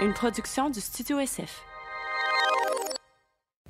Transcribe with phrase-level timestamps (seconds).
[0.00, 1.62] une production du Studio SF.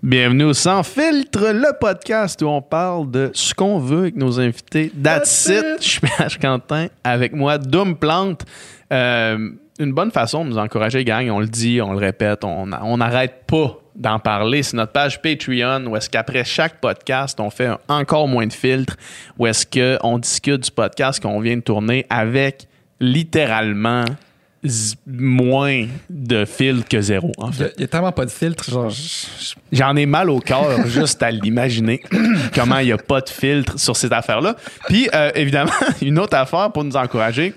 [0.03, 4.39] Bienvenue au Sans Filtre, le podcast où on parle de ce qu'on veut avec nos
[4.39, 4.93] invités.
[5.03, 5.65] That's, it.
[5.81, 6.89] Je suis PH Quentin.
[7.03, 8.45] Avec moi, Doom Plante.
[8.93, 11.31] Euh, une bonne façon de nous encourager, gang.
[11.31, 14.63] On le dit, on le répète, on n'arrête pas d'en parler.
[14.63, 18.97] C'est notre page Patreon où est-ce qu'après chaque podcast, on fait encore moins de filtres,
[19.39, 22.69] où est-ce qu'on discute du podcast qu'on vient de tourner avec
[23.01, 24.05] littéralement
[25.07, 27.73] moins de filtres que zéro, en fait.
[27.77, 28.65] Il n'y a, tellement pas de filtre.
[29.73, 32.03] J'en ai mal au cœur juste à l'imaginer
[32.55, 34.57] comment il n'y a pas de filtre sur cette affaire-là.
[34.89, 35.71] Puis, euh, évidemment,
[36.03, 37.55] une autre affaire pour nous encourager,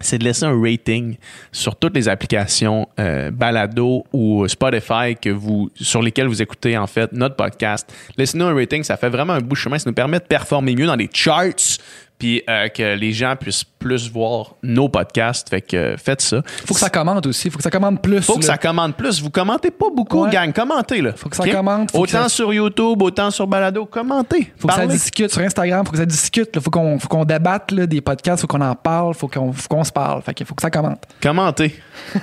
[0.00, 1.16] c'est de laisser un rating
[1.52, 6.86] sur toutes les applications euh, Balado ou Spotify que vous, sur lesquelles vous écoutez en
[6.86, 7.92] fait notre podcast.
[8.16, 10.74] Laissez-nous un rating, ça fait vraiment un bout de chemin, ça nous permet de performer
[10.74, 11.78] mieux dans les charts,
[12.22, 15.48] puis euh, que les gens puissent plus voir nos podcasts.
[15.48, 16.40] Fait que euh, faites ça.
[16.64, 17.50] Faut que ça commente aussi.
[17.50, 18.20] Faut que ça commente plus.
[18.20, 19.20] Faut que ça commente plus.
[19.20, 20.52] Vous commentez pas beaucoup, gang.
[20.52, 21.14] Commentez, là.
[21.16, 21.90] Faut que ça commente.
[21.92, 23.86] autant sur YouTube, autant sur Balado.
[23.86, 24.52] Commentez.
[24.56, 25.32] Faut que ça discute.
[25.32, 26.60] Sur Instagram, faut que ça discute.
[26.60, 28.42] Faut qu'on faut qu'on débatte là, des podcasts.
[28.42, 29.14] Faut qu'on en parle.
[29.14, 30.22] Faut qu'on se parle.
[30.22, 31.02] Fait que faut que ça commente.
[31.20, 31.74] Commentez.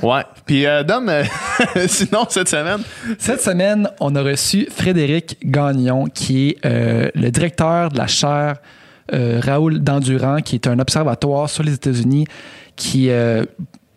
[0.02, 0.24] Ouais.
[0.46, 1.12] Puis, euh, Dom,
[1.88, 2.84] sinon, cette semaine.
[3.18, 8.60] Cette semaine, on a reçu Frédéric Gagnon, qui est le directeur de la chaire
[9.14, 12.26] euh, Raoul Dandurand, qui est un observatoire sur les États-Unis
[12.76, 13.44] qui euh,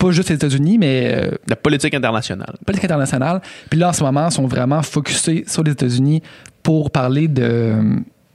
[0.02, 1.12] pas juste les États-Unis, mais.
[1.14, 2.54] Euh, la politique internationale.
[2.66, 3.40] Politique internationale.
[3.70, 6.22] Puis là, en ce moment, ils sont vraiment focusés sur les États-Unis
[6.62, 7.74] pour parler de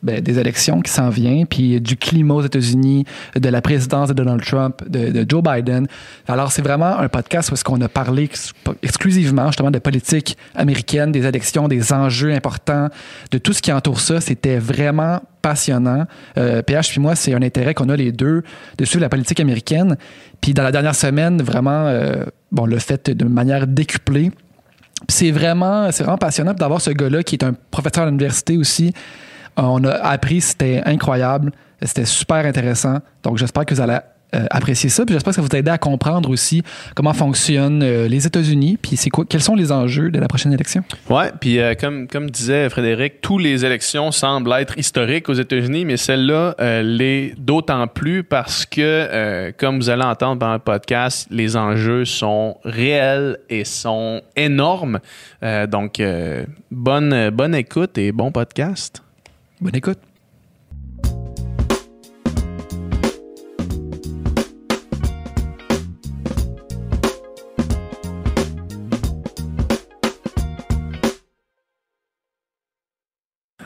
[0.04, 4.14] ben, des élections qui s'en viennent, puis du climat aux États-Unis, de la présidence de
[4.14, 5.88] Donald Trump, de, Joe Biden.
[6.28, 8.30] Alors, c'est vraiment un podcast où est-ce qu'on a parlé
[8.84, 12.90] exclusivement justement de politique américaine, des élections, des enjeux importants,
[13.32, 14.22] de tout ce qui entoure ça.
[14.22, 16.06] C'était vraiment passionnant.
[16.38, 18.44] Euh, PH puis moi, c'est un intérêt qu'on a les deux
[18.78, 19.98] de la politique américaine.
[20.42, 24.32] Puis dans la dernière semaine, vraiment, euh, bon, le fait de manière décuplée.
[25.10, 28.94] C'est vraiment, c'est vraiment passionnant d'avoir ce gars-là qui est un professeur à l'université aussi,
[29.58, 31.52] on a appris, c'était incroyable,
[31.82, 33.00] c'était super intéressant.
[33.24, 34.00] Donc, j'espère que vous allez
[34.36, 35.06] euh, apprécier ça.
[35.06, 36.62] Puis j'espère que ça vous aide à comprendre aussi
[36.96, 40.52] comment fonctionnent euh, les États-Unis, puis c'est quoi, quels sont les enjeux de la prochaine
[40.52, 40.84] élection.
[41.10, 45.86] Ouais, puis euh, comme, comme disait Frédéric, toutes les élections semblent être historiques aux États-Unis,
[45.86, 51.56] mais celle-là l'est d'autant plus parce que, comme vous allez entendre dans le podcast, les
[51.56, 55.00] enjeux sont réels et sont énormes.
[55.42, 56.02] donc,
[56.70, 59.02] bonne, bonne écoute et bon podcast.
[59.60, 60.00] Bonne écoute.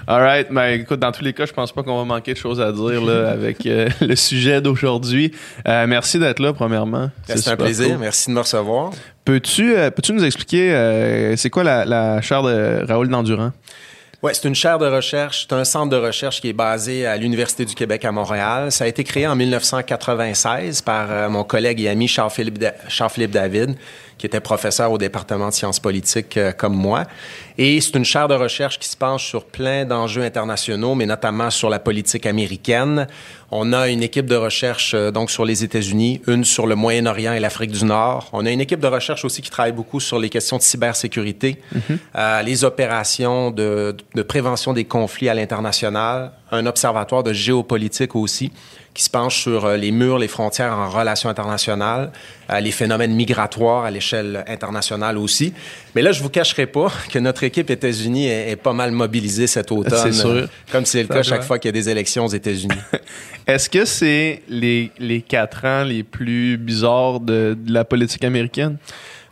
[0.08, 0.52] All right.
[0.52, 2.72] Ben, écoute, dans tous les cas, je pense pas qu'on va manquer de choses à
[2.72, 5.32] dire là, avec euh, le sujet d'aujourd'hui.
[5.68, 7.10] Euh, merci d'être là, premièrement.
[7.28, 7.98] Ben, c'est un plaisir.
[8.00, 8.92] Merci de me recevoir.
[9.24, 13.52] Peux-tu euh, peux nous expliquer c'est quoi la, la chaire de Raoul Dandurand?
[14.24, 17.18] Oui, c'est une chaire de recherche, c'est un centre de recherche qui est basé à
[17.18, 18.72] l'Université du Québec à Montréal.
[18.72, 23.76] Ça a été créé en 1996 par euh, mon collègue et ami Charles-Philippe Charles David,
[24.22, 27.06] qui était professeur au département de sciences politiques euh, comme moi.
[27.58, 31.50] Et c'est une chaire de recherche qui se penche sur plein d'enjeux internationaux, mais notamment
[31.50, 33.08] sur la politique américaine.
[33.50, 37.34] On a une équipe de recherche euh, donc sur les États-Unis, une sur le Moyen-Orient
[37.34, 38.30] et l'Afrique du Nord.
[38.32, 41.60] On a une équipe de recherche aussi qui travaille beaucoup sur les questions de cybersécurité,
[41.76, 41.98] mm-hmm.
[42.16, 48.52] euh, les opérations de, de prévention des conflits à l'international, un observatoire de géopolitique aussi
[48.94, 52.12] qui se penche sur euh, les murs, les frontières en relations internationales,
[52.50, 55.54] euh, les phénomènes migratoires à l'échelle internationale aussi.
[55.96, 59.72] Mais là, je vous cacherai pas que notre équipe États-Unis est, pas mal mobilisée cet
[59.72, 60.30] automne, sûr.
[60.30, 62.76] Euh, comme c'est le cas chaque fois qu'il y a des élections aux États-Unis.
[63.48, 68.78] Est-ce que c'est les, les quatre ans les plus bizarres de, la politique américaine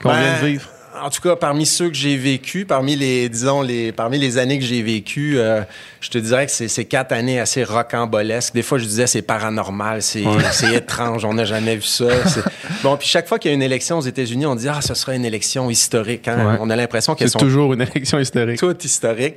[0.02, 0.70] qu'on vient de ben, vivre?
[1.04, 4.60] En tout cas, parmi ceux que j'ai vécu, parmi les, disons, les, parmi les années
[4.60, 5.62] que j'ai vécues, euh,
[6.02, 8.54] je te dirais que c'est quatre années assez rocambolesques.
[8.54, 10.24] Des fois, je disais c'est paranormal, c'est
[10.74, 12.08] étrange, on n'a jamais vu ça.
[12.84, 14.94] Bon, puis chaque fois qu'il y a une élection aux États-Unis, on dit ah, ce
[14.94, 16.30] sera une élection historique.
[16.30, 16.58] Hein?
[16.62, 18.58] On a l'impression qu'elles sont toujours une élection historique.
[18.58, 19.36] Tout historique.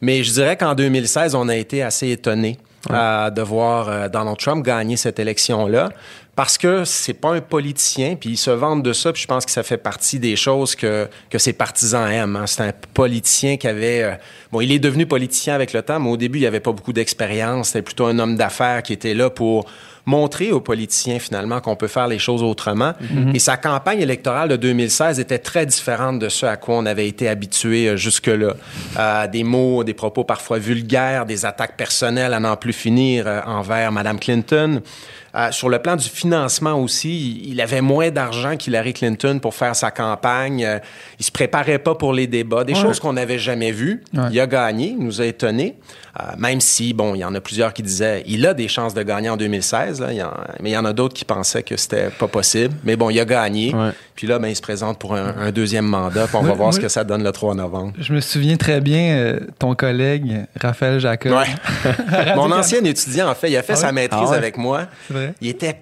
[0.00, 2.58] Mais je dirais qu'en 2016, on a été assez étonnés
[2.88, 5.90] de voir euh, Donald Trump gagner cette élection-là
[6.34, 9.44] parce que c'est pas un politicien, puis ils se vendent de ça, puis je pense
[9.44, 12.36] que ça fait partie des choses que, que ses partisans aiment.
[12.36, 12.46] Hein.
[12.46, 14.02] C'est un politicien qui avait...
[14.02, 14.14] Euh,
[14.50, 16.94] bon, il est devenu politicien avec le temps, mais au début, il avait pas beaucoup
[16.94, 17.68] d'expérience.
[17.68, 19.66] C'était plutôt un homme d'affaires qui était là pour
[20.06, 22.92] montrer aux politiciens finalement qu'on peut faire les choses autrement.
[23.34, 27.08] Et sa campagne électorale de 2016 était très différente de ce à quoi on avait
[27.08, 28.54] été habitué euh, jusque-là.
[28.98, 33.40] Euh, des mots, des propos parfois vulgaires, des attaques personnelles à n'en plus finir euh,
[33.46, 34.80] envers Mme Clinton.
[35.34, 39.76] Euh, sur le plan du financement aussi, il avait moins d'argent qu'Hillary Clinton pour faire
[39.76, 40.64] sa campagne.
[40.64, 40.78] Euh,
[41.18, 44.02] il se préparait pas pour les débats, des choses qu'on n'avait jamais vues.
[44.14, 44.24] Ouais.
[44.32, 45.76] Il a gagné, il nous a étonnés.
[46.18, 48.94] Euh, même si, bon, il y en a plusieurs qui disaient il a des chances
[48.94, 51.24] de gagner en 2016, là, il y en- mais il y en a d'autres qui
[51.24, 52.74] pensaient que c'était pas possible.
[52.82, 53.72] Mais bon, il a gagné.
[53.72, 53.90] Ouais.
[54.16, 56.26] Puis là, ben, il se présente pour un, un deuxième mandat.
[56.26, 57.92] Puis on va voir ce que ça donne le 3 novembre.
[58.00, 61.32] Je me souviens très bien, euh, ton collègue, Raphaël Jacob.
[61.32, 62.34] Ouais.
[62.34, 64.86] Mon ancien étudiant, en fait, il a fait Ah sa maîtrise Ah avec moi.
[65.20, 65.34] Vrai?
[65.40, 65.76] Il était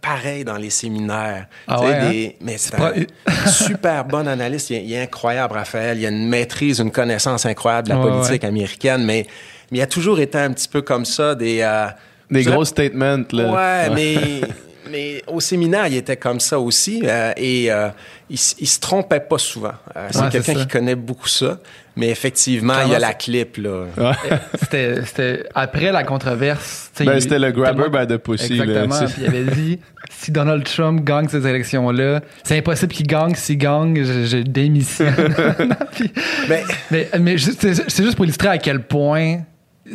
[0.00, 1.46] pareil dans les séminaires.
[1.68, 2.10] Ah ouais, hein?
[2.10, 2.92] des- Mais c'est pas-
[3.26, 4.70] un super bon analyste.
[4.70, 5.98] Il est, il est incroyable, Raphaël.
[5.98, 8.48] Il a une maîtrise, une connaissance incroyable de la Ouais, politique ouais.
[8.48, 9.04] américaine.
[9.04, 9.26] Mais,
[9.70, 11.60] mais il a toujours été un petit peu comme ça, des...
[11.62, 11.86] euh,
[12.30, 13.52] Des gros statements, là.
[13.88, 14.40] Ouais, mais,
[14.92, 17.02] mais au séminaire, il était comme ça aussi.
[17.04, 17.88] euh, et euh,
[18.30, 19.72] il, se trompait pas souvent.
[19.96, 21.58] Euh, c'est Ouais, quelqu'un qui connaît beaucoup ça.
[21.96, 23.84] Mais effectivement, Comment il y a la clip, là.
[24.60, 26.90] C'était, c'était après la controverse.
[27.00, 29.06] Ben, c'était le grabber by the pussy, là, Exactement.
[29.06, 29.78] Puis il avait dit
[30.10, 33.34] si Donald Trump gagne ces élections-là, c'est impossible qu'il gagne.
[33.34, 35.14] S'il gagne, je, je démissionne.
[35.94, 36.12] Puis-
[36.48, 39.40] Mais, mais mais juste- c'est, c'est juste pour illustrer à quel point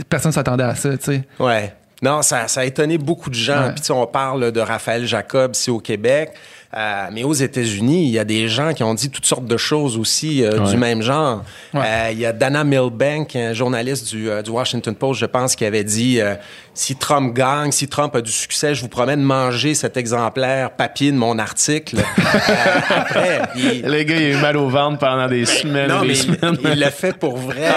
[0.09, 0.95] personne s'attendait à ça.
[0.97, 1.23] Tu sais.
[1.39, 1.73] ouais.
[2.01, 3.59] Non, ça, ça a étonné beaucoup de gens.
[3.65, 3.71] Ouais.
[3.71, 6.31] Puis, tu sais, on parle de Raphaël Jacob ici au Québec.
[6.75, 9.55] Euh, mais aux États-Unis, il y a des gens qui ont dit toutes sortes de
[9.55, 10.69] choses aussi euh, Ouais.
[10.71, 11.44] du même genre.
[11.73, 11.79] Ouais.
[11.83, 15.55] Euh, il y a Dana Milbank, un journaliste du, euh, du Washington Post, je pense,
[15.55, 16.35] qui avait dit euh,
[16.79, 20.69] si Trump gagne, si Trump a du succès, je vous promets de manger cet exemplaire
[20.71, 21.97] papier de mon article.
[22.38, 26.00] Euh, après, il- Le gars, il a eu mal au ventre pendant des semaines non,
[26.03, 26.57] et des mais semaines.
[26.63, 27.68] il, le fait pour vrai.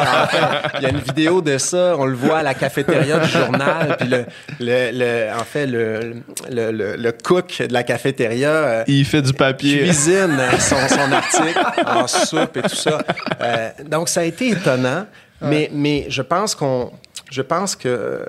[0.77, 1.95] Il y a une vidéo de ça.
[1.99, 3.97] On le voit à la cafétéria du journal.
[3.99, 4.25] Puis le,
[4.61, 6.15] le, le- en fait, le,
[6.51, 9.79] le, le, le cook de la cafétéria euh, Il fait du papier.
[9.85, 12.99] cuisine son, son article en soupe et tout ça.
[13.41, 15.07] Euh, donc, ça a été étonnant.
[15.43, 16.91] Mais, mais je pense qu'on.
[17.31, 18.25] Je pense que euh,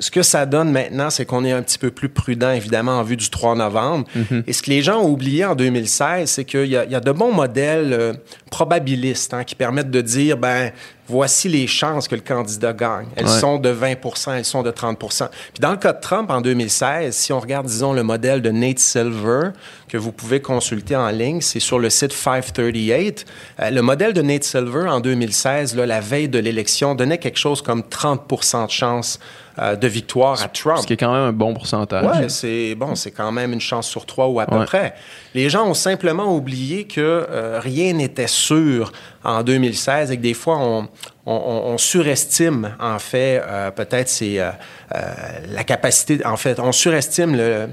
[0.00, 3.02] ce que ça donne maintenant, c'est qu'on est un petit peu plus prudent, évidemment, en
[3.02, 4.06] vue du 3 novembre.
[4.46, 7.12] Et ce que les gens ont oublié en 2016, c'est qu'il y, y a de
[7.12, 8.12] bons modèles euh,
[8.50, 10.72] probabilistes hein, qui permettent de dire, ben,
[11.08, 13.06] voici les chances que le candidat gagne.
[13.16, 13.40] Elles Ouais.
[13.40, 17.14] sont de 20% elles sont de 30% Puis dans le cas de Trump en 2016,
[17.14, 19.50] si on regarde, disons, le modèle de Nate Silver,
[19.88, 23.24] que vous pouvez consulter en ligne, c'est sur le site 538.
[23.60, 27.38] Euh, le modèle de Nate Silver en 2016, là, la veille de l'élection, donnait quelque
[27.38, 29.18] chose comme 30% de chance
[29.58, 30.78] euh, de victoire à Trump.
[30.80, 32.04] Ce qui est quand même un bon pourcentage.
[32.04, 34.64] Ouais, c'est bon, c'est quand même une chance sur trois ou à peu Ouais.
[34.64, 34.94] près.
[35.34, 37.00] Les gens ont simplement oublié que
[37.30, 38.92] euh, rien n'était sûr
[39.24, 40.88] en 2016 et que des fois on,
[41.26, 44.38] on- on- on surestime en fait euh, peut-être c'est
[45.52, 46.24] la capacité.
[46.24, 47.68] En fait, on surestime le.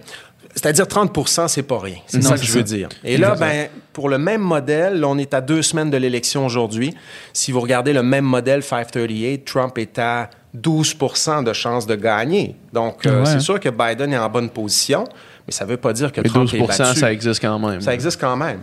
[0.55, 1.95] C'est-à-dire 30% c'est pas rien.
[2.07, 2.63] C'est ça que je veux ça.
[2.63, 2.89] dire.
[3.03, 6.45] Et là, ben, pour le même modèle, là, on est à deux semaines de l'élection
[6.45, 6.93] aujourd'hui.
[7.33, 12.55] Si vous regardez le même modèle 538, Trump est à 12% de chances de gagner.
[12.71, 13.25] Donc, euh, Ouais.
[13.25, 15.05] c'est sûr que Biden est en bonne position,
[15.47, 16.99] mais ça ne veut pas dire que Mais Trump 12 est battu.
[16.99, 17.81] ça existe quand même.
[17.81, 18.59] Ça existe quand même.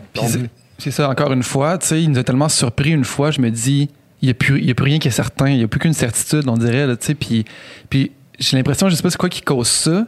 [0.79, 3.41] C'est- ça, encore une fois, tu sais, il nous a tellement surpris une fois, je
[3.41, 3.91] me dis,
[4.23, 5.69] il n'y a, plus- il y a plus rien qui est certain, il n'y a
[5.69, 7.45] plus qu'une certitude, on dirait, là, tu sais, puis,
[7.91, 10.07] puis j'ai l'impression, je sais pas c'est quoi qui cause ça,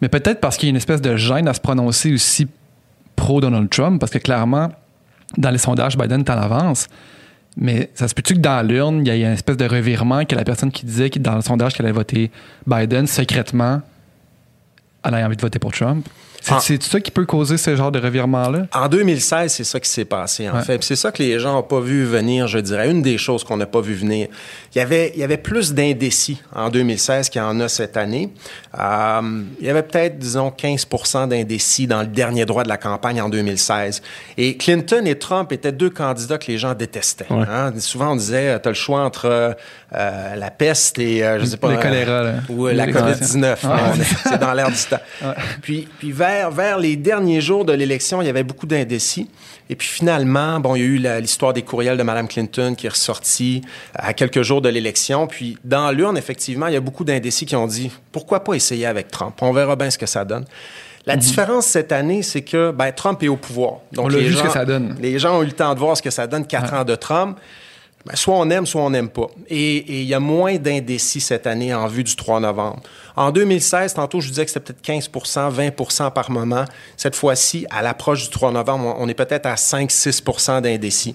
[0.00, 2.46] mais peut-être parce qu'il y a une espèce de gêne à se prononcer aussi
[3.16, 4.70] pro-Donald Trump, parce que clairement,
[5.36, 6.88] dans les sondages, Biden est en avance,
[7.56, 10.34] mais ça se peut-tu que dans l'urne, il y a une espèce de revirement que
[10.34, 12.30] la personne qui disait dans le sondage qu'elle allait voter
[12.66, 13.80] Biden, secrètement,
[15.04, 16.06] elle a envie de voter pour Trump?
[16.46, 16.78] C'est Ah.
[16.90, 18.66] ça qui peut causer ce genre de revirement-là?
[18.74, 20.62] En 2016, c'est ça qui s'est passé, en Ouais.
[20.62, 20.76] fait.
[20.76, 22.90] Puis C'est ça que les gens n'ont pas vu venir, je dirais.
[22.90, 24.28] Une des choses qu'on n'a pas vu venir.
[24.74, 27.96] Il y avait, il y avait plus d'indécis en 2016 qu'il y en a cette
[27.96, 28.28] année.
[28.78, 30.86] Euh, il y avait peut-être, disons, 15
[31.28, 34.02] d'indécis dans le dernier droit de la campagne en 2016.
[34.36, 37.26] Et Clinton et Trump étaient deux candidats que les gens détestaient.
[37.30, 37.44] Ouais.
[37.48, 37.72] hein.
[37.78, 39.54] Souvent, on disait, tu as le choix entre
[39.96, 41.70] euh, la peste et, euh, je sais pas...
[41.70, 42.32] Le choléra, là.
[42.50, 43.64] Ou euh, la Les- COVID-19.
[43.64, 43.70] Ouais.
[43.94, 44.93] On est- C'est dans l'air du temps.
[45.62, 49.28] Puis, puis vers, vers les derniers jours de l'élection, il y avait beaucoup d'indécis.
[49.70, 52.86] Et puis finalement, bon, il y a eu l'histoire des courriels de Mme Clinton qui
[52.86, 53.62] est ressortie
[53.94, 55.26] à quelques jours de l'élection.
[55.26, 58.84] Puis dans l'urne, effectivement, il y a beaucoup d'indécis qui ont dit pourquoi pas essayer
[58.86, 59.34] avec Trump?
[59.40, 60.44] On verra bien ce que ça donne.
[61.06, 63.78] La différence cette année, c'est que ben, Trump est au pouvoir.
[63.92, 64.96] Donc On l'a les vu ce gens- que ça donne.
[65.00, 66.94] Les gens ont eu le temps de voir ce que ça donne quatre ans de
[66.94, 67.38] Trump.
[68.06, 69.28] Ben, soit on aime, soit on n'aime pas.
[69.48, 72.80] Et il y a moins d'indécis cette année en vue du 3 novembre.
[73.16, 76.66] En 2016, tantôt, je vous disais que c'était peut-être 15% 20% par moment.
[76.98, 81.14] Cette fois-ci, à l'approche du 3 novembre, on est peut-être à 5-6% d'indécis.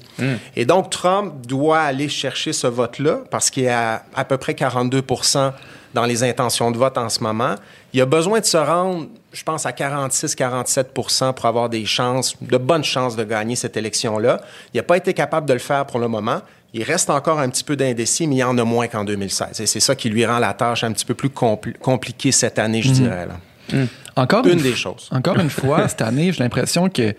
[0.55, 4.53] Et donc, Trump doit aller chercher ce vote-là parce qu'il est à à peu près
[4.53, 5.53] 42%
[5.93, 7.55] dans les intentions de vote en ce moment.
[7.93, 12.57] Il a besoin de se rendre, je pense, à 46-47% pour avoir des chances, de
[12.57, 14.41] bonnes chances de gagner cette élection-là.
[14.73, 16.41] Il n'a pas été capable de le faire pour le moment.
[16.73, 19.59] Il reste encore un petit peu d'indécis, mais il y en a moins qu'en 2016.
[19.61, 22.59] Et c'est ça qui lui rend la tâche un petit peu plus compli compliquée cette
[22.59, 23.25] année, je dirais.
[23.25, 23.85] Là.
[24.15, 25.09] Encore Une une, des choses.
[25.11, 27.15] Encore une fois, cette année, j'ai l'impression que,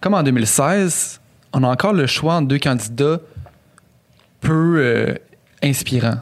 [0.00, 1.20] comme en 2016,
[1.52, 3.20] on a encore le choix entre deux candidats
[4.40, 5.14] peu euh,
[5.62, 6.20] inspirants.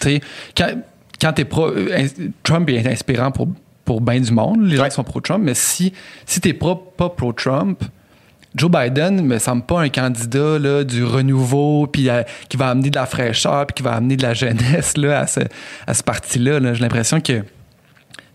[0.00, 0.20] Tu sais,
[0.56, 0.82] quand,
[1.20, 2.08] quand t'es pro, euh,
[2.42, 3.48] Trump est inspirant pour,
[3.84, 5.92] pour bien du monde, les gens qui sont pro-Trump, mais si,
[6.26, 7.84] si t'es pro, pas pro-Trump,
[8.56, 12.90] Joe Biden me semble pas un candidat là, du renouveau puis euh, qui va amener
[12.90, 15.40] de la fraîcheur puis qui va amener de la jeunesse là, à ce,
[15.86, 16.58] à ce parti-là.
[16.60, 16.74] là.
[16.74, 17.42] J'ai l'impression que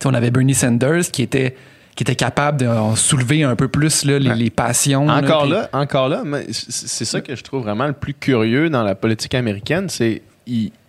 [0.05, 1.55] on avait Bernie Sanders qui était
[1.95, 5.07] qui était capable de soulever un peu plus là, les, passions.
[5.07, 8.83] Encore puis- là, encore là, c'est ça que je trouve vraiment le plus curieux dans
[8.83, 10.21] la politique américaine, c'est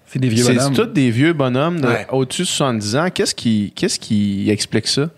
[0.07, 0.75] C'est des vieux c'est bonhommes.
[0.75, 2.07] tous des vieux bonhommes de Ouais.
[2.11, 3.09] au-dessus de 70 ans.
[3.15, 5.09] Qu'est-ce qui, qu'est-ce qui explique ça?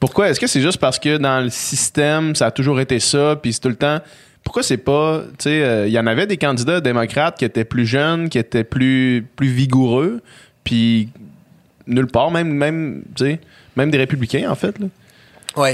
[0.00, 0.28] Pourquoi?
[0.28, 3.52] Est-ce que c'est juste parce que dans le système, ça a toujours été ça, puis
[3.52, 4.00] c'est tout le temps...
[4.44, 5.22] Pourquoi c'est pas...
[5.38, 8.38] Tu sais, euh, il y en avait des candidats démocrates qui étaient plus jeunes, qui
[8.38, 10.22] étaient plus, plus vigoureux,
[10.64, 11.08] puis
[11.86, 13.02] nulle part, même, même,
[13.76, 14.78] même des républicains, en fait.
[14.78, 14.86] Là.
[15.56, 15.70] Oui.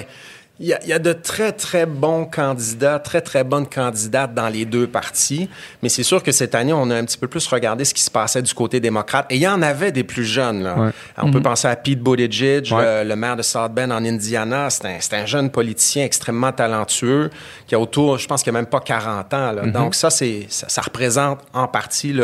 [0.60, 4.34] Il y, a, il y a de très, très bons candidats, très, très bonnes candidates
[4.34, 5.50] dans les deux partis.
[5.82, 8.02] Mais c'est sûr que cette année, on a un petit peu plus regardé ce qui
[8.02, 9.26] se passait du côté démocrate.
[9.30, 10.62] Et il y en avait des plus jeunes.
[10.62, 10.78] Là.
[10.78, 10.90] Ouais.
[11.18, 13.02] On peut penser à Pete Buttigieg, Ouais.
[13.02, 14.68] le, le maire de South Bend en Indiana.
[14.70, 17.30] C'est un, jeune politicien extrêmement talentueux
[17.66, 19.50] qui a autour, je pense qu'il a même pas 40 ans.
[19.52, 19.66] Là.
[19.66, 22.14] Donc ça, ça, ça représente en partie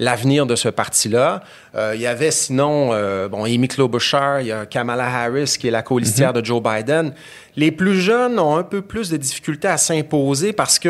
[0.00, 1.42] l'avenir de ce parti-là.
[1.74, 5.68] Euh, il y avait sinon, euh, bon, Amy Klobuchar, il y a Kamala Harris qui
[5.68, 7.14] est la colistière de Joe Biden.
[7.56, 10.88] Les plus jeunes ont un peu plus de difficultés à s'imposer parce que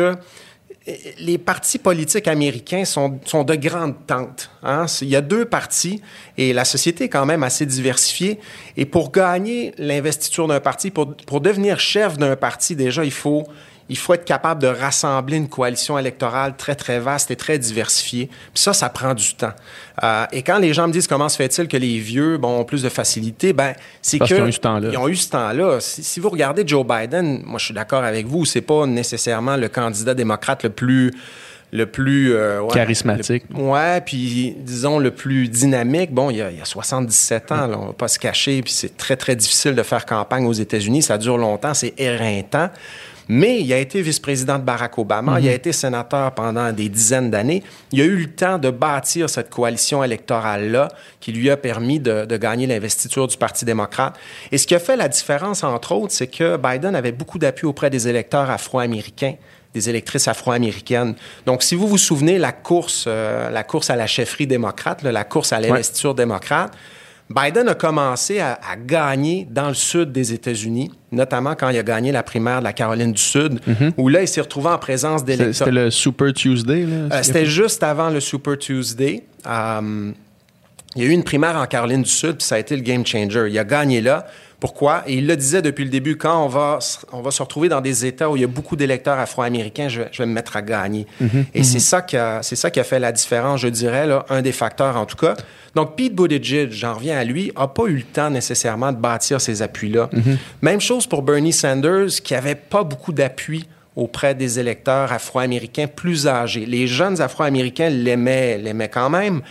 [0.87, 4.49] euh, les partis politiques américains sont, sont de grandes tentes.
[4.63, 4.87] hein.
[5.01, 6.01] Il y a deux partis
[6.37, 8.39] et la société est quand même assez diversifiée.
[8.75, 13.43] Et pour gagner l'investiture d'un parti, pour, pour devenir chef d'un parti, déjà, il faut,
[13.91, 18.27] il faut être capable de rassembler une coalition électorale très, très vaste et très diversifiée.
[18.27, 19.51] Puis ça, ça prend du temps.
[20.01, 22.63] Euh, et quand les gens me disent comment se fait-il que les vieux bon, ont
[22.63, 24.89] plus de facilité, ben c'est qu'ils ont eu ce temps-là.
[24.93, 25.81] ils ont eu ce temps-là.
[25.81, 29.57] Si, si vous regardez Joe Biden, moi je suis d'accord avec vous, c'est pas nécessairement
[29.57, 31.11] le candidat démocrate le plus
[31.73, 33.43] le plus euh, ouais, Charismatique.
[33.49, 36.11] le- ouais, puis disons le plus dynamique.
[36.13, 38.61] Bon, il y a, il y a 77 ans, là, on va pas se cacher,
[38.61, 42.69] puis c'est très très difficile de faire campagne aux États-Unis, ça dure longtemps, c'est éreintant.
[43.33, 47.31] Mais il a été vice-président de Barack Obama, il a été sénateur pendant des dizaines
[47.31, 47.63] d'années.
[47.93, 50.89] Il a eu le temps de bâtir cette coalition électorale-là
[51.21, 54.17] qui lui a permis de, de gagner l'investiture du Parti démocrate.
[54.51, 57.65] Et ce qui a fait la différence, entre autres, c'est que Biden avait beaucoup d'appui
[57.67, 59.35] auprès des électeurs afro-américains
[59.73, 61.15] des électrices afro-américaines.
[61.45, 65.13] Donc, si vous vous souvenez, la course, euh, la course à la chefferie démocrate, là,
[65.13, 66.73] la course à l'investiture démocrate,
[67.33, 71.83] Biden a commencé à, à gagner dans le sud des États-Unis, notamment quand il a
[71.83, 73.59] gagné la primaire de la Caroline du Sud,
[73.97, 75.53] où là, il s'est retrouvé en présence d'électeurs.
[75.55, 76.85] c'était le Super Tuesday.
[76.85, 79.23] Là, Euh, C'était juste avant le Super Tuesday.
[79.47, 80.11] Euh,
[80.95, 82.81] il y a eu une primaire en Caroline du Sud, puis ça a été le
[82.81, 83.47] game changer.
[83.49, 84.25] Il a gagné là.
[84.59, 85.01] Pourquoi?
[85.07, 87.67] Et il le disait depuis le début, quand on va, se- on va se retrouver
[87.67, 90.33] dans des États où il y a beaucoup d'électeurs afro-américains, je, vais- je vais me
[90.33, 91.07] mettre à gagner.
[91.55, 94.23] Et c'est ça, qui a, c'est ça qui a fait la différence, je dirais, là,
[94.29, 95.33] un des facteurs en tout cas.
[95.73, 99.41] Donc, Pete Buttigieg, j'en reviens à lui, n'a pas eu le temps nécessairement de bâtir
[99.41, 100.09] ces appuis-là.
[100.61, 106.27] Même chose pour Bernie Sanders, qui avait pas beaucoup d'appui auprès des électeurs afro-américains plus
[106.27, 106.65] âgés.
[106.67, 109.41] Les jeunes afro-américains l'aimaient, l'aimaient quand même,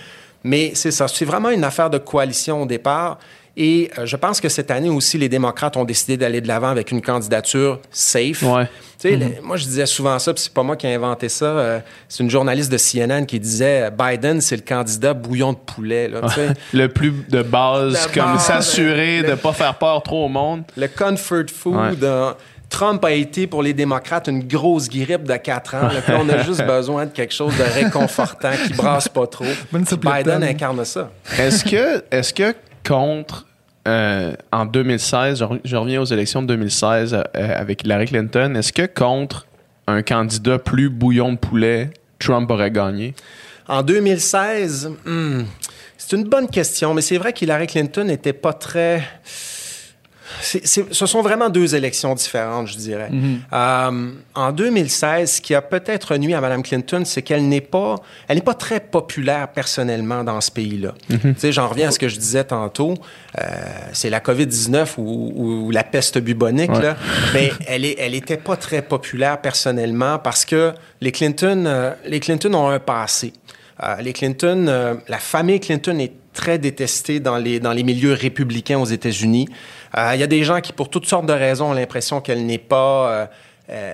[0.44, 3.18] mais c'est ça, c'est vraiment une affaire de coalition au départ.
[3.56, 6.68] Et euh, je pense que cette année aussi, les démocrates ont décidé d'aller de l'avant
[6.68, 8.42] avec une candidature safe.
[8.42, 8.64] Ouais.
[8.98, 11.28] Tu sais, les- moi, je disais souvent ça, puis c'est pas moi qui ai inventé
[11.28, 11.46] ça.
[11.46, 16.06] euh, c'est une journaliste de CNN qui disait Biden, c'est le candidat bouillon de poulet.
[16.08, 16.20] Là,
[16.72, 20.62] le plus de base, comme s'assurer de ne pas faire peur trop au monde.
[20.76, 21.74] Le comfort food.
[21.74, 21.96] Ouais.
[22.04, 22.32] euh,
[22.70, 25.88] Trump a été pour les démocrates une grosse grippe de 4 ans.
[25.88, 29.44] Là, puis on a juste besoin de quelque chose de réconfortant qui brasse pas trop.
[29.72, 31.10] Biden incarne ça.
[31.36, 32.54] Est-ce que, est que
[32.86, 33.46] contre,
[33.88, 38.54] euh, en 2016, je, re- je reviens aux élections de 2016 euh, avec Hillary Clinton,
[38.56, 39.46] est-ce que contre
[39.86, 43.14] un candidat plus bouillon de poulet, Trump aurait gagné?
[43.66, 45.42] En 2016, hmm,
[45.98, 49.02] c'est une bonne question, mais c'est vrai qu'Hillary Clinton n'était pas très.
[50.40, 53.10] C'est- c'est- ce sont vraiment deux élections différentes, je dirais.
[53.52, 57.96] Euh, en 2016, ce qui a peut-être nuit à Mme Clinton, c'est qu'elle n'est pas,
[58.28, 60.94] elle n'est pas très populaire personnellement dans ce pays-là.
[61.08, 62.94] Tu sais, j'en reviens à ce que je disais tantôt.
[63.38, 63.42] Euh,
[63.92, 65.32] c'est la COVID-19 ou,
[65.66, 66.82] ou la peste bubonique, Ouais.
[66.82, 66.96] là.
[67.34, 72.20] Mais elle est, elle était pas très populaire personnellement parce que les Clinton, euh, les
[72.20, 73.32] Clinton ont un passé.
[74.02, 78.84] Les Clinton, la famille Clinton est très détestée dans les, dans les milieux républicains aux
[78.84, 79.48] États-Unis.
[79.96, 82.46] Euh, Il y a des gens qui, pour toutes sortes de raisons, ont l'impression qu'elle
[82.46, 83.10] n'est pas...
[83.10, 83.26] euh,
[83.70, 83.92] euh,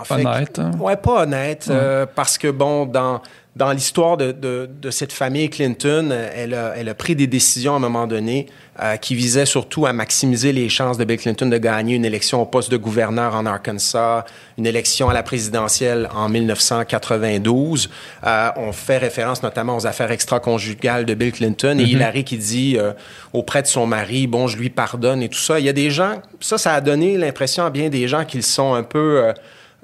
[0.00, 0.70] en fait, Honnête, hein?
[0.78, 3.22] Ouais, pas honnête, euh, parce que, bon, dans,
[3.56, 7.26] dans l'histoire de, de, de cette famille Clinton, euh, elle a, elle a pris des
[7.26, 8.46] décisions à un moment donné
[8.82, 12.40] euh, qui visaient surtout à maximiser les chances de Bill Clinton de gagner une élection
[12.40, 14.24] au poste de gouverneur en Arkansas,
[14.56, 17.90] une élection à la présidentielle en 1992.
[18.24, 22.78] Euh, on fait référence notamment aux affaires extra-conjugales de Bill Clinton et Hillary qui dit
[22.78, 22.92] euh,
[23.34, 25.58] auprès de son mari, bon, je lui pardonne et tout ça.
[25.58, 28.44] Il y a des gens, ça, ça a donné l'impression à bien des gens qu'ils
[28.44, 29.32] sont un peu...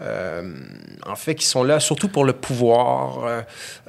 [0.03, 0.43] euh,
[1.07, 3.25] en fait, qui sont là surtout pour le pouvoir.
[3.27, 3.41] euh,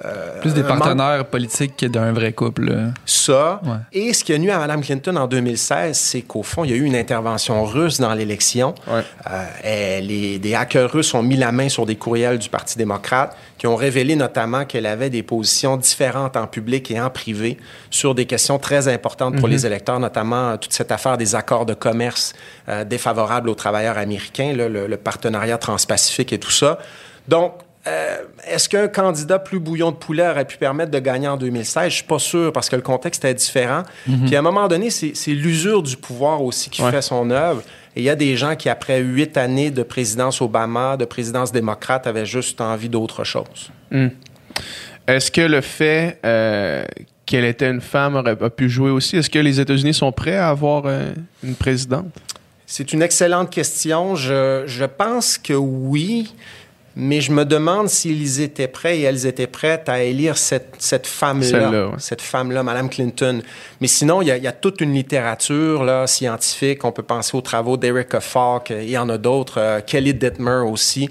[0.05, 2.73] euh, Plus des manque- partenaires politiques que d'un vrai couple.
[3.05, 3.59] Ça.
[3.65, 3.71] Ouais.
[3.91, 6.73] Et ce qui a nu à Mme Clinton en 2016, c'est qu'au fond, il y
[6.73, 8.73] a eu une intervention russe dans l'élection.
[8.87, 9.01] Ouais.
[9.65, 13.35] Euh, les, des hackers russes ont mis la main sur des courriels du Parti démocrate
[13.57, 17.57] qui ont révélé notamment qu'elle avait des positions différentes en public et en privé
[17.89, 21.73] sur des questions très importantes pour les électeurs, notamment toute cette affaire des accords de
[21.73, 22.33] commerce
[22.69, 25.96] euh, défavorables aux travailleurs américains, là, le, le partenariat transpacifique
[26.33, 26.79] et tout ça.
[27.27, 27.53] Donc,
[27.87, 31.89] euh, est-ce qu'un candidat plus bouillon de poulet aurait pu permettre de gagner en 2016?
[31.89, 33.83] Je suis pas sûr parce que le contexte est différent.
[34.25, 36.91] Puis à un moment donné, c'est l'usure du pouvoir aussi qui Ouais.
[36.91, 37.61] fait son œuvre.
[37.95, 41.51] Et il y a des gens qui, après huit années de présidence Obama, de présidence
[41.53, 43.71] démocrate, avaient juste envie d'autre chose.
[45.07, 46.85] Est-ce que le fait euh,
[47.25, 49.15] qu'elle était une femme aurait a pu jouer aussi?
[49.17, 51.13] Est-ce que les États-Unis sont prêts à avoir euh,
[51.43, 52.07] une présidente?
[52.69, 54.17] C'est une excellente question.
[54.17, 56.35] Je, je pense que oui,
[56.97, 61.07] mais je me demande s'ils étaient prêts et elles étaient prêtes à élire cette, cette
[61.07, 61.95] femme-là, ouais.
[61.97, 63.41] cette femme-là, Mme Clinton.
[63.79, 66.83] Mais sinon, il y, a, il y a toute une littérature là, scientifique.
[66.83, 70.63] On peut penser aux travaux d'Erica Falk, il y en a d'autres, euh, Kelly Dittmer
[70.69, 71.09] aussi,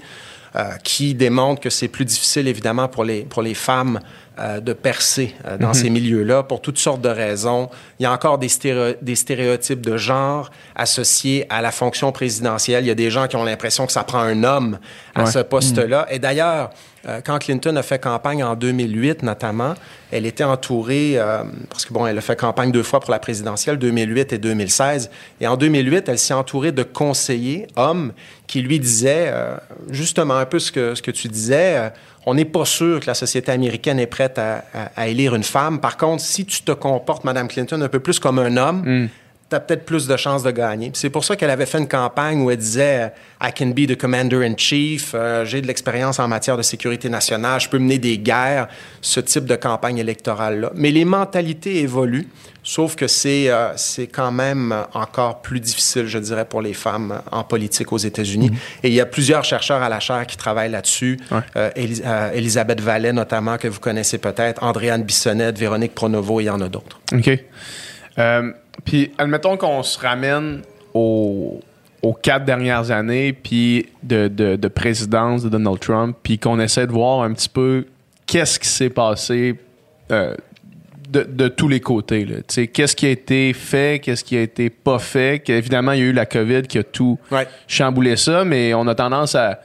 [0.55, 3.99] euh, qui démontrent que c'est plus difficile, évidemment, pour les, pour les femmes
[4.39, 7.69] euh, de percer euh, dans ces milieux-là pour toutes sortes de raisons.
[7.99, 12.83] Il y a encore des, stéréo- des stéréotypes de genre associés à la fonction présidentielle.
[12.83, 14.77] Il y a des gens qui ont l'impression que ça prend un homme
[15.15, 15.31] à Ouais.
[15.31, 16.07] ce poste-là.
[16.11, 16.69] Et d'ailleurs,
[17.07, 19.75] euh, quand Clinton a fait campagne en 2008 notamment,
[20.11, 23.19] elle était entourée, euh, parce que bon, elle a fait campagne deux fois pour la
[23.19, 25.09] présidentielle, 2008 et 2016.
[25.39, 28.11] Et en 2008, elle s'est entourée de conseillers, hommes,
[28.45, 29.55] qui lui disaient euh,
[29.89, 31.91] justement un peu ce que, tu disais.
[32.25, 35.79] on n'est pas sûr que la société américaine est prête à, élire une femme.
[35.79, 39.09] Par contre, si tu te comportes, Mme Clinton, un peu plus comme un homme,
[39.49, 40.91] tu as peut-être plus de chances de gagner.
[40.93, 43.97] C'est pour ça qu'elle avait fait une campagne où elle disait I can be the
[43.97, 47.97] commander in chief, euh, j'ai de l'expérience en matière de sécurité nationale, je peux mener
[47.97, 48.67] des guerres,
[49.01, 50.71] ce type de campagne électorale-là.
[50.75, 52.27] Mais les mentalités évoluent,
[52.67, 53.73] sauf que c'est euh,
[54.11, 58.51] quand même encore plus difficile, je dirais, pour les femmes en politique aux États-Unis.
[58.83, 61.17] Et il y a plusieurs chercheurs à la chaire qui travaillent là-dessus.
[61.31, 61.39] Ouais.
[61.55, 66.47] Euh, euh, Elisabeth Vallet, notamment, que vous connaissez peut-être, Andréane Bissonnette, Véronique Pronovo, et il
[66.47, 66.99] y en a d'autres.
[67.13, 67.39] OK.
[68.85, 70.61] Puis, admettons qu'on se ramène
[70.93, 71.59] aux,
[72.01, 76.87] aux quatre dernières années puis de, de, de présidence de Donald Trump, puis qu'on essaie
[76.87, 77.85] de voir un petit peu
[78.25, 79.55] qu'est-ce qui s'est passé
[80.11, 80.35] euh,
[81.09, 82.25] de, de tous les côtés.
[82.73, 85.47] Qu'est-ce qui a été fait, qu'est-ce qui a été pas fait.
[85.49, 87.47] Évidemment, il y a eu la COVID qui a tout Ouais.
[87.67, 89.59] chamboulé ça, mais on a tendance à,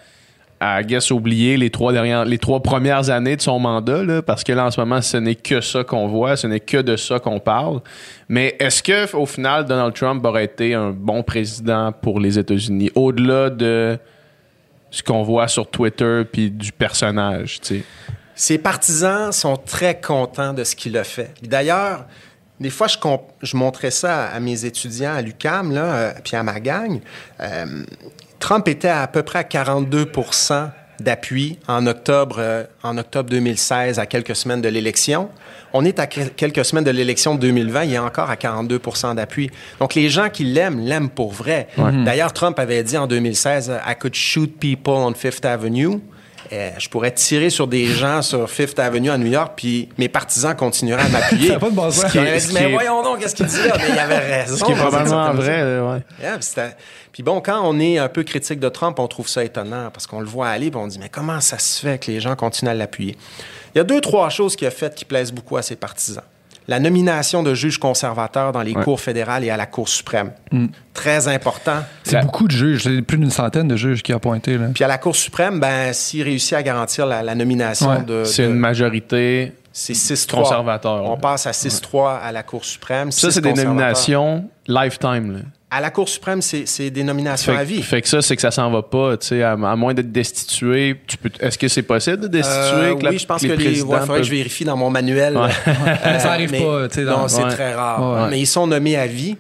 [0.65, 4.45] à guess, oublier les trois, dernières, les trois premières années de son mandat, là, parce
[4.45, 6.97] que là, en ce moment, ce n'est que ça qu'on voit, ce n'est que de
[6.97, 7.81] ça qu'on parle.
[8.29, 12.91] Mais est-ce que au final, Donald Trump aurait été un bon président pour les États-Unis,
[12.95, 13.99] au-delà de
[14.91, 17.85] ce qu'on voit sur Twitter puis du personnage, tu sais?
[18.35, 21.35] Ses partisans sont très contents de ce qu'il a fait.
[21.43, 22.07] D'ailleurs,
[22.61, 22.97] des fois, je,
[23.43, 27.01] je montrais ça à, à mes étudiants à l'UCAM, là, euh, puis à ma gang.
[27.41, 27.67] Euh,
[28.43, 30.11] Trump était à, peu près à 42
[30.99, 35.31] d'appui en octobre, euh, en octobre 2016, à quelques semaines de l'élection.
[35.73, 39.15] On est à que- quelques semaines de l'élection de 2020, il est encore à 42%
[39.15, 39.49] d'appui.
[39.79, 41.69] Donc, les gens qui l'aiment, l'aiment pour vrai.
[42.05, 46.01] D'ailleurs, Trump avait dit en 2016, I could shoot people on Fifth Avenue.
[46.53, 50.09] Euh, je pourrais tirer sur des gens sur Fifth Avenue à New York, puis mes
[50.11, 51.49] partisans continueraient à m'appuyer.
[51.49, 52.15] Ça a pas de bon sens.
[52.15, 53.75] Avait dit, mais est- voyons donc, qu'est-ce qu'il dit là?
[53.79, 54.57] Mais il avait raison.
[54.59, 56.03] Ce qui est probablement vrai, ouais.
[56.21, 56.77] Yeah, puis c'était-
[57.11, 60.07] puis bon, quand on est un peu critique de Trump, on trouve ça étonnant parce
[60.07, 62.37] qu'on le voit aller, puis on dit, mais comment ça se fait que les gens
[62.37, 63.17] continuent à l'appuyer?
[63.75, 66.25] Il y a deux, trois choses qu'il a faites qui plaisent beaucoup à ses partisans.
[66.69, 68.85] La nomination de juges conservateurs dans les Ouais.
[68.85, 70.33] cours fédérales et à la Cour suprême.
[70.95, 71.77] Très important.
[72.05, 72.83] C'est La- beaucoup de juges.
[72.85, 74.59] C'est plus d'une centaine de juges qui a pointé.
[74.59, 74.67] Là.
[74.75, 78.03] Puis à la Cour suprême, ben, s'il réussit à garantir la, la nomination Ouais.
[78.03, 78.25] de.
[78.25, 79.53] C'est de- une majorité.
[79.73, 80.43] c'est 6-3.
[80.43, 83.11] conservateur, On passe à 6-3 à la Cour suprême.
[83.11, 85.33] Ça, c'est des nominations lifetime.
[85.33, 85.39] là.
[85.75, 87.83] À la Cour suprême, c'est des nominations Fait, à vie.
[87.83, 90.13] fait que ça, c'est que ça s'en va pas, tu sais, à, à moins d'être
[90.13, 91.01] destitué.
[91.07, 92.59] Tu peux, est-ce que c'est possible de destituer?
[92.61, 94.91] Euh, que la- oui, je pense que les Il faudrait que je vérifie dans mon
[94.91, 95.37] manuel.
[95.37, 95.49] Ouais.
[96.07, 97.51] Euh, Ça arrive mais- pas, tu sais, dans- Non, c'est Ouais.
[97.51, 98.25] très rare.
[98.25, 98.31] Ouais.
[98.31, 99.37] Mais ils sont nommés à vie.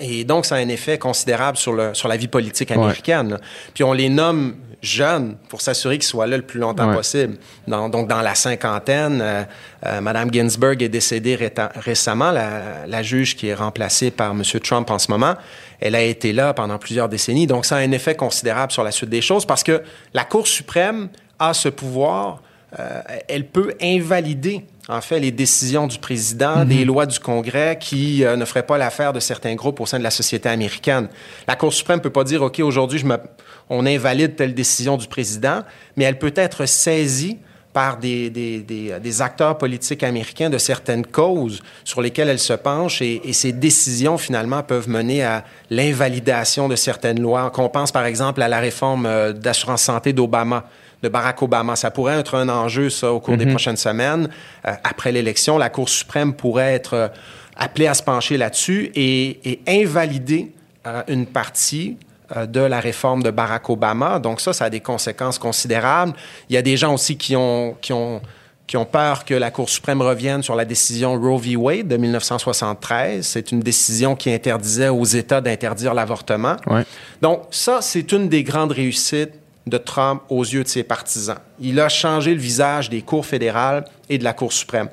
[0.00, 3.38] Et donc, ça a un effet considérable sur, le, sur la vie politique américaine.
[3.72, 6.96] Puis on les nomme jeunes pour s'assurer qu'ils soient là le plus longtemps Ouais.
[6.96, 7.36] possible.
[7.68, 9.44] Dans- donc, dans la cinquantaine, euh,
[9.86, 11.38] euh, Mme Ginsburg est décédée
[11.76, 14.42] récemment, la, la juge qui est remplacée par M.
[14.62, 15.34] Trump en ce moment.
[15.80, 17.46] Elle a été là pendant plusieurs décennies.
[17.46, 19.82] Donc, ça a un effet considérable sur la suite des choses parce que
[20.14, 22.42] la Cour suprême a ce pouvoir
[22.78, 28.24] euh, elle peut invalider en fait les décisions du président, des lois du Congrès qui
[28.24, 31.08] euh, ne feraient pas l'affaire de certains groupes au sein de la société américaine.
[31.46, 33.18] La Cour suprême peut pas dire OK, aujourd'hui je me-
[33.70, 35.60] on invalide telle décision du président,
[35.96, 37.38] mais elle peut être saisie
[37.72, 42.52] par des, des, des, des acteurs politiques américains de certaines causes sur lesquelles elle se
[42.52, 47.50] penche et, et ces décisions finalement peuvent mener à l'invalidation de certaines lois.
[47.50, 50.64] Qu'on pense par exemple à la réforme euh, d'assurance santé d'Obama
[51.02, 51.76] de Barack Obama.
[51.76, 54.28] Ça pourrait être un enjeu, ça, au cours des prochaines semaines.
[54.66, 57.08] Euh, après l'élection, la Cour suprême pourrait être euh,
[57.56, 60.52] appelée à se pencher là-dessus et, et invalider
[60.86, 61.96] euh, une partie
[62.36, 64.18] euh, de la réforme de Barack Obama.
[64.18, 66.12] Donc ça, ça a des conséquences considérables.
[66.48, 68.22] Il y a des gens aussi qui ont, qui ont,
[68.66, 71.56] qui ont peur que la Cour suprême revienne sur la décision Roe v.
[71.56, 73.26] Wade de 1973.
[73.26, 76.56] C'est une décision qui interdisait aux États d'interdire l'avortement.
[76.66, 76.84] Ouais.
[77.20, 79.34] Donc ça, c'est une des grandes réussites
[79.66, 81.38] de Trump aux yeux de ses partisans.
[81.60, 84.88] Il a changé le visage des cours fédérales et de la Cour suprême.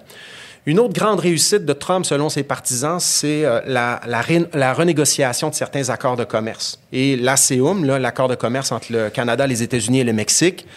[0.65, 5.89] Une autre grande réussite de Trump, selon ses partisans, c'est euh, la, renégociation de certains
[5.89, 6.79] accords de commerce.
[6.91, 10.67] Et l'ASEUM, là, l'accord de commerce entre le Canada, les États-Unis et le Mexique,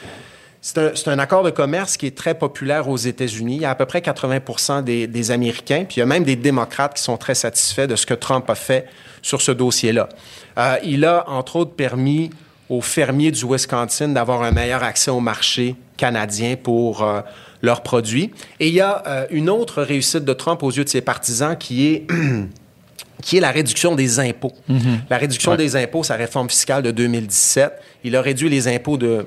[0.62, 3.56] c'est un, c'est un accord de commerce qui est très populaire aux États-Unis.
[3.56, 6.24] Il y a à peu près 80 des, des Américains, puis il y a même
[6.24, 8.86] des démocrates qui sont très satisfaits de ce que Trump a fait
[9.22, 10.08] sur ce dossier-là.
[10.58, 12.30] Euh, il a, entre autres, permis
[12.72, 17.20] aux fermiers du Wisconsin d'avoir un meilleur accès au marché canadien pour euh,
[17.60, 18.30] leurs produits.
[18.60, 21.54] Et il y a euh, une autre réussite de Trump aux yeux de ses partisans
[21.56, 22.06] qui est
[23.22, 24.54] qui est la réduction des impôts.
[25.10, 25.56] La réduction Ouais.
[25.58, 27.72] des impôts, sa réforme fiscale de 2017,
[28.04, 29.26] il a réduit les impôts de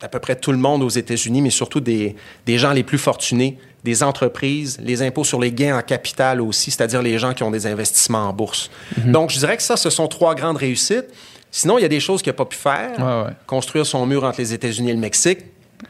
[0.00, 2.98] d'à peu près tout le monde aux États-Unis, mais surtout des, des gens les plus
[2.98, 7.44] fortunés, des entreprises, les impôts sur les gains en capital aussi, c'est-à-dire les gens qui
[7.44, 8.68] ont des investissements en bourse.
[9.04, 11.06] Donc, je dirais que ça, ce sont trois grandes réussites.
[11.54, 12.98] Sinon, il y a des choses qu'il n'a pas pu faire.
[12.98, 13.34] Ouais, ouais.
[13.46, 15.40] Construire son mur entre les États-Unis et le Mexique.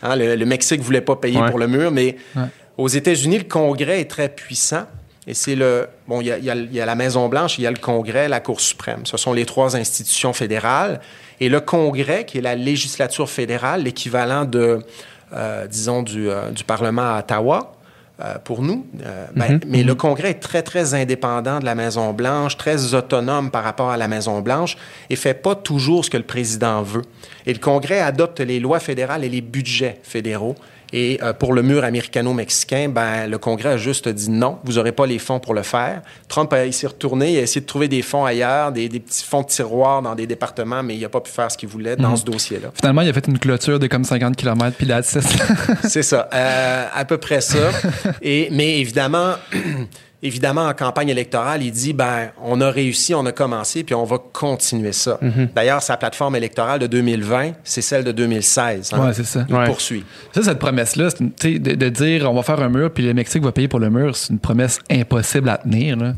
[0.02, 1.48] Hein, le, le Mexique ne voulait pas payer Ouais.
[1.50, 2.16] pour le mur, mais
[2.76, 4.84] aux États-Unis, le Congrès est très puissant.
[5.26, 5.86] Et c'est le.
[6.08, 7.70] Bon, il y a, il y a- il y a la Maison-Blanche, il y a
[7.70, 9.06] le Congrès, la Cour suprême.
[9.06, 11.00] Ce sont les trois institutions fédérales.
[11.38, 14.80] Et le Congrès, qui est la législature fédérale, l'équivalent de,
[15.32, 17.76] euh, disons, du, euh, du Parlement à Ottawa,
[18.24, 18.86] euh, pour nous.
[19.04, 23.64] Euh, ben, Mais le Congrès est très, très indépendant de la Maison-Blanche, très autonome par
[23.64, 24.76] rapport à la Maison-Blanche
[25.10, 27.02] et fait pas toujours ce que le président veut.
[27.46, 30.54] Et le Congrès adopte les lois fédérales et les budgets fédéraux.
[30.92, 34.92] Et euh, pour le mur américano-mexicain, ben, le Congrès a juste dit non, vous n'aurez
[34.92, 36.02] pas les fonds pour le faire.
[36.28, 39.42] Trump, s'est retourné, il a essayé de trouver des fonds ailleurs, des, des petits fonds
[39.42, 42.16] de tiroir dans des départements, mais il n'a pas pu faire ce qu'il voulait dans
[42.16, 42.70] ce dossier-là.
[42.74, 45.22] Finalement, il a fait une clôture de comme 50 km, puis là, c'est
[45.82, 47.70] C'est ça, euh, à peu près ça.
[48.22, 49.34] Et, mais évidemment,
[50.22, 54.04] évidemment, en campagne électorale, il dit, ben, on a réussi, on a commencé, puis on
[54.04, 55.18] va continuer ça.
[55.54, 58.90] D'ailleurs, sa plateforme électorale de 2020, c'est celle de 2016.
[58.92, 59.06] hein.
[59.06, 59.44] Ouais, c'est ça.
[59.48, 59.66] Il Ouais.
[59.66, 60.04] poursuit.
[60.34, 63.52] Ça, cette promesse-là, de, de dire on va faire un mur puis le Mexique va
[63.52, 65.96] payer pour le mur, c'est une promesse impossible à tenir.
[65.96, 66.12] là.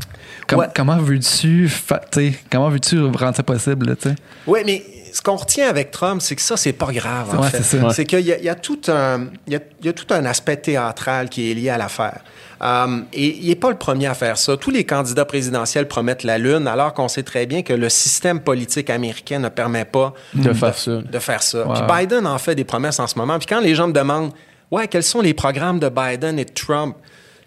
[0.49, 0.67] Com- Ouais.
[0.75, 3.97] Comment veux-tu fa- tu sais, comment veux-tu rendre ça possible?
[3.97, 4.15] tu sais?
[4.47, 4.83] Oui, mais
[5.15, 7.63] ce qu'on retient avec Trump, c'est que ça, c'est pas grave, en Ouais, fait.
[7.93, 9.93] c'est qu'il y, a- il y a tout un, il y a, il y a
[9.93, 12.21] tout un aspect théâtral qui est lié à l'affaire.
[12.63, 14.57] Euh, et il n'est pas le premier à faire ça.
[14.57, 18.41] Tous les candidats présidentiels promettent la Lune, alors qu'on sait très bien que le système
[18.41, 20.99] politique américain ne permet pas De faire ça.
[21.03, 21.65] de faire ça.
[21.75, 23.39] Puis Biden en fait des promesses en ce moment.
[23.39, 24.33] Puis quand les gens me demandent,
[24.71, 26.97] ouais, quels sont les programmes de Biden et de Trump,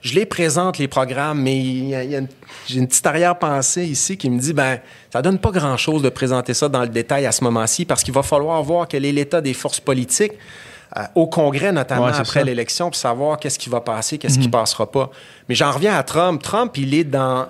[0.02, 2.28] je les présente, les programmes, mais il y a- il y a une-
[2.68, 4.80] j'ai une petite arrière-pensée ici qui me dit, ben,
[5.12, 8.14] ça donne pas grand-chose de présenter ça dans le détail à ce moment-ci parce qu'il
[8.14, 10.34] va falloir voir quel est l'état des forces politiques
[10.96, 12.44] euh, au Congrès, notamment Ouais, après ça.
[12.46, 15.10] l'élection, pour savoir qu'est-ce qui va passer, qu'est-ce qui passera pas.
[15.50, 16.42] Mais j'en reviens à Trump.
[16.42, 17.48] Trump, il est dans...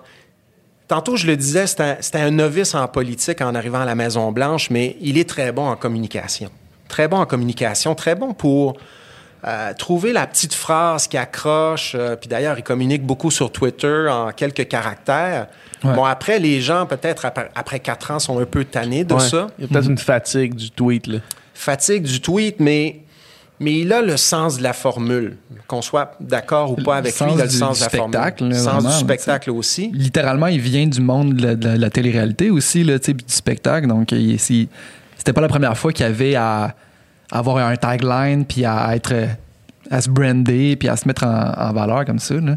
[0.87, 3.93] Tantôt, je le disais, c'était un, c'était un novice en politique en arrivant à la
[3.93, 6.49] Maison-Blanche, mais il est très bon en communication.
[6.87, 8.77] Très bon en communication, très bon pour
[9.47, 11.93] euh, trouver la petite phrase qui accroche.
[11.95, 15.47] euh, puis d'ailleurs, il communique beaucoup sur Twitter en quelques caractères.
[15.83, 15.93] Ouais.
[15.93, 19.19] Bon, après, les gens, peut-être après, après quatre ans, sont un peu tannés de Ouais.
[19.21, 21.07] ça Il y a peut-être une fatigue du tweet.
[21.07, 21.19] Là.
[21.53, 22.99] fatigue du tweet, mais
[23.59, 25.37] mais il a le sens de la formule.
[25.65, 28.53] Qu'on soit d'accord ou pas avec lui, il a le sens de la spectacle, formule.
[28.55, 29.89] là, Le sens vraiment, du spectacle aussi.
[29.93, 33.87] littéralement, il vient du monde de la, de télé-réalité aussi, sais, puis du spectacle.
[33.87, 36.75] Donc, c'était pas la première fois qu'il avait à
[37.31, 39.13] avoir un tagline, puis à être
[39.89, 42.35] à se brander, puis à se mettre en, en valeur comme ça.
[42.35, 42.55] Là.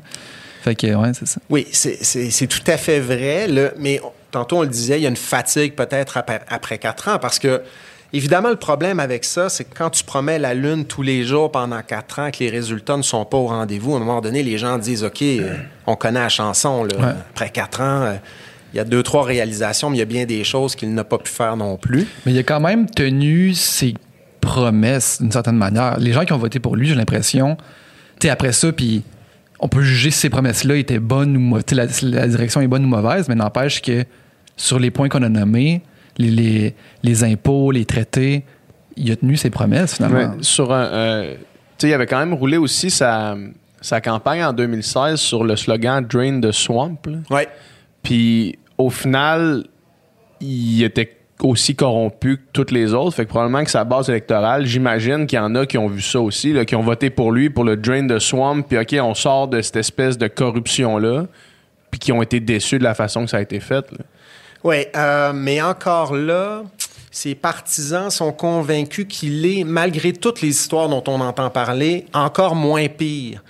[0.63, 1.41] Fait que, ouais, c'est ça.
[1.49, 3.47] Oui, c'est- tout à fait vrai.
[3.47, 7.09] là, mais tantôt, on le disait, il y a une fatigue peut-être après, après quatre
[7.09, 7.63] ans parce que,
[8.13, 11.51] évidemment, le problème avec ça, c'est que quand tu promets la Lune tous les jours
[11.53, 14.43] pendant quatre ans, que les résultats ne sont pas au rendez-vous, à un moment donné,
[14.43, 15.55] les gens disent OK, euh,
[15.87, 16.83] on connaît la chanson.
[16.85, 16.97] là.
[16.99, 17.15] Ouais.
[17.31, 18.15] Après quatre ans, euh,
[18.75, 21.05] il y a deux, trois réalisations, mais il y a bien des choses qu'il n'a
[21.05, 22.07] pas pu faire non plus.
[22.27, 23.95] Mais il a quand même tenu ses
[24.41, 25.99] promesses d'une certaine manière.
[25.99, 27.57] Les gens qui ont voté pour lui, j'ai l'impression,
[28.19, 29.03] tu sais, après ça, puis
[29.61, 32.85] on peut juger si ces promesses-là étaient bonnes ou mauvaises, la, la direction est bonne
[32.85, 34.05] ou mauvaise, mais n'empêche que
[34.57, 35.83] sur les points qu'on a nommés,
[36.19, 38.45] les, les, les impôts, les traités,
[38.97, 40.19] il a tenu ses promesses finalement.
[40.35, 41.35] Ouais, sur un, euh,
[41.79, 43.37] tu sais, il avait quand même roulé aussi sa,
[43.81, 46.99] sa campagne en 2016 sur le slogan Drain the Swamp.
[47.07, 47.19] là.
[47.31, 47.43] Oui.
[48.03, 49.65] Puis au final,
[50.41, 53.17] il était aussi corrompu que toutes les autres.
[53.17, 56.03] Fait que probablement que sa base électorale, j'imagine qu'il y en a qui ont vu
[56.03, 58.63] ça aussi, qui ont voté pour lui pour le Drain the Swamp.
[58.63, 61.27] Puis OK, on sort de cette espèce de corruption-là.
[61.91, 63.85] Puis qui ont été déçus de la façon que ça a été fait.
[64.63, 66.63] Oui, euh, mais encore là,
[67.11, 72.55] ses partisans sont convaincus qu'il est, malgré toutes les histoires dont on entend parler, encore
[72.55, 73.43] moins pire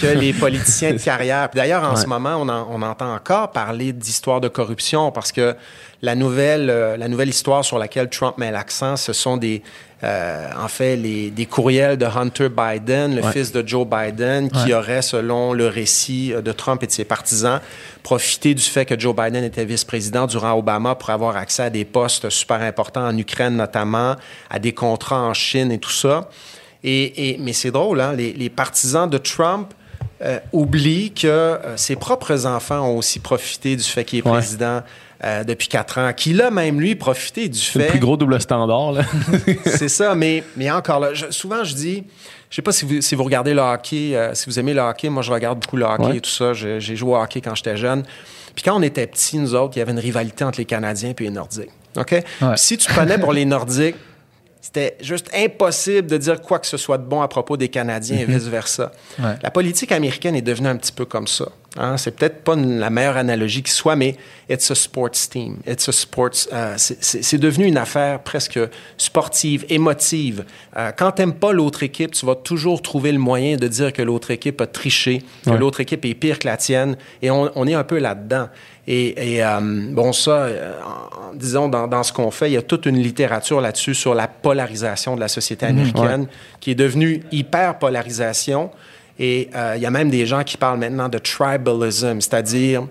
[0.00, 1.48] que les politiciens de carrière.
[1.54, 2.00] D'ailleurs, en Ouais.
[2.02, 5.54] ce moment, on, en- on entend encore parler d'histoires de corruption parce que
[6.02, 9.62] la nouvelle, euh, la nouvelle histoire sur laquelle Trump met l'accent, ce sont des,
[10.04, 13.32] euh, en fait, les, des courriels de Hunter Biden, le Ouais.
[13.32, 14.74] fils de Joe Biden, qui Ouais.
[14.74, 17.60] aurait, selon le récit euh, de Trump et de ses partisans,
[18.04, 21.84] profité du fait que Joe Biden était vice-président durant Obama pour avoir accès à des
[21.84, 24.14] postes super importants en Ukraine notamment,
[24.50, 26.28] à des contrats en Chine et tout ça.
[26.84, 28.12] Et, et- mais c'est drôle, hein?
[28.12, 29.72] les, les partisans de Trump
[30.22, 34.32] euh, oublient que euh, ses propres enfants ont aussi profité du fait qu'il est Ouais.
[34.38, 34.82] président
[35.24, 37.90] euh, depuis quatre ans, qu'il a même lui profité du C'est le fait.
[37.92, 38.92] plus gros double standard.
[38.92, 39.02] Là.
[39.66, 42.04] C'est ça, mais, mais encore là, je- souvent je dis,
[42.50, 44.80] je sais pas si vous, si vous regardez le hockey, euh, si vous aimez le
[44.80, 46.16] hockey, moi je regarde beaucoup le hockey Ouais.
[46.18, 48.04] et tout ça, j'ai joué au hockey quand j'étais jeune.
[48.54, 51.10] Puis quand on était petits, nous autres, il y avait une rivalité entre les Canadiens
[51.18, 51.70] et les Nordiques.
[51.96, 52.22] OK?
[52.56, 53.96] Si tu prenais pour les Nordiques,
[54.70, 58.18] c'était juste impossible de dire quoi que ce soit de bon à propos des Canadiens
[58.18, 58.92] et vice-versa.
[59.18, 59.34] Ouais.
[59.42, 61.46] La politique américaine est devenue un petit peu comme ça.
[61.78, 61.96] Hein?
[61.96, 64.16] C'est peut-être pas une- la meilleure analogie qui soit, mais
[64.50, 65.56] it's a sports team.
[65.66, 66.48] It's a sports.
[66.52, 68.58] euh, c'est- devenu une affaire presque
[68.98, 70.44] sportive, émotive.
[70.76, 74.02] Euh, quand t'aimes pas l'autre équipe, tu vas toujours trouver le moyen de dire que
[74.02, 75.58] l'autre équipe a triché, que Ouais.
[75.58, 78.48] l'autre équipe est pire que la tienne, et on, on est un peu là-dedans.
[78.90, 79.58] Et, et, euh,
[79.90, 82.96] bon, ça, euh, en- disons, dans, dans ce qu'on fait, il y a toute une
[82.96, 86.26] littérature là-dessus sur la polarisation de la société américaine,
[86.58, 88.70] qui est devenue hyper polarisation.
[89.18, 92.86] Et euh, il y a même des gens qui parlent maintenant de tribalism, c'est-à-dire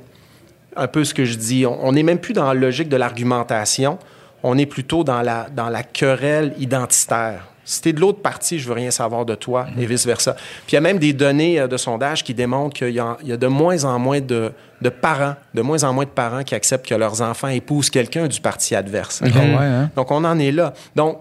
[0.76, 1.66] un peu ce que je dis.
[1.66, 3.98] On n'est même plus dans la logique de l'argumentation,
[4.44, 7.48] on est plutôt dans la, dans la querelle identitaire.
[7.70, 10.34] Si t'es de l'autre partie, je veux rien savoir de toi, et vice-versa.
[10.36, 13.18] Puis il y a même des données euh, de sondage qui démontrent qu'il y, a-
[13.24, 16.10] il y a de moins en moins de, de parents, de moins en moins de
[16.10, 19.20] parents qui acceptent que leurs enfants épousent quelqu'un du parti adverse.
[19.22, 19.92] Ouais, hein?
[19.98, 20.74] Donc on en est là.
[20.96, 21.20] Donc,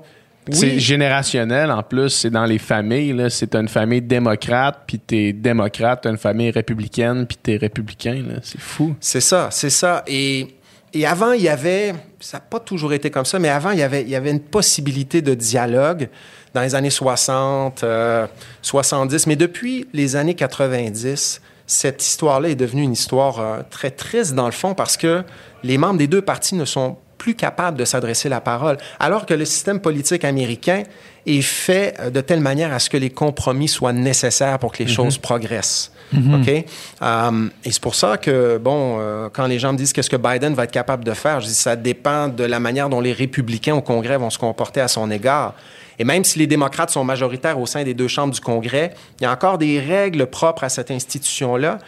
[0.52, 3.26] C'est oui, générationnel en plus, c'est dans les familles.
[3.30, 8.22] C'est une famille démocrate, puis t'es démocrate, t'as une famille républicaine, puis t'es républicain.
[8.42, 8.94] C'est fou.
[9.00, 10.04] C'est ça, c'est ça.
[10.06, 10.46] Et,
[10.94, 13.80] et avant, il y avait, ça n'a pas toujours été comme ça, mais avant, il
[13.80, 16.08] y avait, il y avait une possibilité de dialogue
[16.56, 18.26] dans les années 60, euh,
[18.62, 19.26] 70.
[19.26, 24.46] Mais depuis les années 90, cette histoire-là est devenue une histoire euh, très triste dans
[24.46, 25.22] le fond parce que
[25.62, 29.34] les membres des deux partis ne sont plus capables de s'adresser la parole, alors que
[29.34, 30.84] le système politique américain
[31.26, 34.82] est fait euh, de telle manière à ce que les compromis soient nécessaires pour que
[34.82, 35.92] les choses progressent.
[36.14, 36.64] OK?
[37.00, 40.16] Um, et c'est pour ça que, bon, euh, quand les gens me disent qu'est-ce que
[40.16, 43.12] Biden va être capable de faire, je dis ça dépend de la manière dont les
[43.12, 45.54] républicains au Congrès vont se comporter à son égard.
[45.98, 49.24] Et même si les démocrates sont majoritaires au sein des deux chambres du Congrès, il
[49.24, 51.78] y a encore des règles propres à cette institution-là.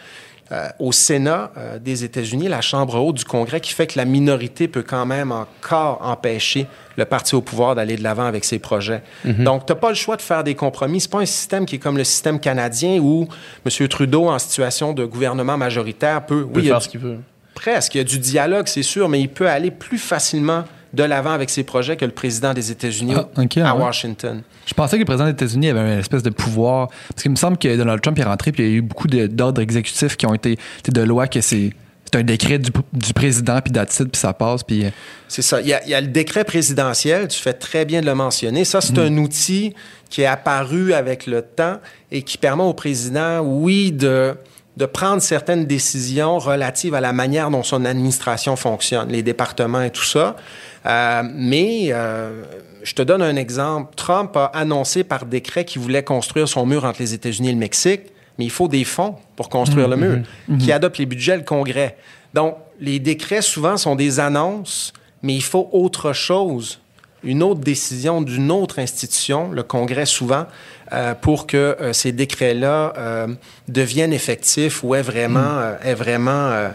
[0.51, 4.05] Euh, au Sénat euh, des États-Unis, la Chambre haute du Congrès, qui fait que la
[4.05, 6.65] minorité peut quand même encore empêcher
[6.97, 9.03] le parti au pouvoir d'aller de l'avant avec ses projets.
[9.23, 11.01] Donc, tu n'as pas le choix de faire des compromis.
[11.01, 13.27] C'est pas un système qui est comme le système canadien où
[13.63, 13.87] M.
[13.87, 16.45] Trudeau, en situation de gouvernement majoritaire, peut...
[16.47, 17.19] Il peut il a faire ce qu'il veut.
[17.53, 17.93] Presque.
[17.93, 21.31] Il y a du dialogue, c'est sûr, mais il peut aller plus facilement de l'avant
[21.31, 23.83] avec ses projets que le président des États-Unis Ah, à ouais.
[23.83, 24.41] Washington.
[24.65, 26.89] Je pensais que le président des États-Unis avait une espèce de pouvoir.
[27.09, 29.07] Parce qu'il me semble que Donald Trump est rentré, puis il y a eu beaucoup
[29.07, 31.71] d'ordres exécutifs qui ont été de loi que c'est
[32.11, 34.83] c'est un décret du, du président, puis d'attitude, puis ça passe, puis...
[34.83, 34.89] euh,
[35.27, 35.61] C'est ça.
[35.61, 38.15] Il y, a, il y a le décret présidentiel, tu fais très bien de le
[38.15, 38.65] mentionner.
[38.65, 39.75] Ça, c'est un outil
[40.09, 41.77] qui est apparu avec le temps
[42.11, 44.33] et qui permet au président, oui, de,
[44.75, 49.91] de prendre certaines décisions relatives à la manière dont son administration fonctionne, les départements et
[49.91, 50.35] tout ça.
[50.85, 52.43] Euh, mais euh,
[52.83, 53.93] je te donne un exemple.
[53.95, 57.57] Trump a annoncé par décret qu'il voulait construire son mur entre les États-Unis et le
[57.57, 58.01] Mexique,
[58.37, 60.19] mais il faut des fonds pour construire le mur,
[60.59, 61.97] qui adopte les budgets le Congrès.
[62.33, 66.79] Donc, les décrets, souvent, sont des annonces, mais il faut autre chose,
[67.23, 70.45] une autre décision d'une autre institution, le Congrès souvent,
[70.93, 73.27] euh, pour que euh, ces décrets-là euh,
[73.67, 76.69] deviennent effectifs ou aient vraiment, aient vraiment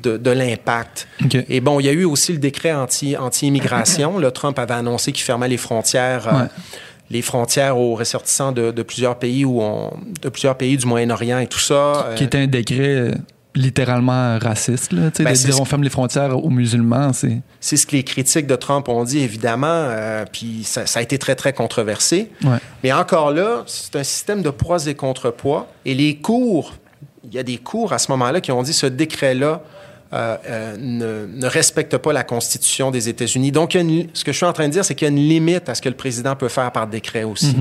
[0.00, 1.08] de, de l'impact.
[1.48, 4.18] Et bon, il y a eu aussi le décret anti, anti-immigration.
[4.18, 6.46] Là, Trump avait annoncé qu'il fermait les frontières, euh,
[7.10, 11.38] les frontières aux ressortissants de, de plusieurs pays où on, de plusieurs pays du Moyen-Orient
[11.38, 12.08] et tout ça.
[12.16, 13.10] qui Euh, était un décret euh,
[13.54, 17.40] littéralement raciste, là, Ben, de dire on ferme les frontières aux musulmans, c'est...
[17.58, 21.02] c'est ce que les critiques de Trump ont dit, évidemment, euh, puis ça, ça a
[21.02, 22.30] été très, très controversé.
[22.44, 22.58] Ouais.
[22.84, 25.68] Mais encore là, c'est un système de poids et contrepoids.
[25.86, 26.74] Et les cours,
[27.24, 29.62] il y a des cours à ce moment-là qui ont dit ce décret-là
[30.12, 33.50] euh, euh, ne, ne respecte pas la Constitution des États-Unis.
[33.52, 35.06] Donc, il y a une- ce que je suis en train de dire, c'est qu'il
[35.06, 37.56] y a une limite à ce que le président peut faire par décret aussi.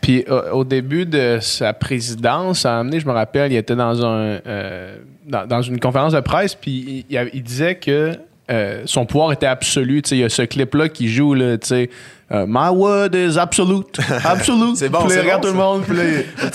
[0.00, 3.56] Puis euh, au début de sa présidence, à un moment donné, je me rappelle, il
[3.56, 7.42] était dans un euh, dans, dans une conférence de presse, puis il, il avait- il
[7.42, 8.12] disait que
[8.50, 10.02] euh, son pouvoir était absolu.
[10.02, 11.90] Tu sais, il y a ce clip-là qui joue, là, tu sais,
[12.32, 13.98] euh, My word is absolute.
[14.24, 14.76] Absolute.
[14.76, 15.96] C'est bon, c'est il regarde bon, tout le monde, puis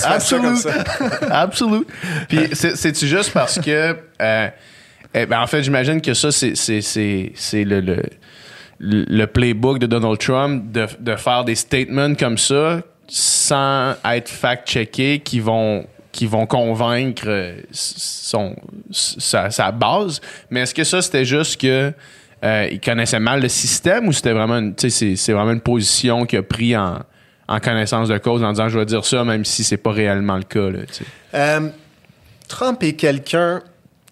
[0.03, 0.67] absolute.
[1.29, 1.87] absolute.
[2.27, 3.95] Puis c'est- c'est-tu juste parce que.
[4.21, 4.47] euh,
[5.17, 11.45] eh ben, en fait, j'imagine que ça, c'est le, playbook de Donald Trump de, faire
[11.45, 15.87] des statements comme ça sans être fact-checkés qui vont
[16.49, 17.61] convaincre euh,
[18.91, 20.19] sa, base.
[20.49, 21.93] Mais est-ce que ça, c'était juste que
[22.43, 26.39] euh, il connaissait mal le système ou c'était vraiment une, c'est, vraiment une position qu'il
[26.39, 26.99] a pris en,
[27.63, 30.43] connaissance de cause en disant je vais dire ça même si c'est pas réellement le
[30.43, 30.67] cas.
[31.35, 31.69] Euh,
[32.49, 33.61] Trump est quelqu'un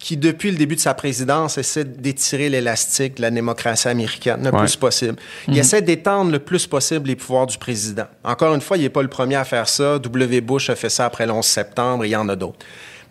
[0.03, 4.51] qui, depuis le début de sa présidence, essaie d'étirer l'élastique de la démocratie américaine le
[4.51, 4.59] Ouais.
[4.59, 5.15] plus possible.
[5.47, 8.03] Il essaie d'étendre le plus possible les pouvoirs du président.
[8.25, 9.99] Encore une fois, il n'est pas le premier à faire ça.
[9.99, 10.41] W.
[10.41, 12.59] Bush a fait ça après le 11 septembre et il y en a d'autres.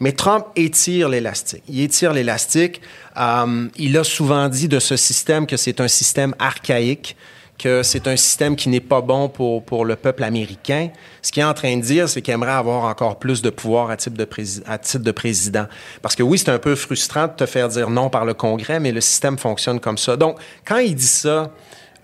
[0.00, 1.62] Mais Trump étire l'élastique.
[1.66, 2.82] Il étire l'élastique.
[3.18, 7.16] Euh, il a souvent dit de ce système que c'est un système archaïque,
[7.62, 10.88] que c'est un système qui n'est pas bon pour, pour le peuple américain.
[11.22, 13.90] Ce qu'il est en train de dire, c'est qu'il aimerait avoir encore plus de pouvoir
[13.90, 15.66] à titre de, prési- à titre de président.
[16.02, 18.80] Parce que oui, c'est un peu frustrant de te faire dire non par le Congrès,
[18.80, 20.16] mais le système fonctionne comme ça.
[20.16, 21.50] Donc, quand il dit ça,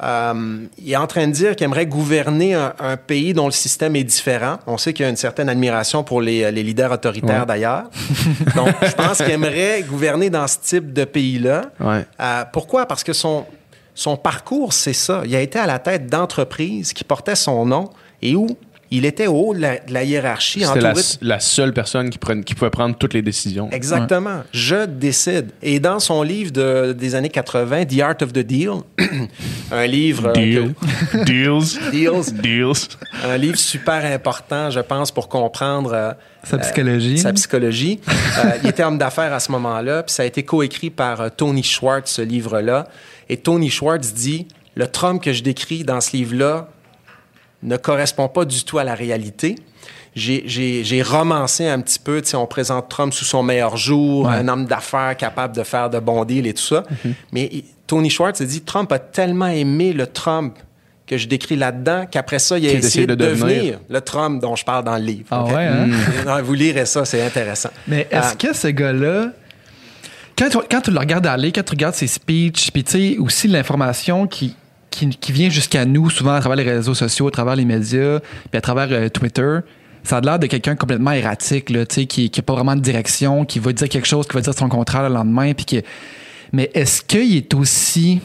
[0.00, 3.50] euh, il est en train de dire qu'il aimerait gouverner un, un pays dont le
[3.52, 4.58] système est différent.
[4.68, 7.46] On sait qu'il y a une certaine admiration pour les, les leaders autoritaires Ouais.
[7.46, 7.84] d'ailleurs.
[8.54, 11.62] Donc, je pense qu'il aimerait gouverner dans ce type de pays-là.
[11.80, 12.06] Ouais.
[12.20, 12.86] Euh, pourquoi?
[12.86, 13.44] Parce que son,
[13.98, 15.22] son parcours, c'est ça.
[15.24, 17.90] Il a été à la tête d'entreprises qui portaient son nom
[18.22, 18.46] et où
[18.90, 20.60] il était au haut de la, de la hiérarchie.
[20.64, 23.68] C'était la, entouré de- la seule personne qui, prenne- qui pouvait prendre toutes les décisions.
[23.72, 24.44] Exactement.
[24.52, 25.50] Je décide.
[25.62, 28.70] Et dans son livre de- des années 80, The Art of the Deal,
[29.72, 30.28] un livre...
[30.28, 30.74] euh, Deal.
[31.26, 31.78] Deals.
[31.78, 32.32] que- Deals.
[32.40, 32.88] Deals.
[33.26, 35.90] Un livre super important, je pense, pour comprendre...
[35.92, 36.12] euh,
[36.44, 37.18] Sa psychologie.
[37.18, 38.00] sa psychologie.
[38.08, 41.28] Euh, il était homme d'affaires à ce moment-là, puis ça a été coécrit par euh,
[41.36, 42.86] Tony Schwartz, ce livre-là.
[43.28, 46.68] Et Tony Schwartz dit Le Trump que je décris dans ce livre-là
[47.62, 49.56] ne correspond pas du tout à la réalité.
[50.14, 54.34] J'ai- romancé un petit peu, on présente Trump sous son meilleur jour, Ouais.
[54.34, 56.82] un homme d'affaires capable de faire de bons deals et tout ça.
[57.32, 60.58] Mais il- Tony Schwartz a dit Trump a tellement aimé le Trump
[61.06, 63.46] que je décris là-dedans qu'après ça, il a essayé de, de devenir.
[63.56, 65.26] devenir le Trump dont je parle dans le livre.
[65.30, 65.88] Ah ouais, hein?
[66.26, 67.70] Non, Vous lirez ça, c'est intéressant.
[67.86, 68.36] Mais est-ce Ah.
[68.38, 69.30] que ce gars-là,
[70.38, 74.26] quand tu, le regardes aller, quand tu regardes ses speeches, puis tu sais, aussi l'information
[74.26, 74.54] qui,
[74.90, 78.58] qui, vient jusqu'à nous, souvent à travers les réseaux sociaux, à travers les médias, puis
[78.58, 79.58] à travers euh, Twitter,
[80.04, 82.80] ça a l'air de quelqu'un complètement erratique, là, tu sais, qui n'a pas vraiment de
[82.80, 85.82] direction, qui va dire quelque chose, qui va dire son contraire le lendemain, puis qui...
[86.52, 88.20] Mais est-ce qu'il est aussi...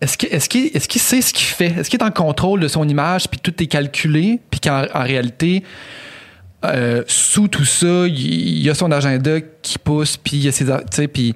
[0.00, 0.16] Est-ce
[0.48, 1.74] qu'il est sait ce qu'il fait?
[1.78, 5.02] Est-ce qu'il est en contrôle de son image, puis tout est calculé, puis qu'en en
[5.02, 5.62] réalité,
[6.64, 10.52] euh, sous tout ça, il y a son agenda qui pousse, puis il y a
[10.52, 11.34] ses, puis,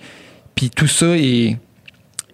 [0.55, 1.57] puis tout ça est,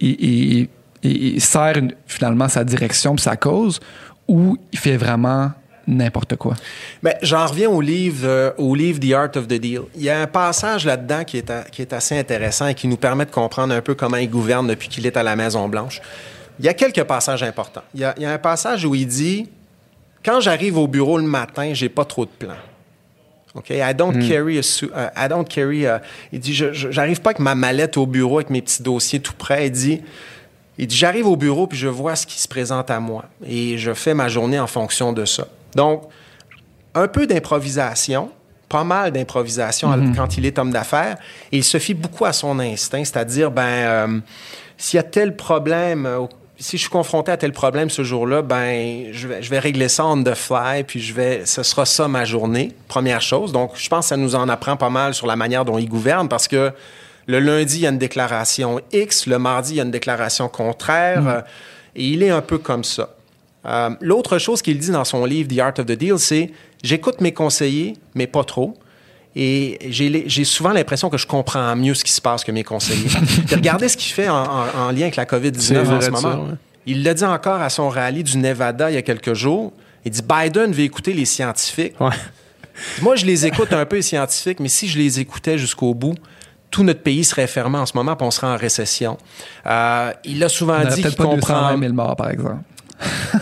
[0.01, 0.69] est-
[1.03, 1.73] est- sert
[2.07, 3.79] finalement sa direction puis sa cause,
[4.27, 5.51] ou il fait vraiment
[5.87, 6.55] n'importe quoi?
[7.01, 9.81] Mais j'en reviens au livre, euh, au livre The Art of the Deal.
[9.95, 12.87] Il y a un passage là-dedans qui est, a- qui est assez intéressant et qui
[12.87, 16.01] nous permet de comprendre un peu comment il gouverne depuis qu'il est à la Maison-Blanche.
[16.59, 17.81] Il y a quelques passages importants.
[17.95, 19.49] Il y a, il y a un passage où il dit
[20.23, 22.53] Quand j'arrive au bureau le matin, j'ai pas trop de plans.
[23.55, 23.69] OK?
[23.71, 27.39] I don't carry a su- uh, I don't carry a- Il dit, j'arrive pas avec
[27.39, 29.67] ma mallette au bureau avec mes petits dossiers tout prêts.
[29.67, 30.01] Il dit,
[30.77, 33.77] il dit, j'arrive au bureau puis je vois ce qui se présente à moi et
[33.77, 35.47] je fais ma journée en fonction de ça.
[35.75, 36.03] Donc,
[36.95, 38.31] un peu d'improvisation,
[38.69, 41.17] pas mal d'improvisation quand il est homme d'affaires.
[41.51, 44.19] Et il se fie beaucoup à son instinct, c'est-à-dire, ben, euh,
[44.77, 46.25] s'il y a tel problème, euh,
[46.61, 49.89] si je suis confronté à tel problème ce jour-là, ben, je vais, je vais régler
[49.89, 53.51] ça on the fly, puis je vais, ce sera ça ma journée, première chose.
[53.51, 55.89] Donc, je pense que ça nous en apprend pas mal sur la manière dont il
[55.89, 56.71] gouverne, parce que
[57.25, 60.49] le lundi, il y a une déclaration X, le mardi, il y a une déclaration
[60.49, 61.41] contraire, euh,
[61.95, 63.15] et il est un peu comme ça.
[63.65, 66.51] Euh, L'autre chose qu'il dit dans son livre The Art of the Deal, c'est
[66.83, 68.77] j'écoute mes conseillers, mais pas trop.
[69.35, 73.07] Et j'ai souvent l'impression que je comprends mieux ce qui se passe que mes conseillers.
[73.51, 76.21] Regardez ce qu'il fait en, en- en lien avec la C'est COVID-19 en ce moment.
[76.21, 76.53] ça, ouais.
[76.85, 79.71] Il l'a dit encore à son rallye du Nevada il y a quelques jours.
[80.03, 81.93] Il dit Biden veut écouter les scientifiques.
[82.01, 82.09] Ouais.
[83.01, 86.15] Moi, je les écoute un peu, les scientifiques, mais si je les écoutais jusqu'au bout,
[86.71, 89.17] tout notre pays serait fermé en ce moment, puis on serait en récession.
[89.67, 91.73] Euh, il a souvent On dit qu'il comprend.
[91.75, 92.55] 220 000 morts, par exemple.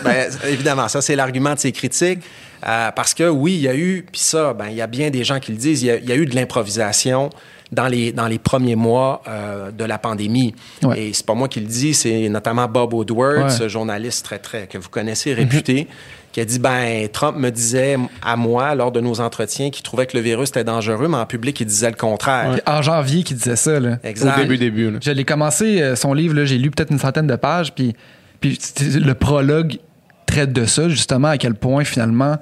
[0.03, 2.19] Ben, évidemment, ça, c'est l'argument de ses critiques.
[2.67, 5.09] Euh, parce que oui, il y a eu, puis ça, ben, il y a bien
[5.09, 7.29] des gens qui le disent, il y a, il y a eu de l'improvisation
[7.71, 10.55] dans les, dans les premiers mois euh, de la pandémie.
[10.83, 10.99] Ouais.
[10.99, 13.49] Et c'est pas moi qui le dis, c'est notamment Bob Woodward, Ouais.
[13.49, 15.87] Ce journaliste très, très, que vous connaissez, réputé,
[16.31, 20.07] qui a dit, ben, Trump me disait à moi, lors de nos entretiens, qu'il trouvait
[20.07, 22.59] que le virus était dangereux, mais en public, il disait le contraire.
[22.65, 23.97] En janvier, qui disait ça, là.
[24.03, 24.37] Exact.
[24.37, 24.91] Au début, début.
[24.91, 24.99] là.
[25.01, 27.95] Je l'ai commencé, euh, son livre, là, j'ai lu peut-être une centaine de pages, puis,
[28.41, 29.77] puis le prologue
[30.29, 32.37] traite de ça, justement, à quel point, finalement,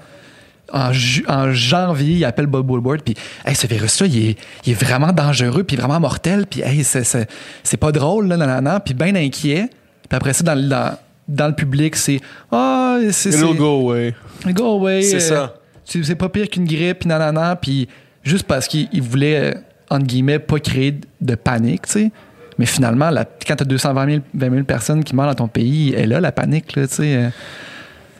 [0.74, 3.16] en, ju- en janvier, il appelle Bob Woodward, puis
[3.46, 7.78] hey, ce virus-là, il est, il est vraiment dangereux, puis vraiment mortel, puis hey, c'est,
[7.80, 9.70] pas drôle, là, nan, nan, nan, puis bien inquiet.
[10.10, 12.20] Puis après ça, dans, le- dans, dans le public, c'est
[12.52, 13.30] Ah, c'est.
[13.30, 14.14] It'll c'est- go away.
[14.48, 15.02] Go away.
[15.04, 15.56] C'est euh, ça.
[15.86, 17.88] C'est c'est pas pire qu'une grippe, puis nanana, puis
[18.24, 19.60] juste parce qu'il il voulait, euh,
[19.90, 22.12] entre guillemets, pas créer de- de panique, tu sais.
[22.60, 25.94] Mais finalement, la, quand t'as 220 000, 20 000 personnes qui meurent dans ton pays,
[25.96, 27.30] elle a la panique, là, tu sais.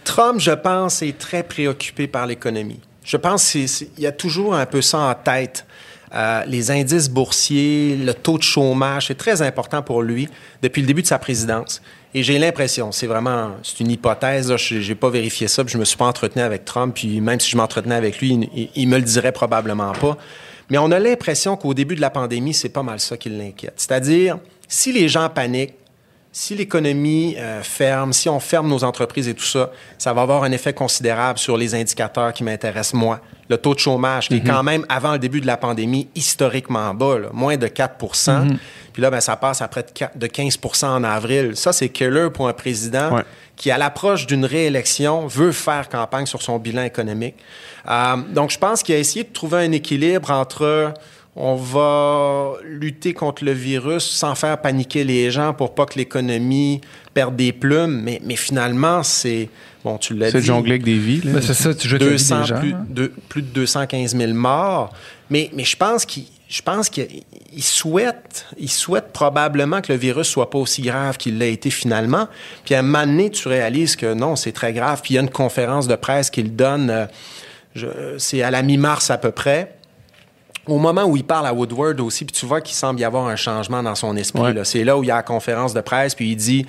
[0.08, 2.80] Trump, je pense, est très préoccupé par l'économie.
[3.04, 5.66] Je pense qu'il y a toujours un peu ça en tête.
[6.16, 10.30] Euh, les indices boursiers, le taux de chômage, c'est très important pour lui
[10.62, 11.82] depuis le début de sa présidence.
[12.14, 15.78] Et j'ai l'impression, c'est vraiment, c'est une hypothèse, je n'ai pas vérifié ça, puis je
[15.78, 18.70] me suis pas entretenu avec Trump, puis même si je m'entretenais avec lui, il, il-
[18.76, 20.18] il me le dirait probablement pas.
[20.70, 23.74] Mais on a l'impression qu'au début de la pandémie, c'est pas mal ça qui l'inquiète.
[23.76, 24.40] C'est-à-dire,
[24.70, 25.74] si les gens paniquent,
[26.38, 30.44] si l'économie euh, ferme, si on ferme nos entreprises et tout ça, ça va avoir
[30.44, 33.22] un effet considérable sur les indicateurs qui m'intéressent moi.
[33.50, 36.94] Le taux de chômage, qui est quand même, avant le début de la pandémie, historiquement
[36.94, 38.56] bas, là, moins de 4%
[38.94, 41.56] Puis là, ben, ça passe à près de, 4 de 15% en avril.
[41.56, 43.24] Ça, c'est killer pour un président Ouais.
[43.56, 47.36] qui, à l'approche d'une réélection, veut faire campagne sur son bilan économique.
[47.90, 50.94] Euh, donc, je pense qu'il a essayé de trouver un équilibre entre
[51.40, 56.82] on va lutter contre le virus sans faire paniquer les gens pour pas que l'économie
[57.14, 59.50] perde des plumes, mais, mais finalement, c'est...
[59.84, 60.48] Bon, tu l'as C'est dit.
[60.48, 61.22] de jongler avec des vies.
[61.24, 61.34] là.
[61.34, 62.60] Ben, c'est ça, tu jettes la vie 200, des gens.
[62.60, 62.86] plus, hein.
[62.90, 64.92] de, plus de 215 000 morts.
[65.30, 67.08] Mais, mais je pense qu'il je pense qu'il
[67.54, 71.70] il souhaite, il souhaite probablement que le virus soit pas aussi grave qu'il l'a été
[71.70, 72.28] finalement.
[72.66, 75.02] Puis à un moment donné, tu réalises que non, c'est très grave.
[75.04, 77.06] Puis il y a une conférence de presse qu'il donne, euh,
[77.76, 79.76] je- c'est à la mi-mars à peu près.
[80.68, 83.28] Au moment où il parle à Woodward aussi, puis tu vois qu'il semble y avoir
[83.28, 84.42] un changement dans son esprit.
[84.42, 84.66] Ouais.
[84.66, 86.66] C'est là où il y a la conférence de presse, puis il dit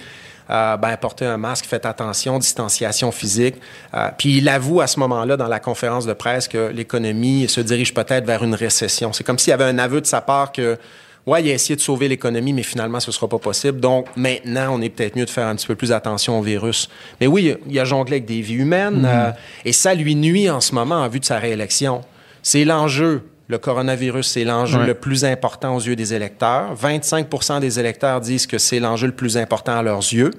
[0.51, 3.57] euh, ben, portez un masque, faites attention, distanciation physique.
[3.94, 7.61] Euh, puis il avoue à ce moment-là, dans la conférence de presse, que l'économie se
[7.61, 9.12] dirige peut-être vers une récession.
[9.12, 10.78] C'est comme s'il y avait un aveu de sa part que,
[11.26, 13.78] ouais, il a essayé de sauver l'économie, mais finalement, ce ne sera pas possible.
[13.78, 16.88] Donc, maintenant, on est peut-être mieux de faire un petit peu plus attention au virus.
[17.20, 19.30] Mais oui, il a jonglé avec des vies humaines, euh,
[19.66, 22.01] et ça lui nuit en ce moment en vue de sa réélection.
[22.42, 23.22] C'est l'enjeu.
[23.49, 24.86] Le coronavirus, c'est l'enjeu Ouais.
[24.86, 26.74] le plus important aux yeux des électeurs.
[26.74, 30.30] 25% des électeurs disent que c'est l'enjeu le plus important à leurs yeux.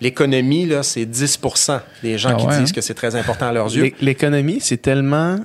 [0.00, 2.74] L'économie, là, c'est 10% des gens Ah qui ouais, disent hein?
[2.74, 3.84] que c'est très important à leurs yeux.
[3.84, 5.38] L'é- L'économie, c'est tellement.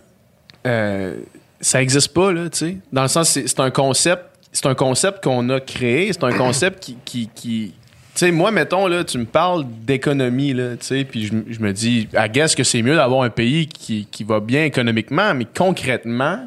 [0.65, 1.15] euh,
[1.61, 2.77] ça n'existe pas, là, tu sais.
[2.91, 4.23] Dans le sens, c'est un concept.
[4.51, 6.11] C'est un concept qu'on a créé.
[6.13, 6.97] C'est un concept qui.
[7.05, 7.73] qui, qui-
[8.15, 11.71] tu sais, moi, mettons, là, tu me parles d'économie, là, tu sais, puis je me
[11.71, 15.45] dis, à guess que c'est mieux d'avoir un pays qui, qui va bien économiquement, mais
[15.55, 16.39] concrètement,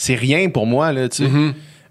[0.00, 1.30] c'est rien pour moi, là, tu sais.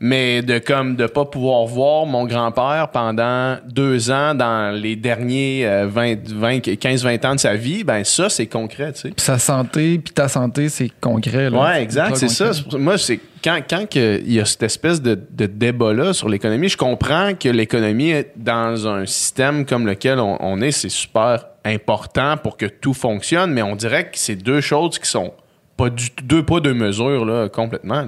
[0.01, 5.67] Mais de comme de pas pouvoir voir mon grand-père pendant deux ans dans les derniers
[5.67, 9.13] euh, 20, 20, 15-20 ans de sa vie, ben ça, c'est concret, tu sais.
[9.17, 11.49] Sa santé, puis ta santé, c'est concret.
[11.49, 11.61] là.
[11.61, 12.51] Ouais, exact, c'est ça.
[12.77, 16.69] Moi, c'est quand, quand que il y a cette espèce de, de débat-là sur l'économie,
[16.69, 21.43] je comprends que l'économie, est dans un système comme lequel on, on est, c'est super
[21.65, 25.33] important pour que tout fonctionne, mais on dirait que c'est deux choses qui sont
[25.79, 28.01] pas du deux pas, deux mesures, là, complètement.
[28.01, 28.07] Là.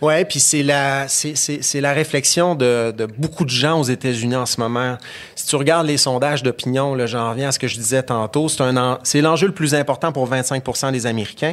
[0.00, 3.84] Ouais, puis c'est la, c'est, c'est, c'est la réflexion de, de beaucoup de gens aux
[3.84, 4.98] États-Unis en ce moment.
[5.36, 8.48] Si tu regardes les sondages d'opinion, là, j'en reviens à ce que je disais tantôt,
[8.48, 11.52] c'est, un, en- c'est l'enjeu le plus important pour 25 des Américains.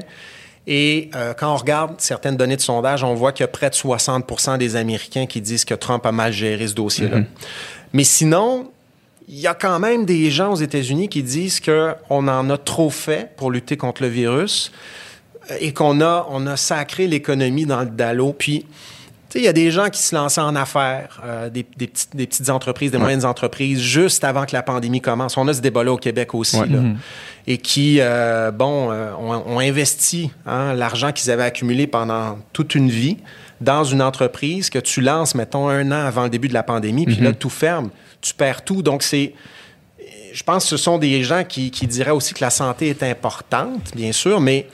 [0.68, 3.70] Et euh, quand on regarde certaines données de sondage, on voit qu'il y a près
[3.70, 7.20] de 60 des Américains qui disent que Trump a mal géré ce dossier-là.
[7.94, 8.70] Mais sinon,
[9.28, 12.90] il y a quand même des gens aux États-Unis qui disent qu'on en a trop
[12.90, 14.72] fait pour lutter contre le virus
[15.60, 18.34] et qu'on a, on a sacré l'économie dans le dallo.
[18.34, 18.66] Puis,
[19.30, 21.88] tu sais, il y a des gens qui se lançaient en affaires, euh, des, des
[21.88, 25.38] petites, des petites entreprises, des moyennes entreprises, juste avant que la pandémie commence.
[25.38, 26.68] On a ce débat-là au Québec aussi, Ouais.
[26.68, 26.80] là.
[27.48, 32.76] Et qui, euh, bon, euh, ont, ont investi hein, l'argent qu'ils avaient accumulé pendant toute
[32.76, 33.18] une vie
[33.62, 37.06] dans une entreprise que tu lances, mettons, un an avant le début de la pandémie,
[37.06, 37.90] puis là, tout ferme,
[38.22, 38.82] tu perds tout.
[38.82, 39.34] Donc, c'est
[40.32, 43.02] je pense que ce sont des gens qui, qui diraient aussi que la santé est
[43.04, 44.68] importante, bien sûr, mais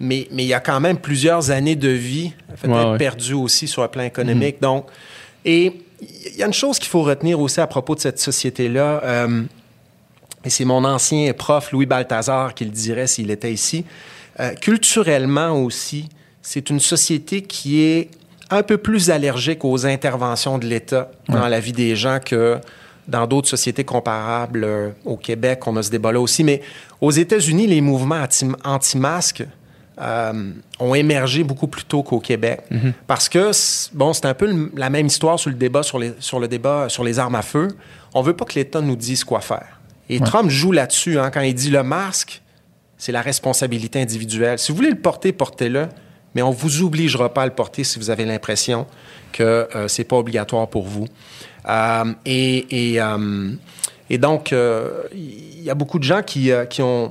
[0.00, 2.98] mais mais il y a quand même plusieurs années de vie peut-être Ouais, ouais.
[2.98, 4.60] perdues aussi sur le plan économique.
[4.60, 4.86] Donc,
[5.44, 5.72] et
[6.02, 9.42] il y a une chose qu'il faut retenir aussi à propos de cette société-là, euh,
[10.44, 13.84] et c'est mon ancien prof Louis Balthazar qui le dirait s'il était ici.
[14.40, 16.08] Euh, culturellement aussi,
[16.42, 18.10] c'est une société qui est
[18.50, 22.58] un peu plus allergique aux interventions de l'État dans la vie des gens que
[23.08, 25.66] dans d'autres sociétés comparables euh, au Québec.
[25.66, 26.42] On a ce débat-là aussi.
[26.44, 26.60] Mais
[27.00, 29.44] aux États-Unis, les mouvements anti- anti-masques
[30.00, 32.60] euh, ont émergé beaucoup plus tôt qu'au Québec.
[33.06, 33.50] Parce que,
[33.94, 36.48] bon, c'est un peu le- la même histoire sur le débat sur les, sur le
[36.48, 37.68] débat sur les armes à feu.
[38.14, 39.80] On veut pas que l'État nous dise quoi faire.
[40.10, 42.42] Et Trump joue là-dessus hein, quand il dit le masque,
[42.98, 44.58] c'est la responsabilité individuelle.
[44.58, 45.88] Si vous voulez le porter, portez-le,
[46.34, 48.86] mais on vous obligera pas à le porter si vous avez l'impression
[49.32, 49.42] que
[49.74, 51.06] euh, c'est pas obligatoire pour vous.
[51.68, 53.52] Euh, et, et, euh,
[54.10, 57.10] et donc, il y a beaucoup de gens qui, qui, ont,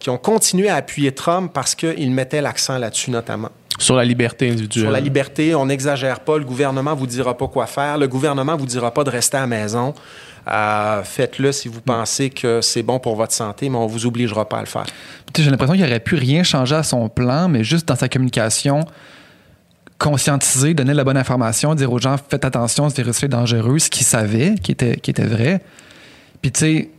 [0.00, 3.50] qui ont continué à appuyer Trump parce qu'il mettait l'accent là-dessus notamment.
[3.78, 4.84] Sur la liberté individuelle.
[4.84, 6.36] Sur la liberté, on n'exagère pas.
[6.36, 7.96] Le gouvernement vous dira pas quoi faire.
[7.96, 9.94] Le gouvernement vous dira pas de rester à la maison.
[10.48, 14.48] Euh, Faites-le si vous pensez que c'est bon pour votre santé, mais on vous obligera
[14.48, 14.86] pas à le faire.
[15.36, 18.84] J'ai l'impression qu'il n'aurait pu rien changer à son plan, mais juste dans sa communication,
[19.98, 23.90] conscientiser, donner la bonne information, dire aux gens faites attention, ce virus est dangereux, ce
[23.90, 25.62] qu'ils savaient, qui était, qui était vrai.
[26.42, 26.90] Puis tu sais,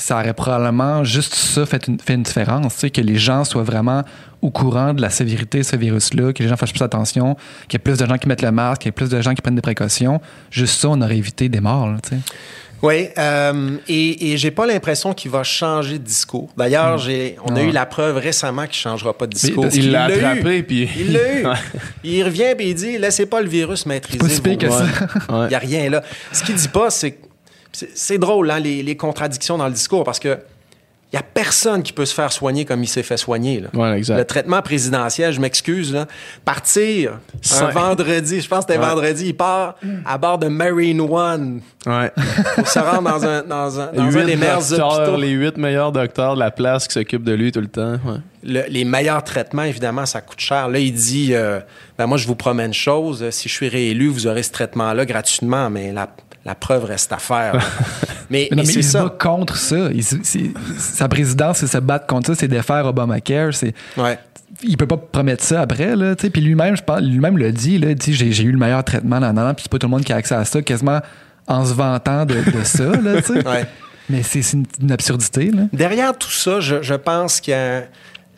[0.00, 3.44] ça aurait probablement juste ça fait une, fait une différence, tu sais, que les gens
[3.44, 4.02] soient vraiment
[4.42, 7.34] au courant de la sévérité de ce virus-là, que les gens fassent plus attention,
[7.68, 9.20] qu'il y ait plus de gens qui mettent le masque, qu'il y ait plus de
[9.20, 10.20] gens qui prennent des précautions.
[10.50, 12.22] Juste ça, on aurait évité des morts, là, tu sais.
[12.82, 16.48] Oui, euh, et, et j'ai pas l'impression qu'il va changer de discours.
[16.56, 17.66] D'ailleurs, j'ai, on a Ouais.
[17.66, 19.64] eu la preuve récemment qu'il changera pas de discours.
[19.64, 20.14] parce Il l'a eu.
[20.24, 21.44] attrapé, puis- Il l'a eu.
[22.04, 24.18] Il revient et il dit laissez pas le virus maîtriser.
[24.18, 24.84] pas si pire vos- que ça.
[24.84, 25.44] Ouais.
[25.44, 26.02] Il n'y a rien là.
[26.32, 27.18] Ce qu'il dit pas, c'est c'est
[27.72, 30.38] c'est drôle, hein, les, les contradictions dans le discours, parce que
[31.12, 33.58] il n'y a personne qui peut se faire soigner comme il s'est fait soigner.
[33.58, 33.68] Là.
[33.74, 34.16] Ouais, exact.
[34.16, 36.06] Le traitement présidentiel, je m'excuse,
[36.44, 37.18] partir
[37.60, 38.88] un vendredi, je pense que c'était Ouais.
[38.88, 39.74] vendredi, il part
[40.06, 42.12] à bord de Marine One Ouais.
[42.54, 45.16] pour se rendre dans un, dans un, dans un Huit des meilleurs hôpitaux.
[45.16, 47.98] les huit meilleurs docteurs de la place qui s'occupent de lui tout le temps.
[48.44, 50.68] Le- les meilleurs traitements, évidemment, ça coûte cher.
[50.68, 51.58] Là, il dit, euh,
[51.98, 55.04] ben moi, je vous promets une chose, si je suis réélu, vous aurez ce traitement-là
[55.06, 56.08] gratuitement, mais la,
[56.44, 57.54] la preuve reste à faire.
[57.54, 57.60] là.
[58.30, 59.16] mais Mais mais c'est bat ça.
[59.18, 59.88] contre ça.
[59.92, 63.52] Il sa présidence, c'est se battre contre ça, c'est défaire Obamacare.
[63.54, 64.18] C'est, Ouais.
[64.62, 65.94] il peut pas promettre ça après.
[65.96, 68.58] Là, puis lui-même, je pense, lui-même le dit, là, il dit j'ai, j'ai eu le
[68.58, 71.00] meilleur traitement, nan, puis c'est pas tout le monde qui a accès à ça, quasiment
[71.46, 72.84] en se vantant de, de ça.
[72.84, 73.20] Là.
[73.50, 73.66] Ouais.
[74.08, 75.50] Mais c'est, c'est une, une absurdité.
[75.52, 75.62] Là.
[75.72, 77.82] Derrière tout ça, je, je pense qu'il y a un,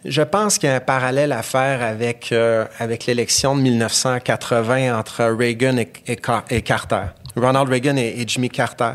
[0.04, 4.98] je pense qu'il y a un parallèle à faire avec, euh, avec l'élection de 1980
[4.98, 7.04] entre Reagan et, et Car- et Carter.
[7.36, 8.92] Ronald Reagan et, et Jimmy Carter.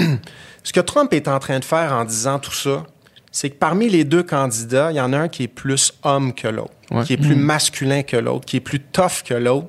[0.63, 2.85] Ce que Trump est en train de faire en disant tout ça,
[3.31, 6.33] c'est que parmi les deux candidats, il y en a un qui est plus homme
[6.33, 7.05] que l'autre, Ouais.
[7.05, 9.69] qui est plus masculin que l'autre, qui est plus tough que l'autre,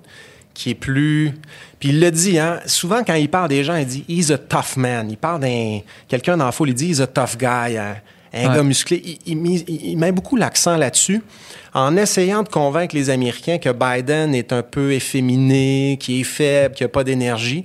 [0.53, 1.33] qui est plus...
[1.79, 4.37] Puis il le dit, hein, souvent quand il parle des gens, il dit «he's a
[4.37, 5.09] tough man».
[5.11, 5.79] Il parle d'un...
[6.07, 7.97] Quelqu'un dans la foule, il dit «he's a tough guy un,
[8.45, 8.55] un Ouais.
[8.55, 9.19] gars musclé».
[9.25, 11.21] Il, met beaucoup l'accent là-dessus
[11.73, 16.75] en essayant de convaincre les Américains que Biden est un peu efféminé, qui est faible,
[16.75, 17.63] qui n'a pas d'énergie.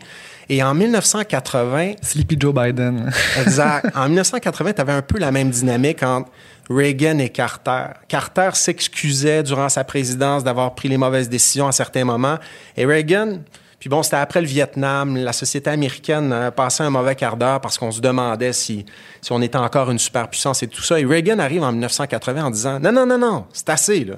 [0.48, 3.10] Et en 1980, Sleepy Joe Biden.
[3.40, 3.86] Exact.
[3.94, 6.30] En 1980, tu avais un peu la même dynamique entre
[6.68, 7.86] Reagan et Carter.
[8.08, 12.36] Carter s'excusait durant sa présidence d'avoir pris les mauvaises décisions à certains moments.
[12.76, 13.38] Et Reagan,
[13.82, 17.60] puis bon, c'était après le Vietnam, la société américaine euh, passait un mauvais quart d'heure
[17.60, 18.86] parce qu'on se demandait si,
[19.20, 21.00] si on était encore une superpuissance et tout ça.
[21.00, 24.14] Et Reagan arrive en 1980 en disant Non, non, non, non, c'est assez, là.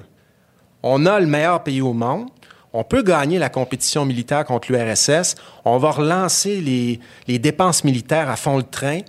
[0.83, 2.27] On a le meilleur pays au monde.
[2.73, 5.33] On peut gagner la compétition militaire contre l'URSS.
[5.65, 8.99] On va relancer les, les dépenses militaires à fond le train.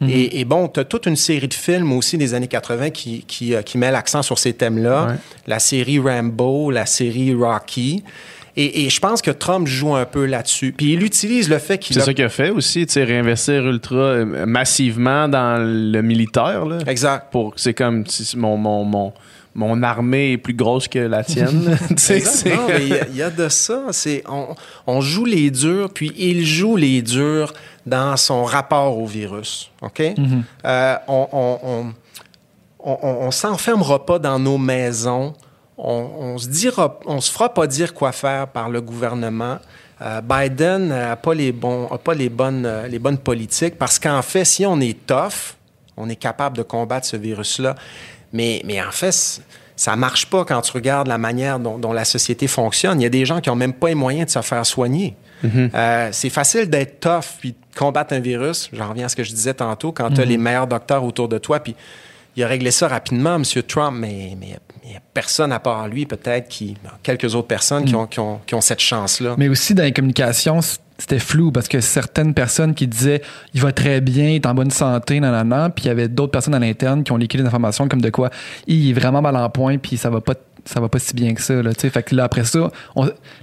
[0.00, 3.22] et, et bon, tu as toute une série de films aussi des années 80 qui,
[3.24, 5.08] qui, euh, qui met l'accent sur ces thèmes-là.
[5.08, 5.14] Ouais.
[5.46, 8.02] La série Rambo, la série Rocky.
[8.58, 10.72] Et, et je pense que Trump joue un peu là-dessus.
[10.72, 12.04] Puis il utilise le fait qu'il C'est a...
[12.06, 16.64] ça qu'il a fait aussi, tu sais, réinvestir ultra euh, massivement dans le militaire.
[16.64, 17.30] Là, Exact.
[17.30, 19.12] pour c'est comme si mon, mon, mon,
[19.54, 21.76] mon armée est plus grosse que la tienne.
[21.90, 23.84] il y a- il y, a de ça.
[23.90, 24.54] C'est on,
[24.86, 27.52] on joue les durs, puis il joue les durs
[27.84, 29.70] dans son rapport au virus.
[29.82, 30.00] OK?
[30.64, 31.86] Euh, on, on, on,
[32.80, 35.34] on, on- on s'enfermera pas dans nos maisons.
[35.78, 39.58] On, se dira, on se fera pas dire quoi faire par le gouvernement.
[40.00, 43.98] Euh, Biden n'a pas les bons, a pas les bonnes, euh, les bonnes politiques parce
[43.98, 45.54] qu'en fait, si on est tough,
[45.96, 47.74] on est capable de combattre ce virus-là.
[48.32, 49.42] Mais, mais en fait,
[49.76, 53.00] ça marche pas quand tu regardes la manière dont, dont la société fonctionne.
[53.00, 55.14] Il y a des gens qui ont même pas les moyens de se faire soigner.
[55.44, 58.70] Euh, c'est facile d'être tough puis de combattre un virus.
[58.72, 61.28] J'en reviens à ce que je disais tantôt quand tu as les meilleurs docteurs autour
[61.28, 61.60] de toi.
[61.60, 61.76] Puis
[62.36, 63.44] il a réglé ça rapidement, M.
[63.62, 67.48] Trump, mais mais il n'y a personne à part lui, peut-être, qui bon, quelques autres
[67.48, 69.34] personnes qui, ont, qui, ont, qui ont cette chance-là.
[69.36, 70.60] Mais aussi dans les communications,
[70.96, 73.20] c'était flou parce que certaines personnes qui disaient
[73.52, 76.30] il va très bien, il est en bonne santé, nanana, puis il y avait d'autres
[76.30, 78.30] personnes à l'interne qui ont liquidé des informations comme de quoi
[78.68, 80.34] il est vraiment mal en point, puis ça va pas
[80.64, 81.62] ça va pas si bien que ça.
[81.62, 82.70] Là, fait que là, après ça,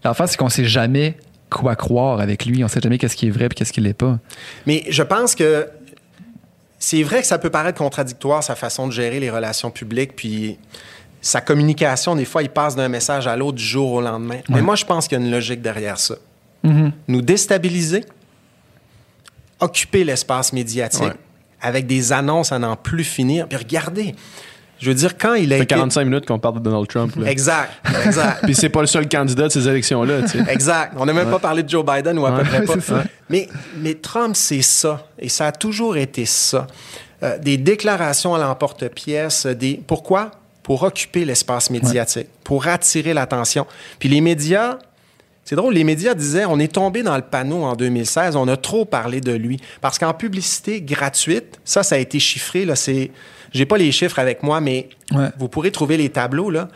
[0.03, 1.17] l'affaire, c'est qu'on sait jamais
[1.49, 2.63] quoi croire avec lui.
[2.63, 4.19] On sait jamais qu'est-ce qui est vrai et qu'est-ce qui l'est pas.
[4.65, 5.69] Mais je pense que
[6.79, 10.57] c'est vrai que ça peut paraître contradictoire, sa façon de gérer les relations publiques, puis
[11.25, 14.39] sa communication, des fois, il passe d'un message à l'autre du jour au lendemain.
[14.49, 16.15] Mais moi, je pense qu'il y a une logique derrière ça.
[17.07, 18.03] Nous déstabiliser,
[19.59, 21.13] occuper l'espace médiatique Ouais.
[21.61, 23.47] avec des annonces à n'en plus finir.
[23.47, 24.15] Puis regardez,
[24.79, 25.75] je veux dire, quand il a Ça fait été...
[25.75, 27.15] 45 minutes qu'on parle de Donald Trump.
[27.15, 27.29] là.
[27.31, 27.71] Exact,
[28.05, 28.43] exact.
[28.43, 30.23] Puis c'est pas le seul candidat de ces élections-là.
[30.23, 30.51] tu sais.
[30.51, 30.93] Exact.
[30.97, 32.79] On n'a même pas parlé de Joe Biden ou à peu près pas.
[32.81, 33.03] ça.
[33.29, 33.47] Mais,
[33.77, 35.07] mais Trump, c'est ça.
[35.19, 36.67] Et ça a toujours été ça.
[37.23, 39.45] Euh, des déclarations à l'emporte-pièce.
[39.45, 39.79] Des...
[39.87, 40.31] Pourquoi?
[40.63, 43.65] Pour occuper l'espace médiatique, pour attirer l'attention.
[43.99, 44.77] Puis les médias,
[45.43, 48.55] c'est drôle, les médias disaient on est tombé dans le panneau en 2016, on a
[48.55, 49.59] trop parlé de lui.
[49.81, 52.63] Parce qu'en publicité gratuite, ça, ça a été chiffré.
[52.65, 53.11] Là, c'est...
[53.51, 55.27] J'ai pas les chiffres avec moi, mais Ouais.
[55.37, 56.49] vous pourrez trouver les tableaux.
[56.49, 56.69] Là.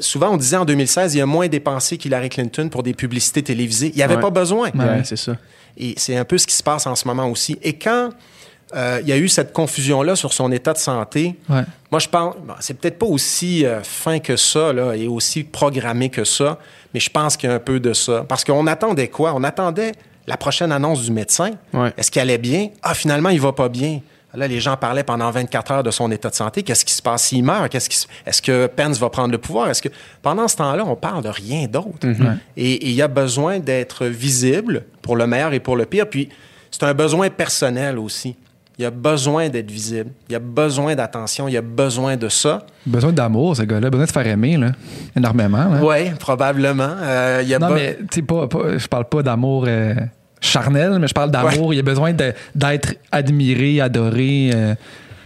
[0.00, 3.42] Souvent, on disait en 2016, il y a moins dépensé qu'Hillary Clinton pour des publicités
[3.42, 3.90] télévisées.
[3.94, 4.20] Il n'y avait Ouais.
[4.20, 4.70] pas besoin.
[4.74, 4.84] Ouais.
[4.84, 5.36] Ouais, c'est ça.
[5.78, 7.58] Et c'est un peu ce qui se passe en ce moment aussi.
[7.62, 8.10] Et quand
[8.74, 11.62] euh, il y a eu cette confusion-là sur son état de santé, Ouais.
[11.90, 15.44] moi, je pense, bon, c'est peut-être pas aussi euh, fin que ça, là, et aussi
[15.44, 16.58] programmé que ça,
[16.92, 18.24] mais je pense qu'il y a un peu de ça.
[18.28, 19.32] Parce qu'on attendait quoi?
[19.34, 19.92] On attendait
[20.26, 21.50] la prochaine annonce du médecin.
[21.72, 21.92] Ouais.
[21.96, 22.68] Est-ce qu'il allait bien?
[22.82, 24.00] Ah, finalement, il va pas bien.
[24.36, 26.64] Là, les gens parlaient pendant 24 heures de son état de santé.
[26.64, 27.22] Qu'est-ce qui se passe?
[27.24, 27.68] S'il meurt?
[27.70, 29.70] Qu'est-ce qui se- Est-ce que Pence va prendre le pouvoir?
[29.70, 29.90] Est-ce que
[30.22, 32.04] pendant ce temps-là, on parle de rien d'autre?
[32.56, 36.08] Et et il y a besoin d'être visible pour le meilleur et pour le pire.
[36.10, 36.30] Puis
[36.72, 38.34] c'est un besoin personnel aussi.
[38.78, 40.10] Il y a besoin d'être visible.
[40.28, 41.46] Il y a besoin d'attention.
[41.46, 42.66] Il y a besoin de ça.
[42.84, 43.88] Besoin d'amour, ce gars-là.
[43.88, 44.72] Besoin de se faire aimer, là.
[45.16, 45.58] Énormément.
[45.68, 45.80] là.
[45.80, 46.90] Oui, probablement.
[47.00, 49.94] Euh, il a Non, mais tu sais, pas, pas- je parle pas d'amour euh,
[50.40, 51.72] charnel, mais je parle d'amour.
[51.72, 54.50] Il y a besoin de- d'être admiré, adoré.
[54.52, 54.74] euh,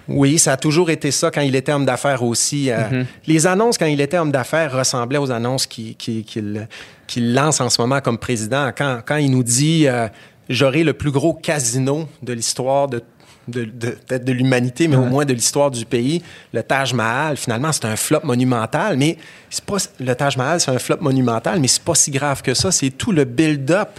[0.08, 2.70] Oui, ça a toujours été ça quand il était homme d'affaires aussi.
[2.70, 6.66] Euh, Les annonces quand il était homme d'affaires ressemblaient aux annonces qu'il qui, qu'il-
[7.06, 8.70] qu'il lance en ce moment comme président.
[8.76, 10.08] Quand, quand il nous dit euh,
[10.50, 13.02] J'aurai le plus gros casino de l'histoire de
[13.48, 16.22] de, de, peut-être de l'humanité, mais au moins de l'histoire du pays.
[16.52, 19.16] Le Taj Mahal, finalement, c'est un flop monumental, mais
[19.50, 22.54] c'est pas le Taj Mahal, c'est un flop monumental, mais c'est pas si grave que
[22.54, 22.70] ça.
[22.70, 23.98] C'est tout le build-up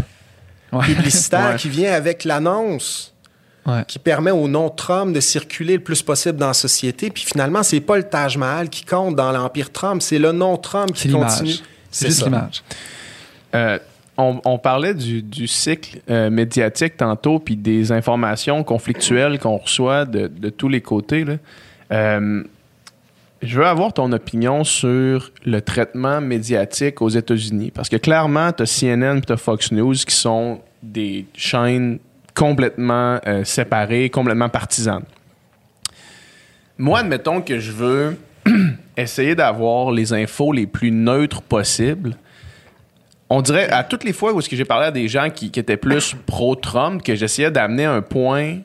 [0.72, 0.86] ouais.
[0.86, 1.56] publicitaire Ouais.
[1.58, 3.14] qui vient avec l'annonce
[3.66, 3.84] Ouais.
[3.88, 7.12] qui permet au nom Trump de circuler le plus possible dans la société.
[7.12, 10.58] Puis finalement, c'est pas le Taj Mahal qui compte dans l'Empire Trump, c'est le nom
[10.58, 11.56] Trump qui continue.
[11.92, 12.64] C'est juste l'image.
[13.54, 13.78] Euh,
[14.20, 20.70] on, parlait du, cycle euh, médiatique tantôt, puis des informations conflictuelles qu'on reçoit de, tous
[20.70, 21.26] les côtés.
[21.92, 22.44] Euh,
[23.42, 27.72] je veux avoir ton opinion sur le traitement médiatique aux États-Unis.
[27.72, 32.00] Parce que clairement, tu as CNN et tu Fox News qui sont des chaînes
[32.36, 35.06] complètement euh, séparées, complètement partisanes.
[36.78, 38.18] Moi, admettons que je veux
[38.98, 42.16] essayer d'avoir les infos les plus neutres possibles
[43.30, 45.52] on dirait à toutes les fois où est-ce que j'ai parlé à des gens qui,
[45.52, 48.58] qui étaient plus pro-Trump que j'essayais d'amener un point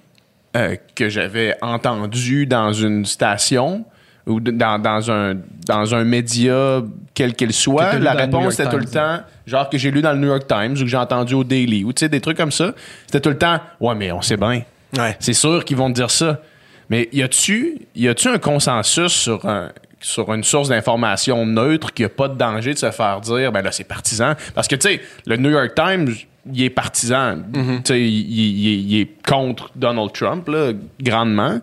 [0.57, 3.85] euh, que j'avais entendu dans une station
[4.27, 5.35] ou de- dans, dans un,
[5.67, 6.81] dans un média
[7.13, 9.91] quel qu'il Que soit, la réponse York était tout le Times, temps genre que j'ai
[9.91, 12.09] lu dans le New York Times ou que j'ai entendu au Daily ou tu sais
[12.09, 12.73] des trucs comme ça.
[13.07, 14.63] C'était tout le temps ouais mais on sait bien.
[14.97, 15.17] Ouais.
[15.21, 16.41] C'est sûr qu'ils vont te dire ça.
[16.89, 19.71] Mais y a-tu y a-tu un consensus sur un
[20.05, 23.51] sur une source d'information neutre qu'il n'y a pas de danger de se faire dire
[23.53, 26.15] ben là c'est partisan parce que tu sais le New York Times
[26.53, 27.39] il est partisan.
[27.55, 31.59] Tu sais, il, il- il est contre Donald Trump, là, grandement.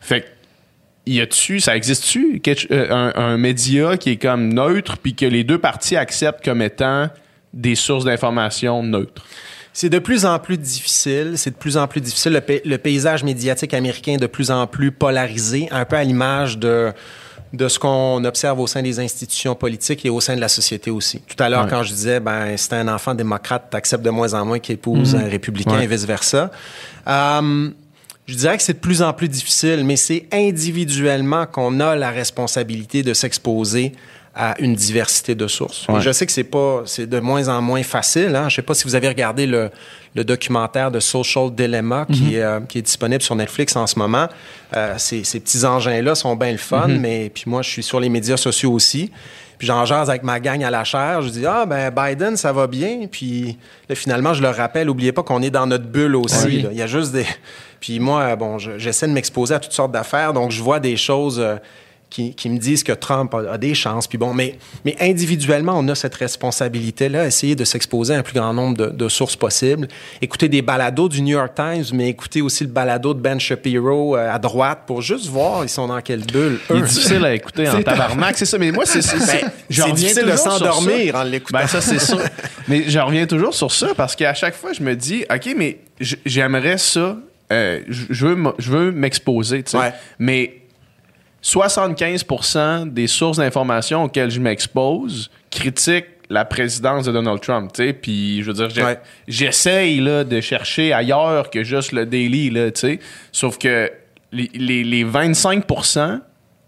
[0.00, 0.26] Fait que,
[1.04, 5.44] y a-tu, ça existe-tu, euh, un, un média qui est comme neutre, puis que les
[5.44, 7.10] deux parties acceptent comme étant
[7.52, 9.26] des sources d'information neutres?
[9.74, 11.32] C'est de plus en plus difficile.
[11.36, 12.32] C'est de plus en plus difficile.
[12.32, 16.56] Le, le paysage médiatique américain est de plus en plus polarisé, un peu à l'image
[16.56, 16.92] de
[17.54, 20.90] de ce qu'on observe au sein des institutions politiques et au sein de la société
[20.90, 21.20] aussi.
[21.20, 21.70] Tout à l'heure, Ouais.
[21.70, 25.14] quand je disais, ben, c'est un enfant démocrate, t'acceptes de moins en moins qu'il épouse
[25.14, 25.84] un républicain Ouais.
[25.84, 26.50] et vice-versa.
[27.06, 27.70] Euh,
[28.26, 32.10] je dirais que c'est de plus en plus difficile, mais c'est individuellement qu'on a la
[32.10, 33.92] responsabilité de s'exposer
[34.36, 35.86] à une diversité de sources.
[35.96, 38.34] Et je sais que c'est pas, c'est de moins en moins facile.
[38.34, 38.48] Hein?
[38.48, 39.70] Je sais pas si vous avez regardé le,
[40.16, 43.96] le documentaire de Social Dilemma qui, est, euh, qui est disponible sur Netflix en ce
[43.98, 44.26] moment.
[44.76, 48.00] Euh, ces, ces petits engins-là sont bien le fun, mais puis moi, je suis sur
[48.00, 49.12] les médias sociaux aussi.
[49.56, 51.22] Puis j'en jase avec ma gang à la chaire.
[51.22, 53.06] Je dis ah ben Biden ça va bien.
[53.08, 53.56] Puis
[53.88, 56.46] là, finalement je leur rappelle, oubliez pas qu'on est dans notre bulle aussi.
[56.46, 56.62] Oui.
[56.62, 56.70] là.
[56.72, 57.24] Il y a juste des.
[57.78, 60.96] Puis moi bon, je- j'essaie de m'exposer à toutes sortes d'affaires, donc je vois des
[60.96, 61.38] choses.
[61.38, 61.54] euh,
[62.14, 64.06] qui, qui me disent que Trump a, a des chances.
[64.06, 68.34] Puis bon, mais, mais individuellement, on a cette responsabilité-là, essayer de s'exposer à un plus
[68.34, 69.88] grand nombre de, de sources possibles.
[70.22, 74.16] Écouter des balados du New York Times, mais écouter aussi le balado de Ben Shapiro
[74.16, 76.60] euh, à droite pour juste voir ils sont dans quelle bulle.
[76.70, 76.82] Il est eux.
[76.82, 78.58] difficile à écouter en tabarnak, c'est ça.
[78.58, 79.16] Mais moi, c'est c'est-
[79.76, 81.58] Ben, difficile de s'endormir en l'écoutant.
[81.58, 82.20] Ben, ça, c'est sûr.
[82.68, 85.78] mais je reviens toujours sur ça parce qu'à chaque fois, je me dis, OK, mais
[86.24, 87.16] j'aimerais ça.
[87.52, 89.78] euh, je veux, m- je veux m'exposer, tu sais.
[89.78, 89.92] Ouais.
[90.18, 90.58] Mais
[91.44, 97.92] 75% des sources d'information auxquelles je m'expose critiquent la présidence de Donald Trump, tu sais.
[97.92, 98.98] Puis, je veux dire, j'ai- Ouais.
[99.28, 102.98] j'essaye là, de chercher ailleurs que juste le Daily, là, tu sais.
[103.30, 103.90] Sauf que
[104.32, 106.20] les, les- les 25%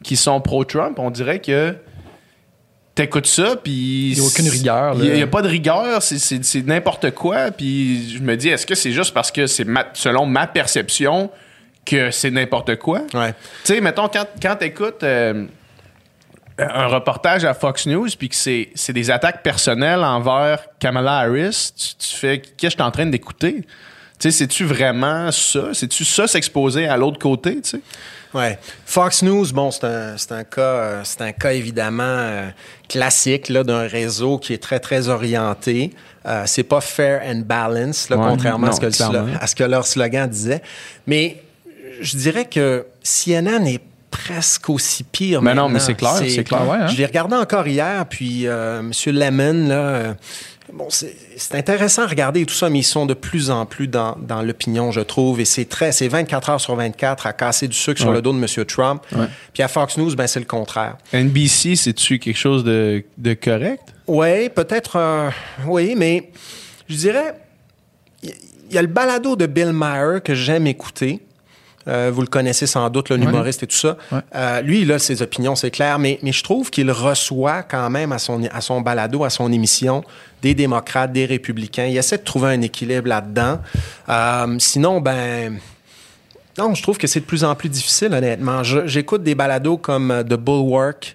[0.04, 1.74] qui sont pro-Trump, on dirait que
[2.94, 4.10] t'écoutes ça, puis...
[4.12, 5.04] Il y a aucune rigueur, là.
[5.04, 7.50] Il n'y a, pas de rigueur, c'est- c'est c'est n'importe quoi.
[7.50, 11.30] Puis je me dis, est-ce que c'est juste parce que c'est ma- selon ma perception
[11.86, 13.00] que c'est n'importe quoi?
[13.14, 13.32] Ouais.
[13.64, 15.46] Tu sais, mettons, quand, quand t'écoutes euh,
[16.58, 21.72] un reportage à Fox News, puis que c'est c'est des attaques personnelles envers Kamala Harris,
[21.76, 23.64] tu, tu fais, qu'est-ce que je suis en train d'écouter?
[24.18, 25.74] Tu sais, c'est-tu vraiment ça?
[25.74, 27.80] C'est-tu ça s'exposer à l'autre côté, tu sais?
[28.32, 28.58] Ouais.
[28.86, 32.48] Fox News, bon, c'est un, c'est un cas, euh, c'est un cas évidemment euh,
[32.88, 35.92] classique là d'un réseau qui est très très orienté.
[36.26, 38.24] Euh, c'est pas fair and balance, là, Ouais.
[38.28, 40.62] contrairement à, ce que à ce que leur slogan disait.
[41.06, 41.42] Mais
[42.00, 43.80] je dirais que CNN est
[44.10, 45.42] presque aussi pire.
[45.42, 46.66] Mais non, mais c'est clair, c'est clair.
[46.68, 46.86] Ouais, hein?
[46.88, 48.92] Je l'ai regardé encore hier, puis euh, M.
[49.06, 50.14] Lemon, là, euh,
[50.72, 54.16] bon, c'est intéressant à regarder tout ça, mais ils sont de plus en plus dans,
[54.20, 57.76] dans l'opinion, je trouve, et c'est très, c'est 24 heures sur 24 à casser du
[57.76, 58.64] sucre sur le dos de M.
[58.64, 59.02] Trump.
[59.14, 59.26] Ouais.
[59.52, 60.96] Puis à Fox News, ben c'est le contraire.
[61.12, 63.82] NBC, c'est-tu quelque chose de, de correct?
[64.06, 65.30] Oui, peut-être, euh,
[65.66, 66.30] oui, mais
[66.88, 67.34] je dirais,
[68.22, 68.32] il
[68.68, 71.20] il y a le balado de Bill Maher que j'aime écouter.
[71.88, 73.96] Euh, vous le connaissez sans doute, le humoriste et tout ça.
[74.10, 74.18] Ouais.
[74.34, 77.88] Euh, lui, il a ses opinions, c'est clair, mais, mais je trouve qu'il reçoit quand
[77.90, 80.02] même à son, à son balado, à son émission,
[80.42, 81.84] des démocrates, des républicains.
[81.86, 83.60] Il essaie de trouver un équilibre là-dedans.
[84.08, 85.58] Euh, sinon, ben...
[86.58, 88.62] Non, je trouve que c'est de plus en plus difficile, honnêtement.
[88.64, 91.14] J'écoute des balados comme The Bulwark.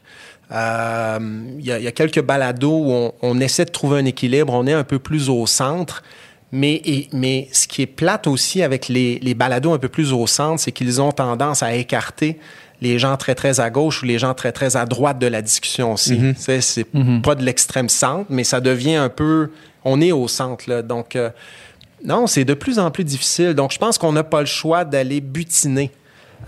[0.52, 1.20] Euh,
[1.58, 4.06] Il y, a- il y a quelques balados où on, on essaie de trouver un
[4.06, 6.04] équilibre, on est un peu plus au centre.
[6.52, 10.12] Mais, et- mais ce qui est plate aussi avec les, les balados un peu plus
[10.12, 12.38] au centre, c'est qu'ils ont tendance à écarter
[12.82, 15.42] les gens très, très à gauche ou les gens très, très à droite de la
[15.42, 16.18] discussion aussi.
[16.34, 16.86] Tu sais, C'est
[17.22, 19.52] pas de l'extrême centre, mais ça devient un peu...
[19.86, 20.82] On est au centre, là.
[20.82, 21.30] Donc, euh,
[22.04, 23.54] non, c'est de plus en plus difficile.
[23.54, 25.92] Donc, je pense qu'on n'a pas le choix d'aller butiner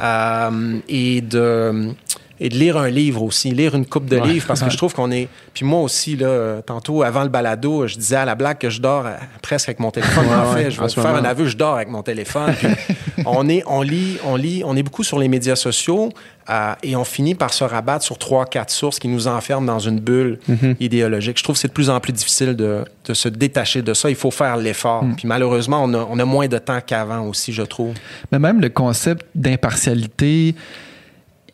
[0.01, 1.93] euh, et de
[2.39, 4.27] et de lire un livre aussi, lire une coupe de Ouais.
[4.27, 5.27] livres, parce que je trouve qu'on est...
[5.53, 8.81] Puis moi aussi, là, tantôt, avant le balado, je disais à la blague que je
[8.81, 9.11] dors euh,
[9.41, 10.25] presque avec mon téléphone.
[10.27, 12.53] Ouais, en fait, ouais, je vais vous faire un aveu, je dors avec mon téléphone.
[12.57, 12.67] Puis
[13.25, 16.09] on, est, on, lit, on lit, on est beaucoup sur les médias sociaux
[16.49, 19.79] euh, et on finit par se rabattre sur trois, quatre sources qui nous enferment dans
[19.79, 20.75] une bulle Mm-hmm.
[20.79, 21.37] idéologique.
[21.37, 24.09] Je trouve que c'est de plus en plus difficile de, de se détacher de ça.
[24.09, 25.03] Il faut faire l'effort.
[25.03, 25.15] Mm.
[25.15, 27.93] Puis malheureusement, on a, on a moins de temps qu'avant aussi, je trouve.
[28.31, 30.55] Mais même le concept d'impartialité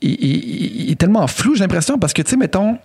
[0.01, 2.77] il, est tellement flou, j'ai l'impression, parce que, tu sais, mettons,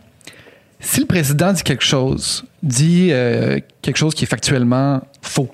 [0.80, 5.50] si le président dit quelque chose, dit euh, quelque chose qui est factuellement faux,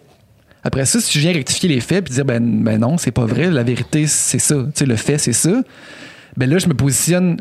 [0.63, 3.25] après ça, si je viens rectifier les faits puis dire, ben, ben non, c'est pas
[3.25, 5.63] vrai, la vérité, c'est ça, tu sais, le fait, c'est ça,
[6.37, 7.39] ben là, je me positionne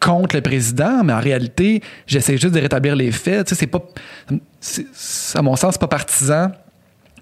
[0.00, 3.48] contre le président, mais en réalité, j'essaie juste de rétablir les faits.
[3.48, 3.82] Tu sais, c'est pas,
[5.34, 6.52] à mon sens, pas partisan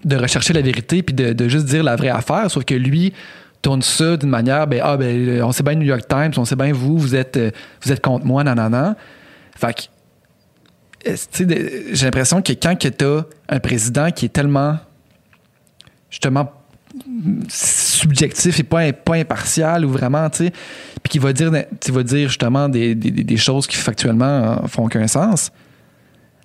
[0.05, 3.13] de rechercher la vérité puis de, de juste dire la vraie affaire, sauf que lui
[3.61, 6.55] tourne ça d'une manière, ben, ah, ben, on sait bien New York Times, on sait
[6.55, 7.51] bien vous, vous êtes, euh,
[7.83, 8.95] vous êtes contre moi, nanana.
[9.55, 11.13] Fait que,
[11.91, 14.77] j'ai l'impression que quand tu as un président qui est tellement
[16.09, 16.51] justement
[17.47, 20.51] subjectif et pas, pas impartial ou vraiment, tu sais,
[21.03, 24.85] puis qui va dire, tu va dire justement des, des, des, choses qui factuellement font
[24.85, 25.51] aucun sens.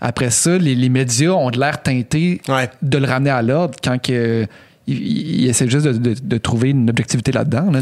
[0.01, 2.41] Après ça, les, les médias ont de l'air teintés
[2.83, 4.47] de le ramener à l'ordre quand que
[4.87, 7.71] il, essaie juste de, trouver une objectivité là-dedans.
[7.71, 7.81] Là,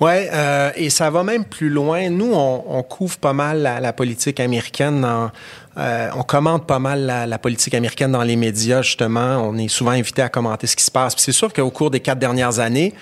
[0.00, 2.10] oui, euh, et ça va même plus loin.
[2.10, 5.30] Nous, on, couvre pas mal la, politique américaine dans,
[5.78, 9.38] euh, on commente pas mal la, politique américaine dans les médias, justement.
[9.48, 11.14] On est souvent invité à commenter ce qui se passe.
[11.14, 12.94] Puis c'est sûr qu'au cours des quatre dernières années,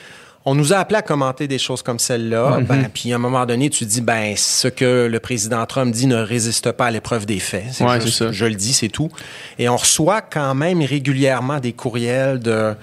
[0.44, 2.60] on nous a appelé à commenter des choses comme celle-là.
[2.62, 6.06] Ben, puis à un moment donné, tu dis, ben, ce que le président Trump dit
[6.06, 7.66] ne résiste pas à l'épreuve des faits.
[7.72, 8.32] C'est ça.
[8.32, 9.10] Je le dis, c'est tout.
[9.58, 12.74] Et on reçoit quand même régulièrement des courriels de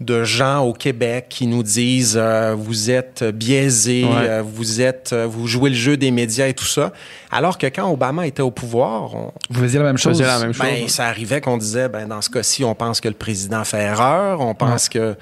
[0.00, 5.26] de gens au Québec qui nous disent euh, vous êtes biaisés, euh, vous êtes, euh,
[5.26, 6.92] vous jouez le jeu des médias et tout ça.
[7.30, 10.20] Alors que quand Obama était au pouvoir, on, vous faisiez la même chose.
[10.20, 13.14] La même ben, ça arrivait qu'on disait ben dans ce cas-ci, on pense que le
[13.14, 15.16] président fait erreur, on pense que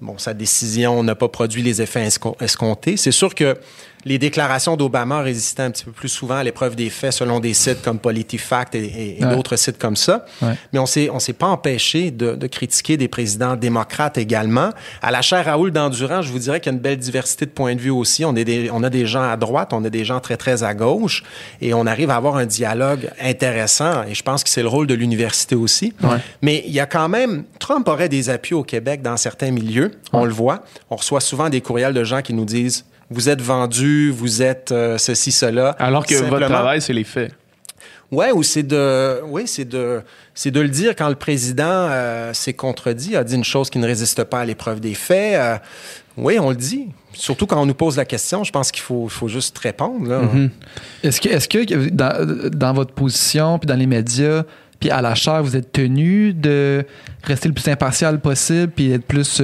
[0.00, 2.08] bon sa décision n'a pas produit les effets
[2.40, 2.96] escomptés.
[2.96, 3.58] C'est sûr que
[4.04, 7.54] les déclarations d'Obama résistaient un petit peu plus souvent à l'épreuve des faits selon des
[7.54, 10.26] sites comme PolitiFact et, d'autres sites comme ça.
[10.72, 14.70] Mais on s'est, on s'est pas empêché de, de, critiquer des présidents démocrates également.
[15.00, 17.50] À la chaire Raoul d'Endurant, je vous dirais qu'il y a une belle diversité de
[17.50, 18.24] points de vue aussi.
[18.24, 20.62] On, est des, on a des gens à droite, on a des gens très, très
[20.62, 21.22] à gauche
[21.60, 24.86] et on arrive à avoir un dialogue intéressant et je pense que c'est le rôle
[24.86, 25.94] de l'université aussi.
[26.42, 29.92] Mais il y a quand même, Trump aurait des appuis au Québec dans certains milieux,
[30.12, 30.64] on le voit.
[30.90, 34.72] On reçoit souvent des courriels de gens qui nous disent vous êtes vendu, vous êtes
[34.72, 35.70] euh, ceci, cela.
[35.78, 37.32] Alors que votre travail, c'est les faits.
[38.10, 40.02] Ouais, ou c'est de, oui, c'est de,
[40.34, 43.78] c'est de le dire quand le président euh, s'est contredit, a dit une chose qui
[43.78, 45.34] ne résiste pas à l'épreuve des faits.
[45.36, 45.56] Euh,
[46.18, 46.88] oui, on le dit.
[47.14, 50.10] Surtout quand on nous pose la question, je pense qu'il faut, faut juste répondre.
[50.10, 50.50] Mm-hmm.
[51.04, 54.42] Est-ce que, est-ce que dans, dans, votre position puis dans les médias,
[54.78, 56.84] puis à la chaire, vous êtes tenu de
[57.24, 59.40] rester le plus impartial possible puis être plus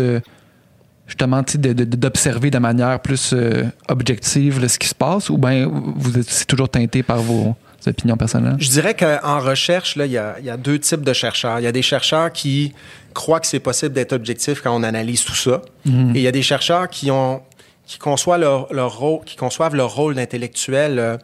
[1.08, 6.46] justement d'observer de, manière plus euh, objective ce qui se passe ou bien vous êtes
[6.46, 7.56] toujours teinté par vos
[7.86, 8.56] opinions personnelles?
[8.58, 11.58] Je dirais qu'en recherche, il y a, deux types de chercheurs.
[11.58, 12.74] Il y a des chercheurs qui
[13.14, 15.62] croient que c'est possible d'être objectif quand on analyse tout ça.
[15.86, 16.14] Mhm.
[16.14, 17.42] Et il y a des chercheurs qui ont
[17.86, 21.16] qui conçoivent leur, leur rôle, qui conçoivent leur rôle d'intellectuel euh,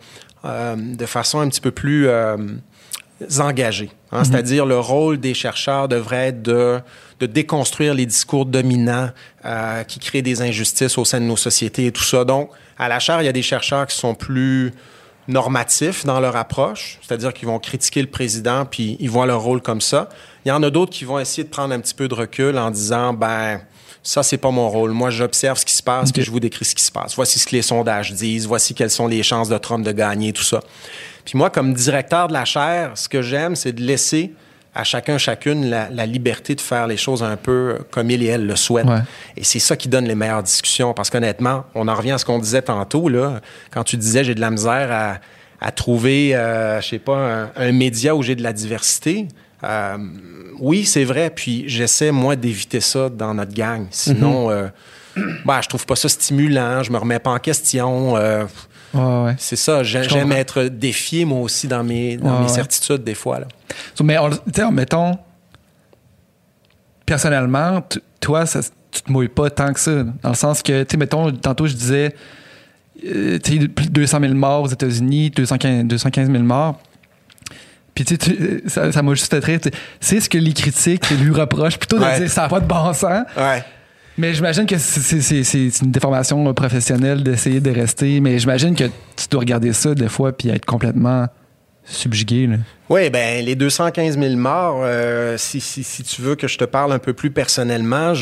[0.47, 2.09] euh, de façon un petit peu plus
[3.39, 3.91] engagée.
[4.12, 4.20] Hein.
[4.20, 4.24] Mhm.
[4.24, 6.80] C'est-à-dire le rôle des chercheurs devrait être de
[7.20, 9.10] de déconstruire les discours dominants
[9.44, 12.24] euh, qui créent des injustices au sein de nos sociétés et tout ça.
[12.24, 14.72] Donc, à la chaire, il y a des chercheurs qui sont plus
[15.28, 19.62] normatifs dans leur approche, c'est-à-dire qu'ils vont critiquer le président puis ils voient leur rôle
[19.62, 20.08] comme ça.
[20.44, 22.58] Il y en a d'autres qui vont essayer de prendre un petit peu de recul
[22.58, 23.60] en disant ben
[24.02, 24.90] ça c'est pas mon rôle.
[24.90, 27.14] Moi j'observe ce qui se passe puis je vous décris ce qui se passe.
[27.16, 30.32] Voici ce que les sondages disent, voici quelles sont les chances de Trump de gagner
[30.32, 30.60] tout ça.
[31.24, 34.34] Puis moi comme directeur de la chaire, ce que j'aime c'est de laisser
[34.75, 38.47] à chacun, chacune, la, liberté de faire les choses un peu comme il et elle
[38.47, 38.87] le souhaitent.
[39.37, 40.93] Et c'est ça qui donne les meilleures discussions.
[40.95, 43.41] Parce qu'honnêtement, on en revient à ce qu'on disait tantôt, là.
[43.70, 45.18] Quand tu disais j'ai de la misère à,
[45.61, 49.29] à trouver, euh, je sais pas, un, média où j'ai de la diversité.
[49.62, 49.97] Euh,
[50.59, 51.31] oui, c'est vrai.
[51.31, 53.87] Puis j'essaie, moi, d'éviter ça dans notre gang.
[53.91, 54.66] Sinon, euh,
[55.45, 56.83] bah, je trouve pas ça stimulant.
[56.83, 58.16] Je me remets pas en question.
[58.95, 63.40] Euh, c'est ça, j'aime être défié moi aussi dans mes, mes certitudes des fois.
[63.40, 63.47] Là.
[64.03, 64.16] mais
[64.72, 65.18] mettons,
[67.07, 67.82] personnellement,
[68.20, 70.05] toi, ça, tu te mouilles pas tant que ça.
[70.22, 72.14] Dans le sens que, tu sais, mettons, tantôt je disais,
[73.05, 76.78] euh, tu sais, plus de 200 000 morts aux États-Unis, 215, 215 000 morts.
[77.95, 81.99] Puis tu sais, ça m'a juste fait C'est ce que les critiques lui reprochent, plutôt
[81.99, 83.24] de dire ça n'a pas de bon sens.
[83.36, 83.64] Ouais.
[84.16, 88.20] Mais j'imagine que c'est une déformation professionnelle d'essayer de rester.
[88.20, 91.26] Mais j'imagine que tu dois regarder ça des fois puis être complètement
[91.84, 92.48] subjugué.
[92.88, 96.92] Oui, ben les 215 000 morts, euh, si, si, tu veux que je te parle
[96.92, 98.14] un peu plus personnellement,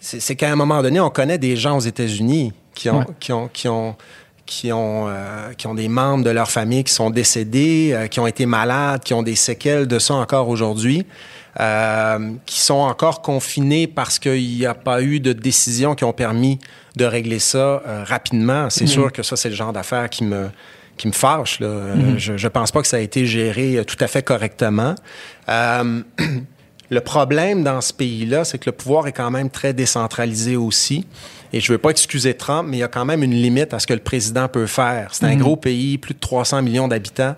[0.00, 3.48] c'est qu'à un moment donné, on connaît des gens aux États-Unis qui ont, qui ont,
[3.48, 3.96] qui ont,
[4.44, 8.20] qui ont, euh, qui ont des membres de leur famille qui sont décédés, euh, qui
[8.20, 11.04] ont été malades, qui ont des séquelles de ça encore aujourd'hui.
[11.58, 16.12] Euh, qui sont encore confinés parce qu'il n'y a pas eu de décisions qui ont
[16.12, 16.58] permis
[16.96, 18.68] de régler ça euh, rapidement.
[18.68, 18.90] C'est mhm.
[18.90, 20.50] sûr que ça, c'est le genre d'affaires qui me
[20.98, 21.60] qui me fâche.
[21.60, 21.66] Là.
[21.66, 22.18] Euh, mhm.
[22.18, 24.96] Je ne pense pas que ça a été géré tout à fait correctement.
[25.48, 31.06] le problème dans ce pays-là, c'est que le pouvoir est quand même très décentralisé aussi.
[31.54, 33.72] Et je ne veux pas excuser Trump, mais il y a quand même une limite
[33.72, 35.08] à ce que le président peut faire.
[35.12, 35.40] C'est un mhm.
[35.40, 37.34] gros pays, plus de 300 millions d'habitants.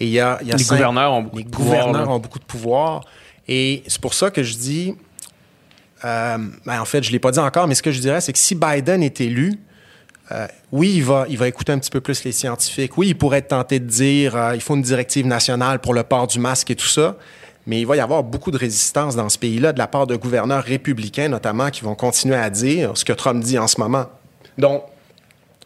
[0.00, 2.18] Et il y a, il y a les gouverneurs ont beaucoup les de gouverneurs ont
[2.18, 3.04] beaucoup de pouvoir.
[3.50, 4.94] Et c'est pour ça que je dis,
[6.04, 8.20] euh, ben, en fait, je ne l'ai pas dit encore, mais ce que je dirais,
[8.20, 9.58] c'est que si Biden est élu,
[10.30, 12.96] euh, oui, il va, il va écouter un petit peu plus les scientifiques.
[12.96, 16.04] Oui, il pourrait être tenté de dire euh, il faut une directive nationale pour le
[16.04, 17.16] port du masque et tout ça.
[17.66, 20.14] Mais il va y avoir beaucoup de résistance dans ce pays-là de la part de
[20.14, 24.06] gouverneurs républicains, notamment, qui vont continuer à dire ce que Trump dit en ce moment.
[24.56, 24.84] Donc,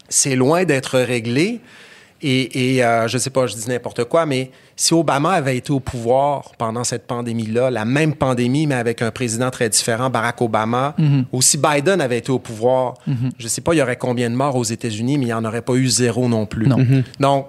[0.08, 1.60] c'est loin d'être réglé.
[2.26, 5.72] Et, et euh, je sais pas, je dis n'importe quoi, mais si Obama avait été
[5.72, 10.40] au pouvoir pendant cette pandémie-là, la même pandémie, mais avec un président très différent, Barack
[10.40, 10.96] Obama,
[11.32, 12.94] ou si Biden avait été au pouvoir,
[13.38, 15.44] je sais pas, il y aurait combien de morts aux États-Unis, mais il n'y en
[15.44, 16.66] aurait pas eu zéro non plus.
[16.66, 16.78] Non.
[17.20, 17.48] Donc,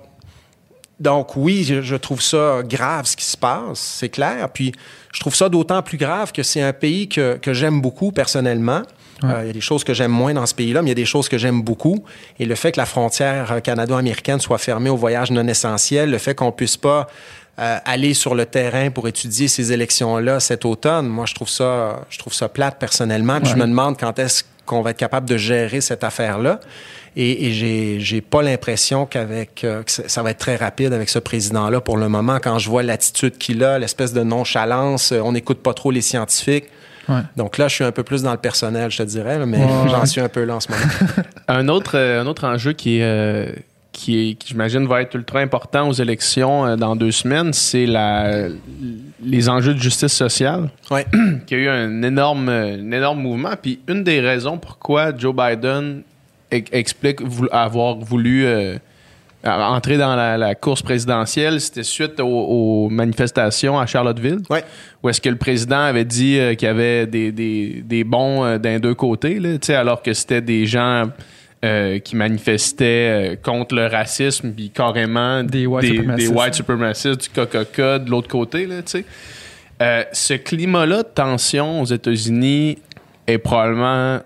[0.99, 4.49] donc oui, je, je trouve ça grave ce qui se passe, c'est clair.
[4.53, 4.73] Puis
[5.13, 8.81] je trouve ça d'autant plus grave que c'est un pays que, que j'aime beaucoup personnellement.
[9.23, 10.91] Euh, Il y a des choses que j'aime moins dans ce pays-là, mais il y
[10.91, 12.03] a des choses que j'aime beaucoup.
[12.39, 16.17] Et le fait que la frontière euh, canado-américaine soit fermée aux voyages non essentiels, le
[16.17, 17.07] fait qu'on puisse pas
[17.59, 22.05] euh, aller sur le terrain pour étudier ces élections-là cet automne, moi, je trouve ça,
[22.09, 23.39] je trouve ça plate personnellement.
[23.39, 26.59] Puis je me demande quand est-ce qu'on va être capable de gérer cette affaire-là.
[27.15, 31.19] Et, et j'ai, pas l'impression qu'avec euh, que ça va être très rapide avec ce
[31.19, 32.39] président-là pour le moment.
[32.43, 36.65] Quand je vois l'attitude qu'il a, l'espèce de nonchalance, on n'écoute pas trop les scientifiques.
[37.07, 37.21] Ouais.
[37.37, 39.57] Donc là, je suis un peu plus dans le personnel, je te dirais, là, mais
[39.59, 39.89] Ouais.
[39.89, 40.83] j'en suis un peu là en ce moment.
[41.47, 43.51] Un autre, euh, un autre enjeu qui est, euh,
[43.91, 48.47] qui, j'imagine, va être ultra important aux élections euh, dans deux semaines, c'est la,
[49.23, 51.05] les enjeux de justice sociale, ouais.
[51.47, 53.51] qui a eu un énorme, un énorme mouvement.
[53.61, 56.01] Puis une des raisons pourquoi Joe Biden
[56.51, 57.19] e- explique
[57.51, 58.77] avoir voulu euh,
[59.45, 64.63] entrer dans la, la course présidentielle, c'était suite aux, aux manifestations à Charlottesville, Ouais.
[65.03, 68.43] où est-ce que le président avait dit euh, qu'il y avait des, des, des bons
[68.43, 71.03] euh, d'un deux côtés, là, tu sais, alors que c'était des gens
[71.63, 76.33] euh, qui manifestaient euh, contre le racisme, puis carrément Des white des, supremacistes.
[76.35, 79.05] white supremacistes, du Coca-Cola de l'autre côté, là, tu sais.
[79.81, 82.77] Euh, ce climat-là de tension aux États-Unis
[83.27, 84.19] est probablement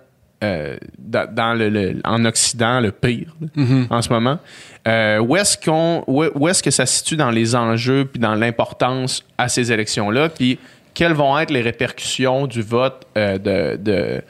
[0.43, 4.39] euh, dans, le, le- en Occident le pire là, en ce moment.
[4.87, 8.35] Euh, où est-ce qu'on où, est-ce que ça se situe dans les enjeux puis dans
[8.35, 10.29] l'importance à ces élections-là?
[10.29, 10.57] Puis
[10.93, 14.21] quelles vont être les répercussions du vote euh, de,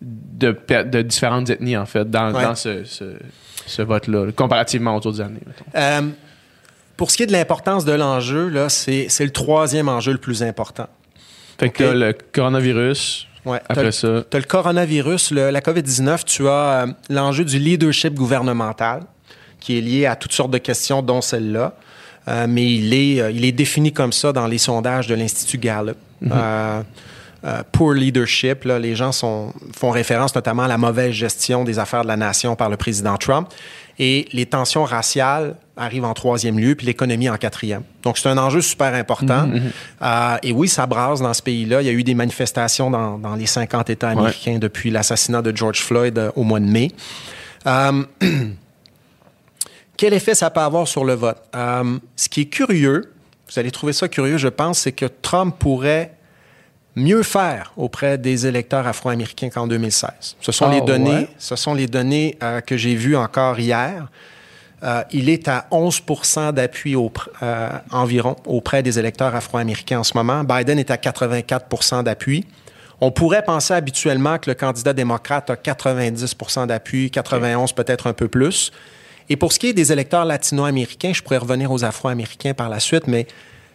[0.00, 2.42] de, de, différentes ethnies en fait dans, Ouais.
[2.42, 3.04] dans ce, ce,
[3.66, 5.40] ce vote-là comparativement aux autres années
[6.96, 10.42] pour ce qui est de l'importance de l'enjeu, là, c'est, le troisième enjeu le plus
[10.42, 10.86] important.
[11.58, 13.60] Fait que là, le coronavirus Ouais.
[13.68, 18.14] après ça Tu as le coronavirus, le- la COVID-19, tu as euh, l'enjeu du leadership
[18.14, 19.02] gouvernemental
[19.60, 21.74] qui est lié à toutes sortes de questions, dont celle-là.
[22.28, 25.58] Euh, mais il est, euh, il est défini comme ça dans les sondages de l'Institut
[25.58, 25.96] Gallup.
[27.44, 31.80] Euh, poor leadership, là, les gens sont, font référence notamment à la mauvaise gestion des
[31.80, 33.48] affaires de la nation par le président Trump.
[33.98, 37.82] Et les tensions raciales arrivent en troisième lieu, puis l'économie en quatrième.
[38.02, 39.48] Donc, c'est un enjeu super important.
[40.02, 41.82] Euh, et oui, ça brasse dans ce pays-là.
[41.82, 45.54] Il y a eu des manifestations dans, dans les 50 États américains depuis l'assassinat de
[45.54, 46.90] George Floyd euh, au mois de mai.
[47.66, 48.02] Euh,
[49.96, 51.38] quel effet ça peut avoir sur le vote?
[52.16, 53.12] Ce qui est curieux,
[53.48, 56.14] vous allez trouver ça curieux, je pense, c'est que Trump pourrait
[56.96, 60.36] mieux faire auprès des électeurs afro-américains qu'en 2016.
[60.40, 61.28] Ce sont Ah, les données, ouais?
[61.38, 64.08] ce sont les données euh, que j'ai vues encore hier.
[64.82, 67.12] Euh, il est à 11% d'appui au-
[67.42, 70.42] euh, environ auprès des électeurs afro-américains en ce moment.
[70.44, 72.44] Biden est à 84% d'appui.
[73.00, 78.28] On pourrait penser habituellement que le candidat démocrate a 90% d'appui, 91 peut-être un peu
[78.28, 78.70] plus.
[79.28, 82.80] Et pour ce qui est des électeurs latino-américains, je pourrais revenir aux afro-américains par la
[82.80, 83.26] suite, mais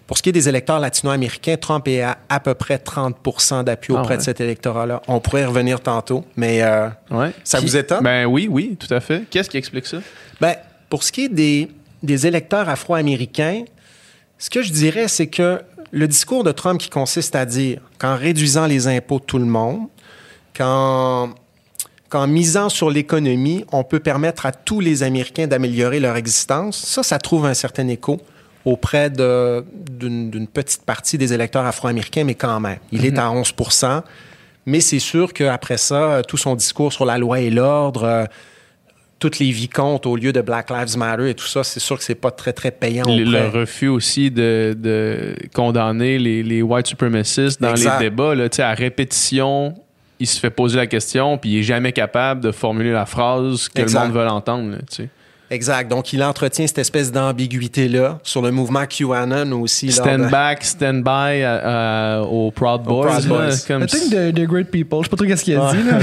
[0.08, 3.94] pour ce qui est des électeurs latino-américains, Trump est à à peu près 30% d'appui
[3.96, 4.18] Ah auprès ouais.
[4.18, 5.02] de cet électorat-là.
[5.08, 8.04] On pourrait y revenir tantôt, mais euh, ouais Ça vous étonne?
[8.04, 9.98] ben oui oui tout à fait qu'est-ce qui explique ça?
[10.42, 10.56] Ben,
[10.90, 11.68] pour ce qui est des,
[12.04, 13.64] des électeurs afro-américains,
[14.40, 18.16] ce que je dirais, c'est que le discours de Trump qui consiste à dire qu'en
[18.16, 19.88] réduisant les impôts de tout le monde,
[20.58, 21.32] qu'en
[22.10, 27.04] qu'en misant sur l'économie, on peut permettre à tous les Américains d'améliorer leur existence, ça,
[27.04, 28.22] ça trouve un certain écho
[28.68, 32.80] auprès de- d'une petite partie des électeurs afro-américains, mais quand même.
[32.92, 33.54] Il est à 11
[34.66, 38.26] mais c'est sûr qu'après ça, tout son discours sur la loi et l'ordre, euh,
[39.20, 41.98] toutes les vies comptent au lieu de Black Lives Matter et tout ça, c'est sûr
[41.98, 43.06] que c'est pas très, très payant.
[43.08, 48.00] le, refus aussi de, de condamner les, les white supremacists dans Exact.
[48.00, 48.36] les débats.
[48.36, 49.74] Là, à répétition,
[50.20, 53.70] il se fait poser la question, puis il est jamais capable de formuler la phrase
[53.70, 54.02] que Exact.
[54.02, 54.78] le monde veut l'entendre.
[55.50, 55.90] Exact.
[55.90, 59.92] Donc, il entretient cette espèce d'ambiguïté-là sur le mouvement QAnon aussi.
[59.92, 63.08] Stand de- back, stand by euh, aux Proud Boys.
[63.08, 63.56] Proud là, Boys.
[63.68, 65.00] comme I think the, the great people.
[65.00, 65.78] Je sais pas trop qu'est-ce qu'il a Ouais.
[65.78, 66.00] dit, là.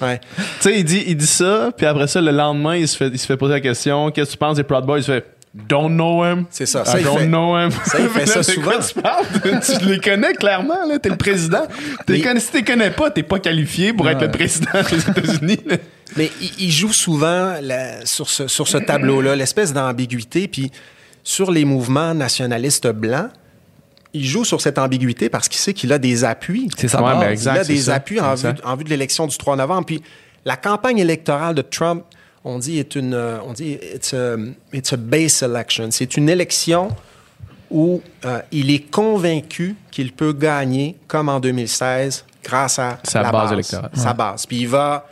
[0.06, 0.20] Ouais.
[0.36, 3.08] Tu sais, il dit, il dit ça, puis après ça, le lendemain, il se fait,
[3.08, 4.98] il se fait poser la question Qu'est-ce que tu penses des Proud Boys?
[4.98, 5.24] Il fait
[5.68, 6.44] Don't know him.
[6.48, 6.84] C'est ça.
[6.84, 7.70] Ça, I don't fait- know him.
[7.84, 8.70] ça, il fait Là, ça de souvent.
[8.70, 11.00] quoi tu parles Tu les connais clairement, là.
[11.00, 11.66] T'es le président.
[12.06, 14.70] T'es Mais- connais- si tu les connais pas, t'es pas qualifié pour être le président
[14.88, 15.58] des États-Unis.
[16.16, 20.48] Mais il, joue souvent la- sur ce, sur ce tableau-là, l'espèce d'ambiguïté.
[20.48, 20.70] Puis
[21.22, 23.30] sur les mouvements nationalistes blancs,
[24.12, 26.68] il joue sur cette ambiguïté parce qu'il sait qu'il a des appuis.
[26.76, 27.94] C'est sa Ouais, ben, exact, il a des ça.
[27.94, 28.60] appuis en vue, Exact.
[28.64, 29.86] en vue de l'élection du 3 novembre.
[29.86, 30.02] Puis
[30.44, 32.02] la campagne électorale de Trump,
[32.44, 34.34] on dit, est une, euh, on dit, it's a,
[34.72, 35.88] it's a base election.
[35.92, 36.88] C'est une élection
[37.70, 43.30] où euh, il est convaincu qu'il peut gagner, comme en 2016, grâce à Sa la
[43.30, 43.90] base électorale.
[43.94, 44.44] Sa base.
[44.46, 45.06] Puis il va,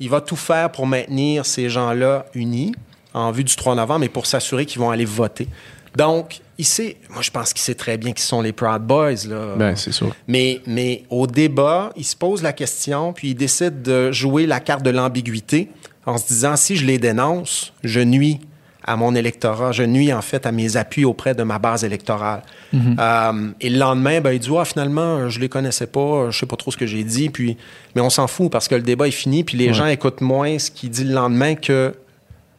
[0.00, 2.74] il va tout faire pour maintenir ces gens-là unis
[3.12, 5.48] en vue du 3 novembre et pour s'assurer qu'ils vont aller voter.
[5.96, 9.26] Donc, il sait, moi je pense qu'il sait très bien qui sont les Proud Boys.
[9.28, 9.54] Là.
[9.56, 10.14] Ben, c'est sûr.
[10.26, 14.60] Mais, mais au débat, il se pose la question, puis il décide de jouer la
[14.60, 15.70] carte de l'ambiguïté
[16.06, 18.40] en se disant si je les dénonce, je nuis
[18.86, 22.42] à mon électorat, je nuis en fait à mes appuis auprès de ma base électorale.
[22.74, 26.46] Euh, et le lendemain, ben, il dit ah, finalement, je les connaissais pas, je sais
[26.46, 27.56] pas trop ce que j'ai dit, puis
[27.94, 30.58] mais on s'en fout parce que le débat est fini, puis les gens écoutent moins
[30.58, 31.94] ce qu'il dit le lendemain que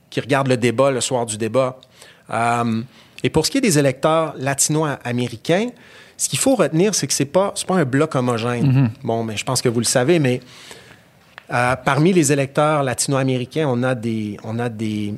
[0.09, 1.80] qui regardent le débat le soir du débat.
[2.32, 2.82] Euh,
[3.23, 5.69] et pour ce qui est des électeurs latino-américains,
[6.17, 8.91] ce qu'il faut retenir, c'est que c'est pas c'est pas un bloc homogène.
[9.03, 10.39] Bon, mais je pense que vous le savez, mais
[11.53, 15.13] euh, parmi les électeurs latino-américains, on a des on a des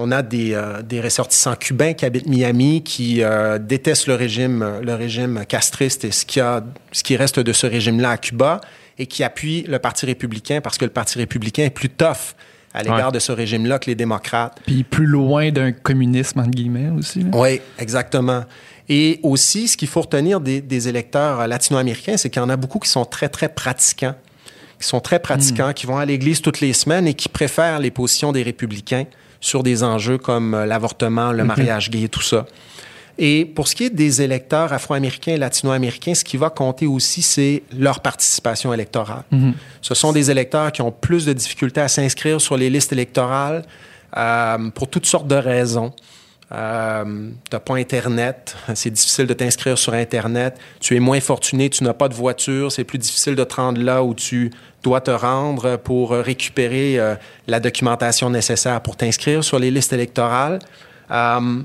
[0.00, 4.80] on a des, euh, des ressortissants cubains qui habitent Miami, qui euh, détestent le régime,
[4.82, 8.60] le régime castriste et ce qui, a, ce qui reste de ce régime-là à Cuba,
[8.98, 12.34] et qui appuient le Parti républicain parce que le Parti républicain est plus tough
[12.74, 13.12] à l'égard Ouais.
[13.12, 14.58] de ce régime-là que les démocrates.
[14.66, 17.20] Puis plus loin d'un communisme, entre guillemets, aussi.
[17.20, 17.30] là.
[17.32, 18.44] Oui, exactement.
[18.88, 22.56] Et aussi, ce qu'il faut retenir des, des électeurs latino-américains, c'est qu'il y en a
[22.56, 24.14] beaucoup qui sont très, très pratiquants,
[24.80, 27.90] qui sont très pratiquants, qui vont à l'église toutes les semaines et qui préfèrent les
[27.90, 29.04] positions des républicains
[29.40, 32.46] sur des enjeux comme euh, l'avortement, le mariage gay tout ça.
[33.20, 37.20] Et pour ce qui est des électeurs afro-américains et latino-américains, ce qui va compter aussi,
[37.20, 39.24] c'est leur participation électorale.
[39.82, 43.64] Ce sont des électeurs qui ont plus de difficultés à s'inscrire sur les listes électorales
[44.16, 45.92] euh, pour toutes sortes de raisons.
[46.50, 50.58] Euh, tu n'as pas Internet, c'est difficile de t'inscrire sur Internet.
[50.80, 53.80] Tu es moins fortuné, tu n'as pas de voiture, c'est plus difficile de te rendre
[53.80, 54.50] là où tu
[54.82, 59.92] dois te rendre pour euh, récupérer euh, la documentation nécessaire pour t'inscrire sur les listes
[59.92, 60.58] électorales.
[61.10, 61.62] Euh,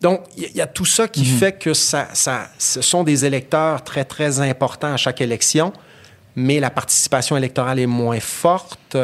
[0.00, 3.84] donc, il y, a tout ça qui fait que ça, ça, ce sont des électeurs
[3.84, 5.72] très, très importants à chaque élection,
[6.34, 8.96] mais la participation électorale est moins forte.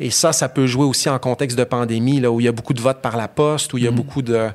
[0.00, 2.52] Et ça, ça peut jouer aussi en contexte de pandémie, là, où il y a
[2.52, 4.48] beaucoup de votes par la poste, où il y a beaucoup de...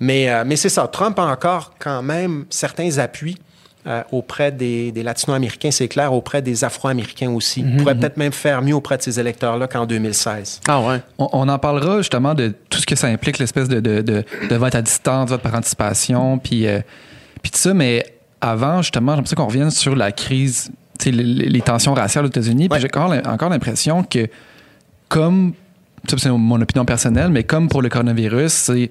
[0.00, 3.38] Mais, euh, mais c'est ça, Trump a encore quand même certains appuis
[3.86, 7.60] euh, auprès des, des Latino-Américains, c'est clair, auprès des Afro-Américains aussi.
[7.60, 10.60] Il pourrait peut-être même faire mieux auprès de ces électeurs-là qu'en 2016.
[10.68, 11.00] Ah ouais.
[11.18, 14.24] On, on en parlera justement de tout ce que ça implique, l'espèce de, de, de,
[14.50, 16.80] de vote à distance, vote par anticipation, puis, euh,
[17.42, 17.72] puis tout ça.
[17.74, 18.04] Mais
[18.40, 20.70] avant, justement, j'aimerais ça qu'on revienne sur la crise,
[21.04, 22.68] les, les tensions raciales aux États-Unis.
[22.68, 22.88] Puis Ouais.
[22.92, 24.26] j'ai encore l'impression que,
[25.08, 25.54] comme,
[26.08, 28.90] ça c'est mon opinion personnelle, mais comme pour le coronavirus, c'est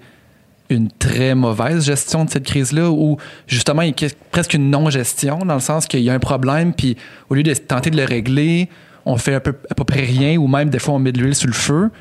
[0.69, 5.39] une très mauvaise gestion de cette crise-là, où justement, il y a presque une non-gestion,
[5.39, 6.97] dans le sens qu'il y a un problème, puis
[7.29, 8.69] au lieu de tenter de le régler,
[9.05, 11.47] on fait à peu près rien, ou même des fois, on met de l'huile sur
[11.47, 11.91] le feu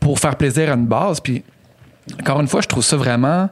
[0.00, 1.20] pour faire plaisir à une base.
[1.20, 1.44] Puis,
[2.18, 3.48] encore une fois, je trouve ça vraiment.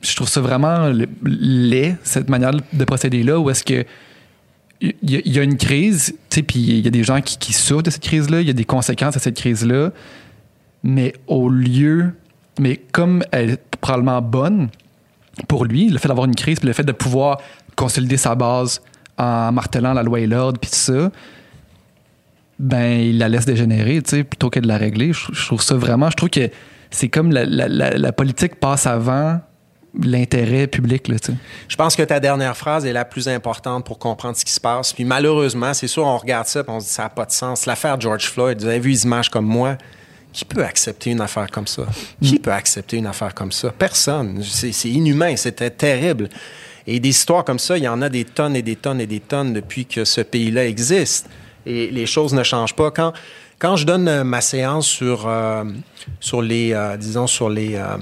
[0.00, 0.92] Je trouve ça vraiment
[1.24, 3.84] laid, cette manière de procéder-là, où est-ce que.
[4.80, 7.90] Il y, a- une crise, puis il y a des gens qui, qui souffrent de
[7.90, 9.90] cette crise-là, il y a des conséquences à cette crise-là,
[10.84, 12.12] mais au lieu.
[12.60, 14.68] Mais comme elle est probablement bonne
[15.48, 17.38] pour lui, le fait d'avoir une crise, puis le fait de pouvoir
[17.74, 18.80] consolider sa base
[19.16, 21.10] en martelant la loi et l'ordre, puis ça,
[22.60, 25.12] ben il la laisse dégénérer, tu sais, plutôt que de la régler.
[25.12, 26.50] Je, trouve ça vraiment, je trouve que
[26.90, 29.40] c'est comme la politique passe avant
[29.94, 31.16] l'intérêt public, là.
[31.68, 34.60] Je pense que ta dernière phrase est la plus importante pour comprendre ce qui se
[34.60, 34.92] passe.
[34.92, 37.32] Puis malheureusement, c'est sûr, on regarde ça et on se dit ça n'a pas de
[37.32, 37.66] sens.
[37.66, 39.76] L'affaire George Floyd, vous avez vu les images comme moi.
[40.30, 41.84] Qui peut accepter une affaire comme ça?
[42.22, 43.70] Qui peut accepter une affaire comme ça?
[43.70, 44.42] Personne.
[44.44, 45.34] C'est c'est inhumain.
[45.36, 46.28] C'était terrible.
[46.86, 49.06] Et des histoires comme ça, il y en a des tonnes et des tonnes et
[49.06, 51.28] des tonnes depuis que ce pays-là existe.
[51.66, 52.90] Et les choses ne changent pas.
[52.90, 53.12] Quand,
[53.58, 55.64] quand je donne euh, ma séance sur, euh,
[56.20, 57.96] sur les, euh, disons, sur les, euh,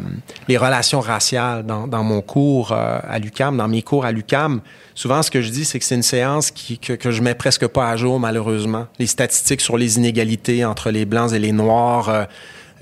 [0.48, 4.61] les relations raciales dans, dans mon cours à l'UCAM, dans mes cours à l'UCAM,
[4.94, 7.34] souvent ce que je dis, c'est que c'est une séance qui, que, que je mets
[7.34, 8.86] presque pas à jour, malheureusement.
[8.98, 12.24] Les statistiques sur les inégalités entre les Blancs et les Noirs, euh,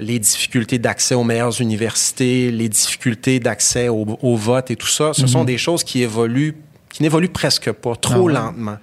[0.00, 5.12] les difficultés d'accès aux meilleures universités, les difficultés d'accès au, au vote et tout ça,
[5.12, 6.56] ce sont des choses qui évoluent,
[6.90, 8.32] qui n'évoluent presque pas, trop Ah ouais.
[8.32, 8.76] lentement.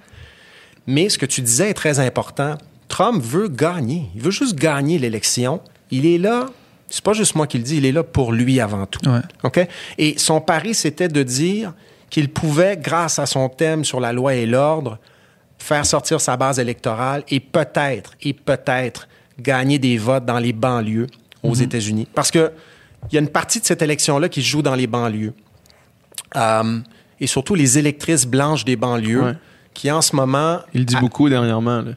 [0.86, 2.56] Mais ce que tu disais est très important.
[2.92, 4.10] Trump veut gagner.
[4.14, 5.62] Il veut juste gagner l'élection.
[5.90, 6.50] Il est là.
[6.90, 7.78] C'est pas juste moi qui le dis.
[7.78, 9.00] Il est là pour lui avant tout.
[9.08, 9.20] Ouais.
[9.44, 9.66] OK?
[9.96, 11.72] Et son pari, c'était de dire
[12.10, 14.98] qu'il pouvait, grâce à son thème sur la loi et l'ordre,
[15.58, 19.08] faire sortir sa base électorale et peut-être, et peut-être
[19.40, 21.06] gagner des votes dans les banlieues
[21.42, 22.06] aux États-Unis.
[22.14, 22.52] Parce que
[23.10, 25.32] il y a une partie de cette élection-là qui se joue dans les banlieues.
[26.36, 26.78] Euh,
[27.20, 29.32] et surtout les électrices blanches des banlieues, Ouais.
[29.72, 31.80] qui en ce moment, Il dit beaucoup dernièrement.
[31.80, 31.92] là.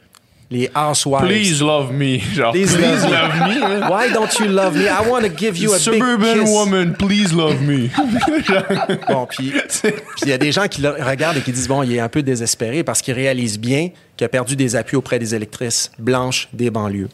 [0.50, 1.26] Les housewives.
[1.26, 2.18] Please love me.
[2.20, 3.62] Genre, Please please, love love me.
[3.62, 3.88] hein.
[3.90, 4.84] Why don't you love me?
[4.86, 6.50] I want to give you a Suburban big kiss.
[6.50, 7.88] woman, please love me.
[9.08, 9.92] Bon, puis puis
[10.22, 12.08] il y a des gens qui le regardent et qui disent bon, il est un
[12.08, 16.48] peu désespéré parce qu'il réalise bien qu'il a perdu des appuis auprès des électrices blanches
[16.52, 17.08] des banlieues.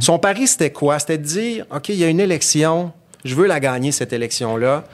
[0.00, 0.98] Son pari, c'était quoi?
[0.98, 2.92] C'était de dire OK, il y a une élection,
[3.24, 4.84] je veux la gagner, cette élection-là.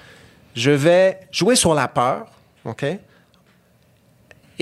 [0.54, 2.26] Je vais jouer sur la peur,
[2.64, 2.84] OK?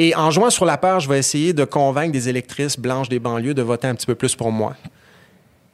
[0.01, 3.19] Et en jouant sur la peur, je vais essayer de convaincre des électrices blanches des
[3.19, 4.77] banlieues de voter un petit peu plus pour moi.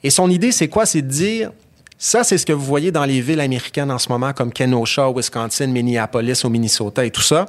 [0.03, 0.87] Et son idée, c'est quoi?
[0.87, 1.53] C'est de dire,
[1.99, 5.11] ça, c'est ce que vous voyez dans les villes américaines en ce moment, comme Kenosha,
[5.11, 7.45] Wisconsin, Minneapolis, au Minnesota et tout ça.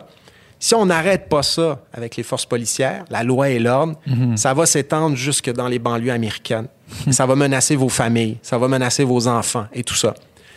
[0.60, 3.98] Si on n'arrête pas ça avec les forces policières, la loi et l'ordre,
[4.36, 6.68] ça va s'étendre jusque dans les banlieues américaines.
[7.12, 10.14] ça va menacer vos familles, ça va menacer vos enfants et tout ça.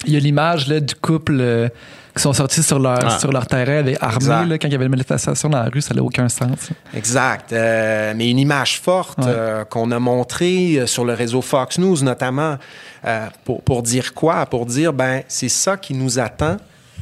[0.07, 1.69] Il y a l'image là, du couple euh,
[2.19, 3.19] qui sont sortis sur leur, Ah.
[3.19, 4.45] sur leur terrain avec armés Exact.
[4.47, 6.71] là, quand il y avait une manifestation dans la rue, ça n'a aucun sens.
[6.95, 7.53] Exact.
[7.53, 9.25] Euh, mais une image forte Ouais.
[9.29, 12.57] euh, qu'on a montrée euh, sur le réseau Fox News, notamment,
[13.07, 14.45] euh, pour, pour dire quoi?
[14.47, 16.57] Pour dire, ben, c'est ça qui nous attend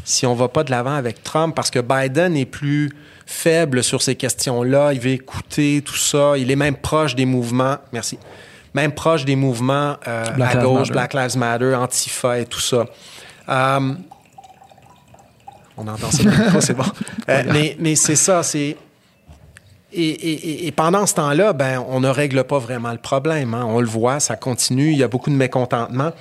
[0.05, 2.93] si on va pas de l'avant avec Trump, parce que Biden est plus
[3.27, 4.93] faible sur ces questions-là.
[4.93, 6.35] Il veut écouter tout ça.
[6.39, 7.77] Il est même proche des mouvements.
[7.93, 8.17] Merci.
[8.73, 10.93] Même proche des mouvements euh, à gauche, Matter.
[10.93, 12.85] Black Lives Matter, Antifa et tout ça.
[15.77, 16.85] On entend ça c'est bon.
[17.29, 18.77] Euh, mais mais c'est ça, c'est.
[19.93, 23.55] Et, et- et- pendant ce temps-là, ben, on ne règle pas vraiment le problème.
[23.55, 23.65] hein.
[23.67, 24.91] On le voit, ça continue.
[24.93, 26.13] Il y a beaucoup de mécontentement.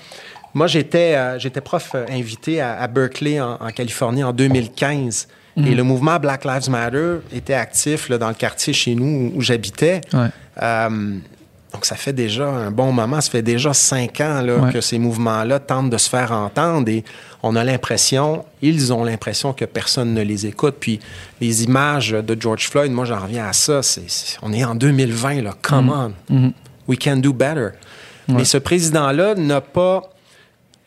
[0.53, 5.27] Moi, j'étais euh, j'étais prof euh, invité à, à Berkeley, en, en Californie, en 2015.
[5.57, 9.37] Et le mouvement Black Lives Matter était actif là, dans le quartier chez nous où,
[9.37, 10.01] où j'habitais.
[10.11, 10.27] Ouais.
[10.61, 11.17] Euh,
[11.75, 13.19] donc, ça fait déjà un bon moment.
[13.19, 14.71] Ça fait déjà cinq ans là, Ouais.
[14.71, 17.03] que ces mouvements-là tentent de se faire entendre et
[17.43, 20.75] on a l'impression, ils ont l'impression que personne ne les écoute.
[20.79, 20.99] Puis,
[21.41, 23.81] les images de George Floyd, moi, j'en reviens à ça.
[24.41, 25.51] On est en 2020, là.
[25.61, 26.53] Come on.
[26.87, 27.69] We can do better.
[28.29, 30.03] Mais ce président-là n'a pas.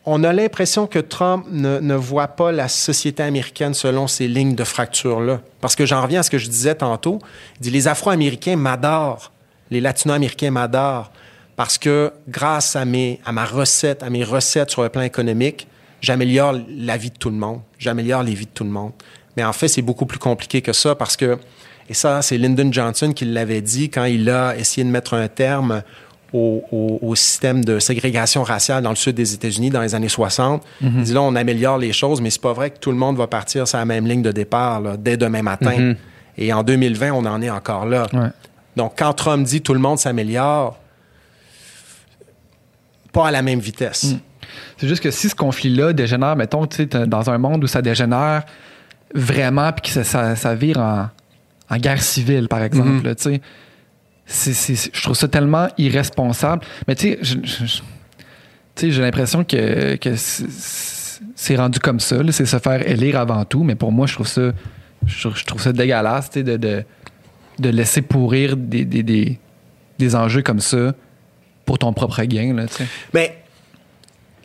[0.05, 4.55] On a l'impression que Trump ne, ne voit pas la société américaine selon ces lignes
[4.55, 5.41] de fracture-là.
[5.61, 7.19] Parce que j'en reviens à ce que je disais tantôt.
[7.57, 9.31] Il dit les Afro-Américains m'adorent,
[9.71, 11.11] les Latino-Américains m'adorent,
[11.55, 15.67] parce que grâce à, mes, à ma recette, à mes recettes sur le plan économique,
[16.01, 17.59] j'améliore la vie de tout le monde.
[17.77, 18.91] J'améliore les vies de tout le monde.
[19.35, 21.37] Mais en fait, c'est beaucoup plus compliqué que ça parce que,
[21.89, 25.27] et ça, c'est Lyndon Johnson qui l'avait dit quand il a essayé de mettre un
[25.27, 25.81] terme
[26.31, 30.07] au, au- au système de ségrégation raciale dans le sud des États-Unis dans les années
[30.09, 30.63] 60.
[30.81, 33.17] Il dit là, on améliore les choses, mais c'est pas vrai que tout le monde
[33.17, 35.71] va partir sur la même ligne de départ là, dès demain matin.
[36.37, 38.07] Et en 2020, on en est encore là.
[38.13, 38.29] Ouais.
[38.75, 40.77] Donc, quand Trump dit tout le monde s'améliore,
[43.11, 44.15] pas à la même vitesse.
[44.77, 48.43] C'est juste que si ce conflit-là dégénère, mettons, tu dans un monde où ça dégénère
[49.13, 51.09] vraiment, puis que ça, ça, ça vire en,
[51.69, 53.39] en guerre civile, par exemple, là, tu
[54.27, 56.63] sais, je trouve ça tellement irresponsable.
[56.87, 63.19] Mais tu sais, j'ai l'impression que, que c'est- rendu comme ça, c'est se faire élire
[63.19, 64.51] avant tout, mais pour moi, je trouve ça,
[65.05, 66.83] je, trouve- je trouve ça dégueulasse, tu sais, de, de,
[67.59, 69.39] de laisser pourrir des, des, des,
[69.97, 70.93] des enjeux comme ça
[71.65, 72.65] pour ton propre gain, là.
[73.13, 73.37] Mais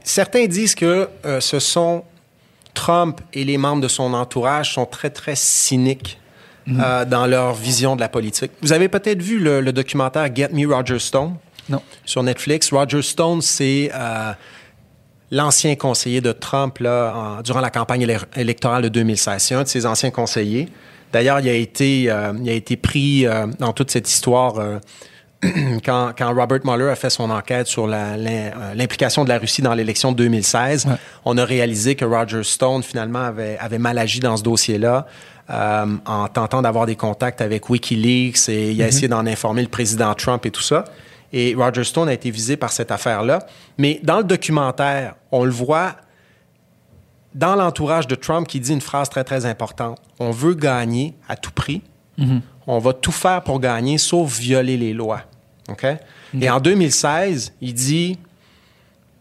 [0.03, 2.05] certains disent que euh, ce sont
[2.75, 6.19] Trump et les membres de son entourage sont très, très cyniques
[6.69, 8.51] euh, dans leur vision de la politique.
[8.63, 11.37] Vous avez peut-être vu le, le documentaire Get Me Roger Stone
[11.69, 11.81] Non.
[12.05, 12.73] sur Netflix.
[12.73, 14.33] Roger Stone, c'est euh,
[15.31, 19.43] l'ancien conseiller de Trump là, en- durant la campagne éle- électorale de 2016.
[19.43, 20.69] C'est un de ses anciens conseillers.
[21.15, 24.81] D'ailleurs, il a été, euh, il a été pris euh, dans toute cette histoire euh,
[25.85, 30.11] quand, quand Robert Mueller a fait son enquête sur l'implication de la Russie dans l'élection
[30.11, 30.87] de 2016.
[30.87, 30.93] Ouais.
[31.25, 35.07] On a réalisé que Roger Stone, finalement, avait, avait mal agi dans ce dossier-là.
[35.51, 39.69] euh, en tentant d'avoir des contacts avec Wikileaks et il a essayé d'en informer le
[39.69, 40.85] président Trump et tout ça.
[41.33, 43.41] Et Roger Stone a été visé par cette affaire-là.
[43.79, 45.97] Mais dans le documentaire, on le voit
[47.35, 49.99] dans l'entourage de Trump qui dit une phrase très, très importante.
[50.19, 51.83] On veut gagner à tout prix.
[52.67, 55.23] On va tout faire pour gagner, sauf violer les lois.
[55.69, 55.85] OK?
[56.41, 58.19] Et en 2016, il dit,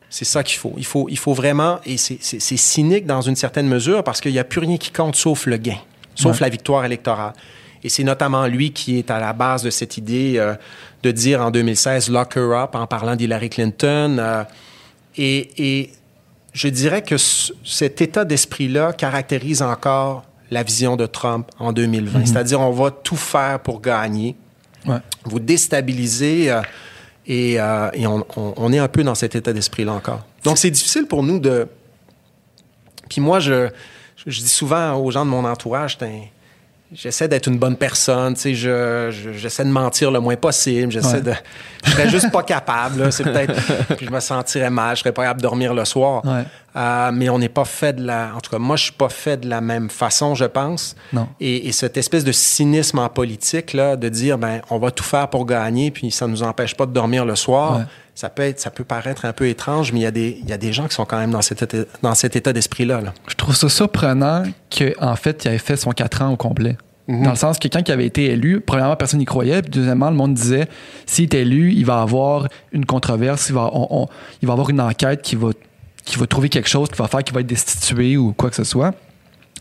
[0.10, 0.74] c'est ça qu'il faut.
[0.78, 4.40] Il faut, il faut vraiment, et c'est cynique dans une certaine mesure parce qu'il n'y
[4.40, 5.78] a plus rien qui compte sauf le gain,
[6.16, 7.34] sauf la victoire électorale.
[7.84, 10.54] Et c'est notamment lui qui est à la base de cette idée euh,
[11.02, 14.18] de dire en 2016 lock her up en parlant d'Hillary Clinton.
[14.20, 14.44] euh,
[15.18, 15.92] et, et
[16.54, 22.26] je dirais que ce- cet état d'esprit-là caractérise encore la vision de Trump en 2020.
[22.26, 24.36] C'est-à-dire, on va tout faire pour gagner.
[24.86, 24.98] Ouais.
[25.24, 26.62] vous déstabilisez euh,
[27.26, 30.26] et, euh, et on, on- on est un peu dans cet état d'esprit-là encore.
[30.44, 31.68] Donc, c'est difficile pour nous de...
[33.10, 33.70] Puis moi, je,
[34.28, 36.32] je dis souvent aux gens de mon entourage, T'es-
[36.94, 40.92] j'essaie d'être une bonne personne, tu sais, je, je- j'essaie de mentir le moins possible,
[40.92, 41.22] j'essaie Ouais.
[41.22, 41.34] de...
[41.86, 43.54] Je serais juste pas capable, là, c'est peut-être...
[43.98, 46.24] Puis je me sentirais mal, je serais pas capable de dormir le soir.
[46.26, 46.44] Ouais.
[46.76, 48.32] Euh, mais on n'est pas fait de la...
[48.36, 50.96] En tout cas, moi, je suis pas fait de la même façon, je pense.
[51.12, 51.28] Non.
[51.40, 55.04] Et, et cette espèce de cynisme en politique, là, de dire, ben, on va tout
[55.04, 57.84] faire pour gagner, puis ça ne nous empêche pas de dormir le soir, Ouais.
[58.16, 60.50] Ça, peut être, ça peut paraître un peu étrange, mais il y, a des- il
[60.50, 63.02] y a des gens qui sont quand même dans cet état, dans cet état d'esprit-là.
[63.02, 63.14] là.
[63.28, 64.44] Je trouve ça surprenant
[64.76, 66.78] qu'en fait, il avait fait son 4 ans au complet.
[67.08, 67.24] Mhm.
[67.24, 69.62] Dans le sens que quand il avait été élu, premièrement, personne n'y croyait.
[69.62, 70.68] Puis deuxièmement, le monde disait
[71.06, 74.08] s'il est élu, il va avoir une controverse, il va, on- on-
[74.42, 75.50] il va avoir une enquête qui va,
[76.06, 78.56] qui va trouver quelque chose qui va faire qu'il va être destitué ou quoi que
[78.56, 78.94] ce soit.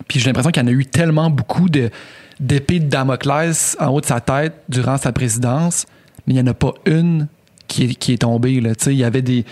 [0.08, 1.90] Puis j'ai l'impression qu'il y en a eu tellement beaucoup de,
[2.38, 5.86] d'épées de Damoclès en haut de sa tête durant sa présidence,
[6.26, 7.26] mais il n'y en a pas une
[7.68, 8.60] qui est, qui est tombée.
[8.60, 8.72] Là.
[8.86, 9.44] Il y avait des.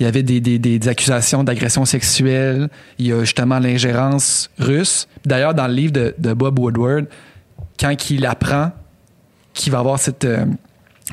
[0.00, 2.68] Il y avait des, des- des- des accusations d'agression sexuelle.
[2.98, 5.06] Il y a justement l'ingérence russe.
[5.24, 7.06] D'ailleurs, dans le livre de, de Bob Woodward,
[7.78, 8.72] quand il apprend
[9.54, 10.44] qu'il va avoir cette, euh,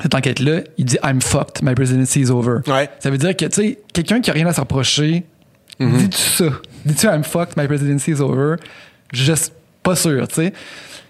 [0.02, 2.60] cette enquête-là, il dit I'm fucked, my presidency is over.
[2.66, 2.88] Ouais.
[2.98, 5.24] Ça veut dire que, tu sais, quelqu'un qui a rien à se reprocher,
[5.78, 6.44] dis-tu ça?
[6.84, 8.56] Dis-tu I'm fucked, my presidency is over?
[9.12, 9.52] Juste
[9.84, 10.52] pas sûr, tu sais.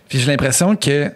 [0.08, 1.10] Puis j'ai l'impression que,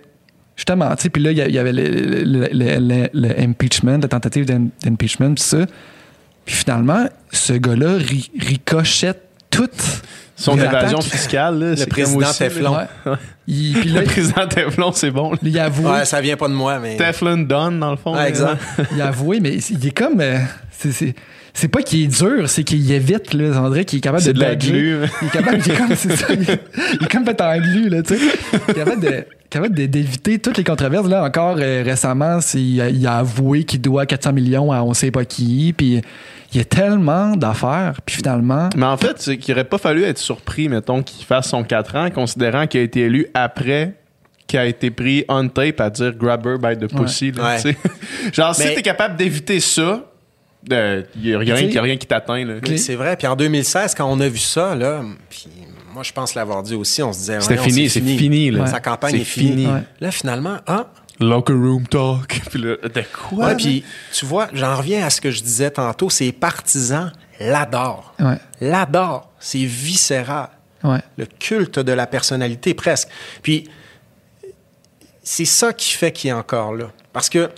[0.57, 4.09] justement, tu sais, puis là, il y avait le, le- le- le- le impeachment, la
[4.09, 5.59] tentative d'im- d'impeachment, puis ça.
[6.45, 10.03] Puis finalement, ce gars-là ri- ricochette toute
[10.37, 11.11] Son évasion attaques.
[11.13, 12.33] fiscale, là, c'est président.
[12.37, 12.77] Teflon.
[12.77, 13.13] Ouais.
[13.47, 15.33] Il- puis là, Le président Teflon, c'est bon.
[15.33, 15.39] là.
[15.43, 15.91] il a avoué.
[15.91, 16.97] Ouais, ça vient pas de moi, mais.
[16.97, 18.13] Teflon Don, dans le fond.
[18.15, 18.29] Ouais, là.
[18.29, 18.61] exact.
[18.93, 20.21] il a avoué, mais il est comme.
[20.21, 20.39] euh,
[20.71, 21.15] c'est-
[21.55, 23.61] c'est- pas qu'il est dur, c'est qu'il évite, là.
[23.63, 24.97] On dirait qu'il est capable C'est de de la glu.
[25.23, 26.61] Il est capable, il est comme, c'est ça, il est,
[27.01, 28.25] il est comme fait en glu, là, tu sais.
[28.53, 31.09] Il est capable de- capable de- d'éviter toutes les controverses.
[31.09, 34.83] Là, encore euh, récemment, c'est- il a, il a avoué qu'il doit 400 millions à
[34.83, 36.01] on sait pas qui, puis
[36.53, 38.69] il y a tellement d'affaires, puis finalement.
[38.77, 41.97] Mais en fait, c'est qu'il aurait pas fallu être surpris, mettons, qu'il fasse son 4
[41.97, 43.95] ans, considérant qu'il a été élu après
[44.47, 47.33] qu'il a été pris on tape à dire grabber by the pussy.
[47.33, 47.57] là, Ouais.
[47.57, 47.77] tu sais.
[48.33, 50.05] Genre, si t'es capable d'éviter ça,
[50.71, 52.45] il n'y a, rien y a rien qui t'atteint.
[52.77, 53.17] c'est vrai.
[53.17, 55.49] Puis en 2016, quand on a vu ça, là, puis
[55.93, 57.41] moi, je pense l'avoir dit aussi, on se disait.
[57.41, 58.67] C'était fini, c'est fini, là.
[58.67, 59.51] Sa campagne est finie.
[59.51, 59.67] fini.
[59.67, 59.83] Ouais.
[60.01, 60.87] Là, finalement, ah,
[61.21, 62.41] Locker room talk.
[62.51, 62.79] Puis de
[63.13, 63.47] quoi?
[63.47, 68.15] Ouais, puis tu vois, j'en reviens à ce que je disais tantôt, ses partisans l'adorent.
[68.61, 69.31] L'adorent.
[69.39, 70.49] C'est viscéral.
[71.17, 73.09] Le culte de la personnalité, presque.
[73.43, 73.69] Puis,
[75.23, 76.91] c'est ça qui fait qu'il est encore là.
[77.13, 77.49] Parce que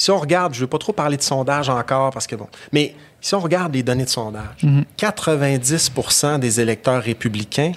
[0.00, 2.48] si on regarde, je ne veux pas trop parler de sondage encore, parce que bon,
[2.72, 4.64] mais si on regarde les données de sondage,
[4.96, 7.72] 90% des électeurs républicains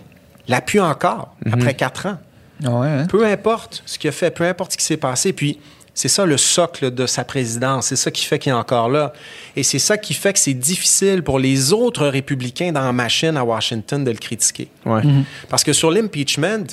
[0.47, 2.17] l'appuient encore après quatre ans.
[2.63, 3.07] Ah Ouais, hein?
[3.07, 5.33] Peu importe ce qu'il a fait, peu importe ce qui s'est passé.
[5.33, 5.59] Puis,
[5.93, 7.87] c'est ça le socle de sa présidence.
[7.87, 9.11] C'est ça qui fait qu'il est encore là.
[9.57, 13.35] Et c'est ça qui fait que c'est difficile pour les autres républicains dans la machine
[13.35, 14.69] à Washington de le critiquer.
[14.85, 15.01] Ouais.
[15.49, 16.67] Parce que sur l'impeachment,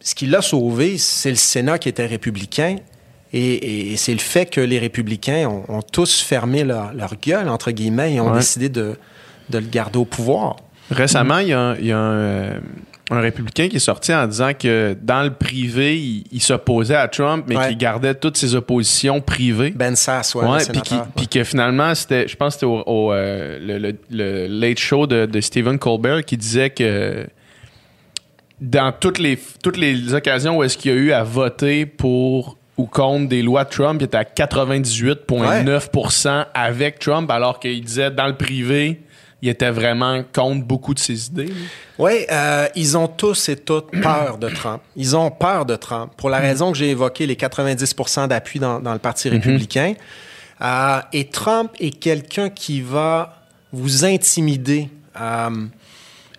[0.00, 2.76] ce qui l'a sauvé, c'est le Sénat qui était républicain.
[3.32, 7.48] Et, et c'est le fait que les républicains ont, ont tous fermé leur, leur gueule,
[7.48, 8.38] entre guillemets, et ont Ouais.
[8.38, 8.96] décidé de,
[9.50, 10.56] de le garder au pouvoir.
[10.90, 12.58] Récemment, il y a, un, il y a un, euh,
[13.10, 17.08] un républicain qui est sorti en disant que dans le privé, il, il s'opposait à
[17.08, 17.68] Trump, mais Ouais.
[17.68, 19.70] qu'il gardait toutes ses oppositions privées.
[19.70, 20.44] Ben Sass, ouais,
[21.16, 24.78] puis, que finalement, c'était, je pense que c'était au, au, euh, le, le- le Late
[24.78, 27.26] Show de, de Stephen Colbert qui disait que
[28.60, 32.57] dans toutes les, toutes les occasions où est-ce qu'il y a eu à voter pour
[32.78, 38.10] ou contre des lois de Trump, il était à 98,9% avec Trump, alors qu'il disait
[38.10, 39.02] dans le privé,
[39.42, 41.52] il était vraiment contre beaucoup de ses idées.
[41.98, 44.80] Oui, euh, ils ont tous et toutes peur de Trump.
[44.96, 48.80] Ils ont peur de Trump pour la raison que j'ai évoqué, les 90% d'appui dans,
[48.80, 49.94] dans le Parti républicain.
[50.60, 54.88] Euh, et Trump est quelqu'un qui va vous intimider
[55.20, 55.50] euh,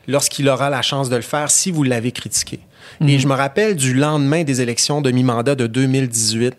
[0.08, 2.60] lorsqu'il aura la chance de le faire si vous l'avez critiqué.
[3.08, 6.54] Et je me rappelle du lendemain des élections de mi-mandat de 2018.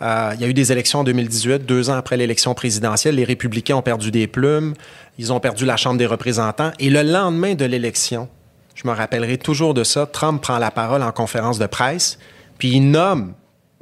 [0.00, 3.14] Euh, il y a eu des élections en 2018, deux ans après l'élection présidentielle.
[3.16, 4.74] Les républicains ont perdu des plumes,
[5.18, 6.72] ils ont perdu la Chambre des représentants.
[6.80, 8.28] Et le lendemain de l'élection,
[8.74, 12.18] je me rappellerai toujours de ça, Trump prend la parole en conférence de presse,
[12.58, 13.34] puis il nomme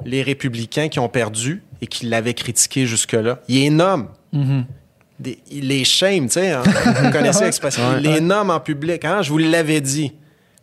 [0.05, 3.39] les républicains qui ont perdu et qui l'avaient critiqué jusque-là.
[3.47, 4.07] Il les nomme.
[5.19, 6.51] Des- il les shame, tu sais.
[6.51, 6.63] hein.
[7.03, 7.83] Vous connaissez l'expression.
[7.97, 9.05] Il les nomme en public.
[9.05, 9.21] Hein?
[9.21, 10.13] Je vous l'avais dit.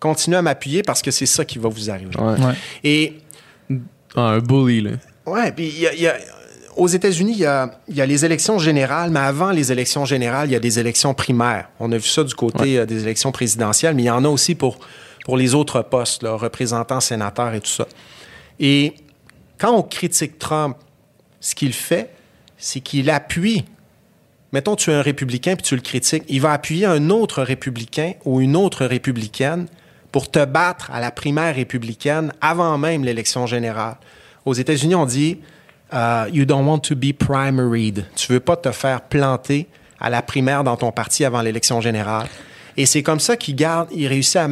[0.01, 2.16] Continuez à m'appuyer parce que c'est ça qui va vous arriver.
[2.19, 2.41] Ouais.
[2.45, 2.55] Ouais.
[2.85, 3.15] Et
[4.15, 4.91] Ah, un bully, là.
[5.27, 6.16] Ouais, puis il y a- il y a-
[6.77, 10.05] aux États-Unis, il y a, il y a les élections générales, mais avant les élections
[10.07, 11.69] générales, il y a des élections primaires.
[11.81, 14.29] On a vu ça du côté euh, des élections présidentielles, mais il y en a
[14.29, 14.79] aussi pour,
[15.25, 17.87] pour les autres postes, là, représentants, sénateurs et tout ça.
[18.61, 18.95] Et
[19.59, 20.77] quand on critique Trump,
[21.41, 22.11] ce qu'il fait,
[22.57, 23.65] c'est qu'il appuie.
[24.53, 26.23] Mettons, tu es un républicain puis tu le critiques.
[26.29, 29.66] Il va appuyer un autre républicain ou une autre républicaine
[30.12, 33.97] pour te battre à la primaire républicaine avant même l'élection générale.
[34.44, 35.39] Aux États-Unis, on dit
[35.93, 38.06] uh, You don't want to be primaried.
[38.16, 39.66] Tu veux pas te faire planter
[40.01, 42.28] à la primaire dans ton parti avant l'élection générale.
[42.76, 44.48] Et c'est comme ça qu'il garde, il réussit à,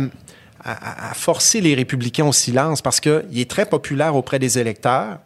[0.65, 5.19] à, à, forcer les républicains au silence parce qu'il est très populaire auprès des électeurs.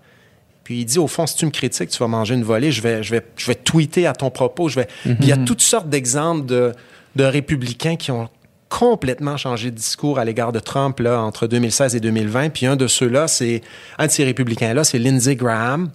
[0.62, 2.82] Puis il dit, au fond, si tu me critiques, tu vas manger une volée, je
[2.82, 4.68] vais, je vais, je vais tweeter à ton propos.
[4.68, 4.88] Je vais...
[5.06, 5.16] Mm -hmm.
[5.20, 6.74] Il y a toutes sortes d'exemples de,
[7.16, 8.28] de républicains qui ont
[8.70, 12.50] complètement changé de discours à l'égard de Trump entre 2016 et 2020.
[12.50, 13.60] Puis un de ceux-là, c'est
[13.98, 15.90] un de ces républicains-là, c'est Lindsey Graham,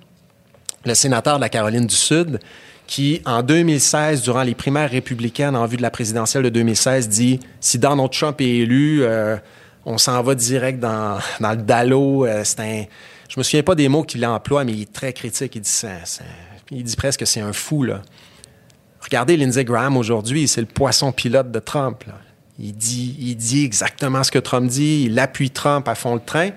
[0.86, 2.40] le sénateur de la Caroline du Sud,
[2.86, 7.40] qui, en 2016, durant les primaires républicaines en vue de la présidentielle de 2016, dit
[7.60, 9.38] si Donald Trump est élu, euh,
[9.86, 12.26] on s'en va direct dans, dans le dallo.
[12.26, 12.84] Euh, c'est un,
[13.30, 15.56] je me souviens pas des mots qu'il emploie, mais il est très critique.
[15.56, 16.24] Il dit, ça, ça,
[16.72, 17.88] il dit presque que c'est un fou.
[19.02, 22.04] Regardez Lindsey Graham aujourd'hui, c'est le poisson pilote de Trump.
[22.60, 26.22] Il dit, il dit exactement ce que Trump dit, il appuie Trump à fond le
[26.22, 26.52] train,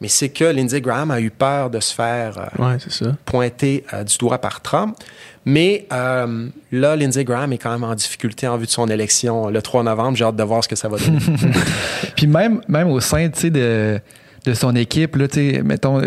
[0.00, 3.16] mais c'est que Lindsey Graham a eu peur de se faire euh, ouais, ça.
[3.26, 4.96] pointer euh, du doigt par Trump.
[5.44, 9.48] Mais euh, là, Lindsey Graham est quand même en difficulté en vue de son élection
[9.48, 10.16] le 3 novembre.
[10.16, 11.18] J'ai hâte de voir ce que ça va donner.
[12.16, 14.00] Puis même, même au sein de,
[14.44, 15.26] de son équipe, là,
[15.64, 16.00] mettons,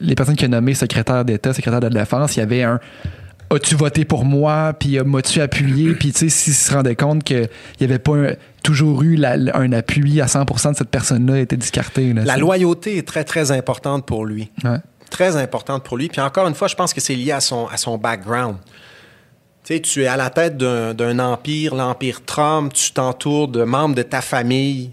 [0.00, 2.80] les personnes qu'il a nommées secrétaire d'État, secrétaire de la Défense, il y avait un
[3.50, 7.48] as-tu voté pour moi, puis m'as-tu appuyé, puis tu sais, s'il se rendait compte qu'il
[7.80, 8.32] n'y avait pas un,
[8.66, 12.12] toujours eu la, un appui à 100% de cette personne-là, était discarté.
[12.12, 14.50] Là, la loyauté est très, très importante pour lui.
[14.64, 14.78] Ouais.
[15.08, 16.08] Très importante pour lui.
[16.08, 18.56] Puis encore une fois, je pense que c'est lié à son, à son background.
[19.62, 23.94] Tu sais, tu es à la tête d'un empire, l'empire Trump, tu t'entoures de membres
[23.94, 24.90] de ta famille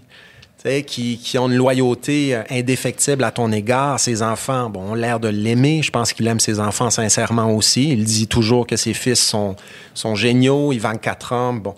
[0.86, 4.00] qui, qui, ont une loyauté indéfectible à ton égard.
[4.00, 5.82] Ses enfants, bon, ont l'air de l'aimer.
[5.82, 7.90] Je pense qu'il aime ses enfants sincèrement aussi.
[7.90, 9.56] Il dit toujours que ses fils sont,
[9.94, 10.72] sont géniaux.
[10.72, 11.74] Ivanka Trump, bon.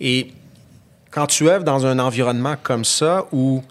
[0.00, 0.32] Et
[1.14, 3.62] quand tu œuvres dans un environnement comme ça où,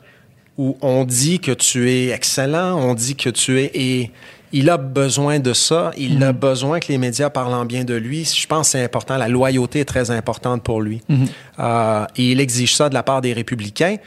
[0.58, 3.70] où on dit que tu es excellent, on dit que tu es...
[3.74, 4.12] Et
[4.54, 5.92] il a besoin de ça.
[5.98, 6.28] Il mm -hmm.
[6.30, 8.24] a besoin que les médias parlent en bien de lui.
[8.24, 9.18] Je pense que c'est important.
[9.18, 11.02] La loyauté est très importante pour lui.
[11.10, 11.28] Mm -hmm.
[11.60, 13.98] euh, et il exige ça de la part des républicains.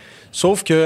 [0.43, 0.81] Sauf que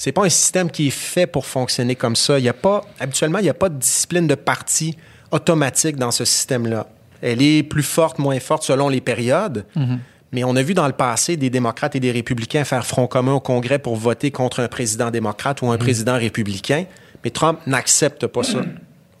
[0.00, 2.32] c'est pas un système qui est fait pour fonctionner comme ça.
[2.40, 4.88] Il y a pas, habituellement, il n'y a pas de discipline de parti
[5.36, 6.82] automatique dans ce système-là.
[7.28, 9.58] Elle est plus forte, moins forte selon les périodes.
[9.74, 9.98] Mm -hmm.
[10.36, 13.32] Mais on a vu dans le passé des démocrates et des républicains faire front commun
[13.32, 16.84] au Congrès pour voter contre un président démocrate ou un président républicain.
[17.24, 18.58] Mais Trump n'accepte pas ça.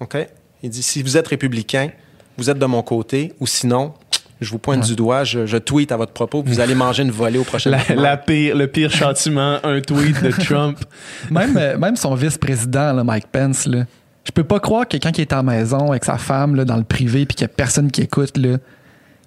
[0.00, 0.18] OK?
[0.62, 1.88] Il dit si vous êtes républicain,
[2.36, 3.94] vous êtes de mon côté, ou sinon,
[4.42, 4.88] je vous pointe ouais.
[4.88, 7.70] du doigt, je, je, tweet à votre propos, vous allez manger une volée au prochain
[7.88, 10.78] la, la pire, Le pire châtiment, un tweet de Trump.
[11.30, 13.86] même, euh, même son vice-président, Mike Pence, là,
[14.22, 16.66] je peux pas croire que quelqu'un qui est à la maison avec sa femme là,
[16.66, 18.58] dans le privé puis qu'il y a personne qui écoute, là,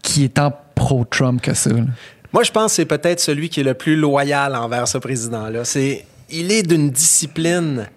[0.04, 1.70] qui est tant pro-Trump que ça.
[1.72, 1.82] Là.
[2.32, 5.66] Moi, je pense que c'est peut-être celui qui est le plus loyal envers ce président-là.
[5.66, 7.88] C'est, il est d'une discipline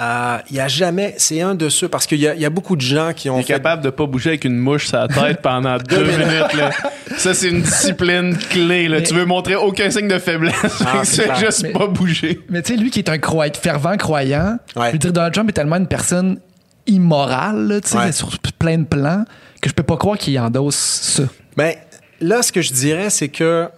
[0.00, 1.14] euh, il n'y a jamais.
[1.18, 1.88] C'est un de ceux.
[1.88, 3.36] Parce qu'il y, y, a beaucoup de gens qui ont.
[3.36, 3.52] Il est fait...
[3.52, 6.54] capable de ne pas bouger avec une mouche sur la tête pendant deux minutes.
[6.54, 6.70] Là.
[7.18, 8.88] Ça, c'est une discipline clé.
[8.88, 8.98] Là.
[8.98, 9.04] Mais...
[9.04, 10.82] Tu veux montrer aucun signe de faiblesse.
[10.84, 12.40] Ah, c'est juste mais, pas bouger.
[12.48, 14.88] Mais tu sais, lui qui est un croyant, fervent croyant, ouais.
[14.88, 16.40] je veux dire, Donald Trump est tellement une personne
[16.86, 18.12] immorale, tu sais, ouais.
[18.12, 19.24] sur plein de plans,
[19.60, 21.22] que je peux pas croire qu'il endosse ça.
[21.56, 21.74] Ben,
[22.22, 23.68] là, ce que je dirais, c'est que.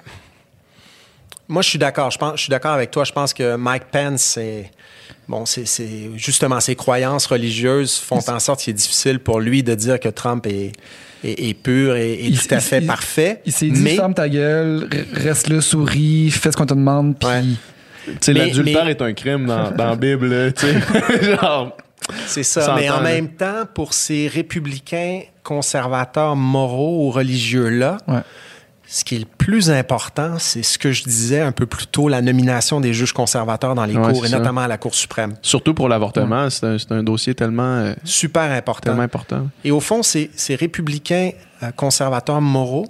[1.49, 2.11] Moi, je suis d'accord.
[2.11, 3.05] Je, pense, je suis d'accord avec toi.
[3.05, 4.71] Je pense que Mike Pence, c'est
[5.29, 5.67] bon, c'est
[6.17, 10.09] justement ses croyances religieuses font en sorte qu'il est difficile pour lui de dire que
[10.09, 10.73] Trump est,
[11.23, 13.43] est, est pur et, il, tout à fait il, parfait.
[13.45, 13.97] Il s'est dit mais...
[13.97, 17.29] ferme ta gueule, reste là, souris, fais ce qu'on te demande, puis.
[17.29, 18.35] Ouais.
[18.35, 21.37] L'adultère est un crime dans, dans la Bible, tu sais.
[21.37, 21.77] Genre.
[22.27, 22.75] C'est ça.
[22.77, 28.23] Mais en même temps, pour ces républicains conservateurs moraux ou religieux-là, ouais
[28.87, 32.09] ce qui est le plus important, c'est ce que je disais un peu plus tôt,
[32.09, 34.39] la nomination des juges conservateurs dans les ouais, cours, et ça.
[34.39, 35.35] notamment à la Cour suprême.
[35.43, 36.51] Surtout pour l'avortement, ouais.
[36.51, 37.63] c'est un, un, dossier tellement...
[37.63, 38.91] Euh, Super important.
[38.91, 39.49] Tellement important.
[39.65, 41.31] Et au fond, ces, ces républicains
[41.63, 42.87] euh, conservateurs moraux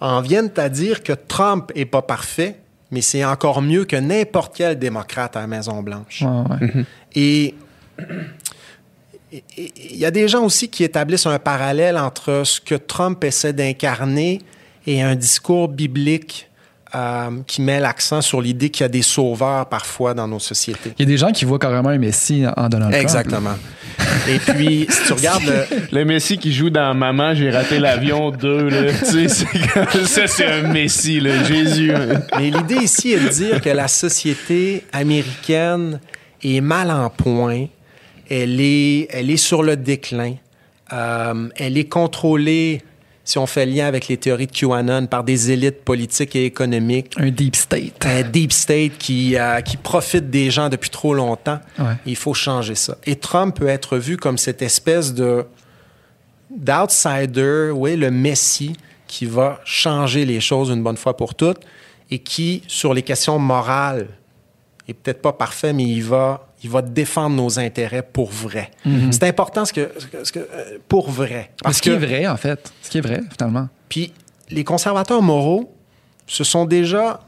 [0.00, 2.60] en viennent à dire que Trump est pas parfait,
[2.90, 6.22] mais c'est encore mieux que n'importe quel démocrate à la Maison-Blanche.
[6.22, 6.84] Ouais.
[7.14, 7.54] Et
[9.56, 13.52] il y a des gens aussi qui établissent un parallèle entre ce que Trump essaie
[13.52, 14.40] d'incarner
[14.86, 16.48] et un discours biblique
[16.94, 20.92] euh, qui met l'accent sur l'idée qu'il y a des sauveurs parfois dans nos sociétés.
[20.98, 23.54] Il y a des gens qui voient carrément un Messie en Donald Exactement.
[23.96, 24.28] Trump.
[24.28, 25.64] Et puis, si tu regardes le...
[25.92, 28.92] le Messie qui joue dans Maman, j'ai raté l'avion 2, là.
[28.98, 31.42] tu sais, ça, c'est un Messie, là.
[31.44, 31.94] Jésus.
[32.36, 35.98] Mais l'idée ici est de dire que la société américaine
[36.42, 37.68] est mal en point,
[38.34, 40.36] Elle est, elle est sur le déclin.
[40.92, 42.80] Euh, elle est contrôlée,
[43.24, 47.12] si on fait lien avec les théories de QAnon, par des élites politiques et économiques.
[47.18, 48.06] Un deep state.
[48.06, 51.60] Un deep state qui, euh, qui profite des gens depuis trop longtemps.
[51.78, 51.96] Ouais.
[52.06, 52.96] Il faut changer ça.
[53.04, 55.44] Et Trump peut être vu comme cette espèce de
[56.50, 58.76] d'outsider, oui, le messie
[59.06, 61.60] qui va changer les choses une bonne fois pour toutes
[62.10, 64.08] et qui, sur les questions morales,
[64.88, 68.70] est peut-être pas parfait, mais il va, il va défendre nos intérêts pour vrai.
[69.10, 69.90] C'est important ce que,
[70.22, 71.50] ce que- euh, pour vrai.
[71.72, 72.72] ce qui est vrai, en fait.
[72.82, 73.68] Ce qui est vrai, finalement.
[73.88, 74.12] Puis
[74.50, 75.74] les conservateurs moraux
[76.26, 77.20] se sont déjà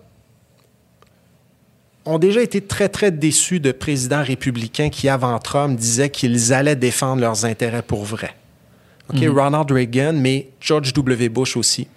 [2.07, 6.77] ont déjà été très très déçus de présidents républicains qui avant Trump disaient qu'ils allaient
[6.77, 8.35] défendre leurs intérêts pour vrai.
[9.13, 11.29] OK, Ronald Reagan, mais George W.
[11.31, 11.89] Bush aussi,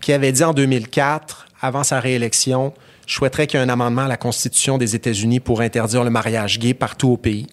[0.00, 2.72] qui avait dit en 2004, avant sa réélection,
[3.06, 6.10] je souhaiterais qu'il y ait un amendement à la Constitution des États-Unis pour interdire le
[6.10, 7.46] mariage gay partout au pays.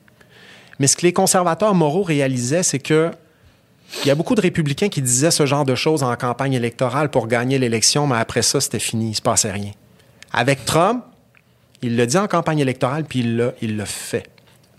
[0.79, 3.11] Mais ce que les conservateurs moraux réalisaient, c'est que
[4.03, 7.09] il y a beaucoup de républicains qui disaient ce genre de choses en campagne électorale
[7.09, 9.71] pour gagner l'élection, mais après ça, c'était fini, il ne se passait rien.
[10.33, 11.03] Avec Trump,
[11.81, 14.27] il l'a dit en campagne électorale, puis il l'a fait.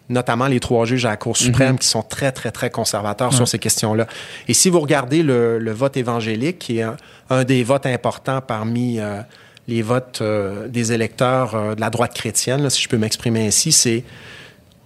[0.09, 3.49] Notamment les trois juges à la Cour suprême qui sont très, très, très conservateurs sur
[3.49, 4.07] ces questions-là.
[4.47, 6.97] Et si vous regardez le, le vote évangélique, qui est un,
[7.28, 9.20] un des votes importants parmi euh,
[9.66, 13.49] les votes euh, des électeurs euh, de la droite chrétienne, là, si je peux m'exprimer
[13.49, 14.05] ainsi, c'est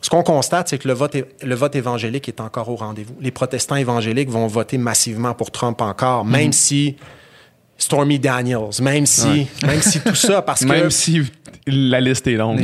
[0.00, 3.14] ce qu'on constate, c'est que le vote, le vote évangélique est encore au rendez-vous.
[3.20, 6.96] Les protestants évangéliques vont voter massivement pour Trump encore, même si
[7.82, 11.22] Stormy Daniels, même si, même si tout ça, parce que Même si
[11.66, 12.60] la liste est longue.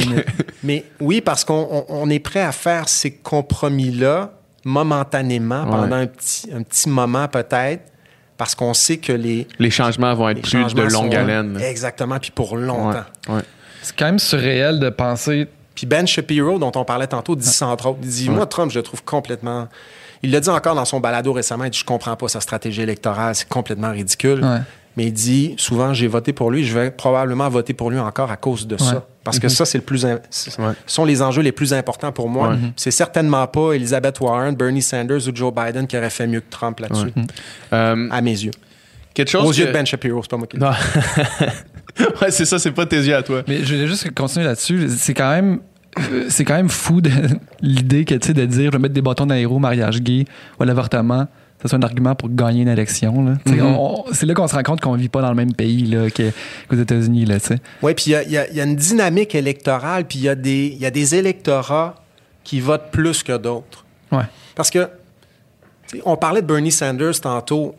[0.62, 4.32] mais oui, parce qu'on on- on est prêt à faire ces compromis-là
[4.64, 5.70] momentanément, Ouais.
[5.70, 7.82] pendant un petit, un petit moment peut-être,
[8.36, 11.58] parce qu'on sait que les, les changements vont être plus de longue haleine.
[11.62, 13.04] Exactement, puis pour longtemps.
[13.28, 13.42] Ouais, ouais.
[13.82, 15.46] C'est quand même surréel de penser.
[15.74, 17.98] Puis Ben Shapiro, dont on parlait tantôt, dit entre autres.
[18.02, 19.68] Il dit, moi, Trump, je le trouve complètement...
[20.22, 22.80] Il l'a dit encore dans son balado récemment, il dit, je comprends pas sa stratégie
[22.82, 24.42] électorale, c'est complètement ridicule.
[24.96, 28.30] Mais il dit, souvent, j'ai voté pour lui, je vais probablement voter pour lui encore
[28.30, 28.80] à cause de Ouais.
[28.80, 29.06] ça.
[29.24, 30.04] Parce que ça, c'est le plus...
[30.04, 30.18] Ouais.
[30.86, 32.50] sont les enjeux les plus importants pour moi.
[32.50, 32.56] Ouais.
[32.76, 36.48] C'est certainement pas Elizabeth Warren, Bernie Sanders ou Joe Biden qui auraient fait mieux que
[36.50, 37.12] Trump là-dessus,
[37.72, 38.52] Euh, à mes yeux.
[39.14, 40.66] quelque chose Aux yeux de Ben Shapiro, c'est pas moi qui le dis.
[40.68, 42.06] Non.
[42.22, 43.42] ouais, c'est ça, c'est pas tes yeux à toi.
[43.48, 44.88] Mais je voulais juste continuer là-dessus.
[44.96, 45.58] C'est quand même.
[46.12, 47.00] euh, C'est quand même fou
[47.60, 50.00] l'idée que tu sais de dire je vais mettre des bâtons dans les roues, mariage
[50.02, 50.24] gay
[50.60, 51.26] ou l'avortement,
[51.62, 53.24] ça soit un argument pour gagner une élection.
[53.24, 53.34] là.
[53.46, 53.62] Mhm.
[53.64, 56.08] on- c'est là qu'on se rend compte qu'on vit pas dans le même pays là,
[56.10, 57.26] qu'aux États-Unis.
[57.82, 60.66] Oui, puis il y a, y y une dynamique électorale, puis il y, a des-
[60.74, 61.94] il y a des électorats
[62.44, 63.84] qui votent plus que d'autres.
[64.12, 64.24] Ouais.
[64.54, 64.88] Parce que,
[66.04, 67.74] on parlait de Bernie Sanders tantôt.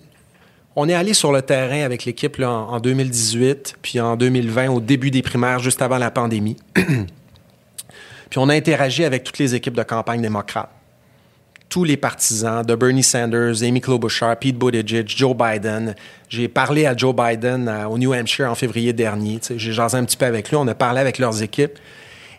[0.75, 4.79] On est allé sur le terrain avec l'équipe en, en 2018, puis en 2020, au
[4.79, 6.55] début des primaires, juste avant la pandémie.
[8.29, 10.69] puis on a interagi avec toutes les équipes de campagne démocrates.
[11.69, 15.95] Tous les partisans de Bernie Sanders, Amy Klobuchar, Pete Buttigieg, Joe Biden.
[16.29, 19.39] J'ai parlé à Joe Biden au New Hampshire en février dernier.
[19.55, 20.55] J'ai jasé un petit peu avec lui.
[20.55, 21.77] On a parlé avec leurs équipes.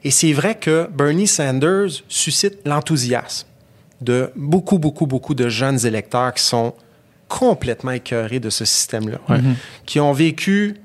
[0.04, 3.46] Et c'est vrai que Bernie Sanders suscite l'enthousiasme
[4.00, 6.74] de beaucoup, beaucoup, beaucoup de jeunes électeurs qui sont
[7.28, 9.18] complètement écœurés de ce système-là,
[9.84, 10.76] qui ont vécu,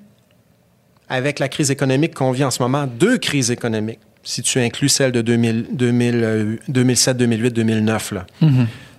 [1.08, 4.90] avec la crise économique qu'on vit en ce moment, deux crises économiques, si tu inclus
[4.90, 8.12] celle de 2000, 2000, euh, 2007, 2008, 2009.
[8.12, 8.26] Là.
[8.40, 8.48] Tu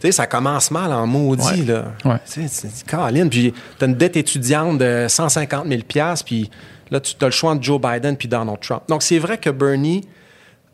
[0.01, 1.63] sais, ça commence mal en maudit.
[1.63, 1.67] Ouais.
[1.67, 1.93] Là.
[2.05, 2.19] Ouais.
[2.31, 5.83] Tu sais, Caroline, puis tu as une dette étudiante de 150 000
[6.25, 6.51] puis
[6.91, 8.83] là, tu as le choix entre Joe Biden puis Donald Trump.
[8.89, 10.07] Donc, c'est vrai que Bernie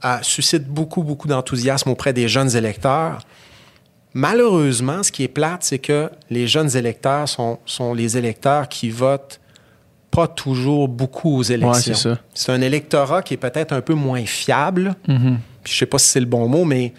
[0.04, 3.20] euh, suscite beaucoup, beaucoup d'enthousiasme auprès des jeunes électeurs.
[4.14, 8.90] Malheureusement, ce qui est plate, c'est que les jeunes électeurs sont, sont les électeurs qui
[8.90, 9.39] votent
[10.10, 12.16] pas toujours beaucoup aux élections.
[12.34, 15.36] c'est un électorat qui est peut-être un peu moins fiable, Mm-hmm.
[15.62, 16.92] puis je sais pas si c'est le bon mot, mais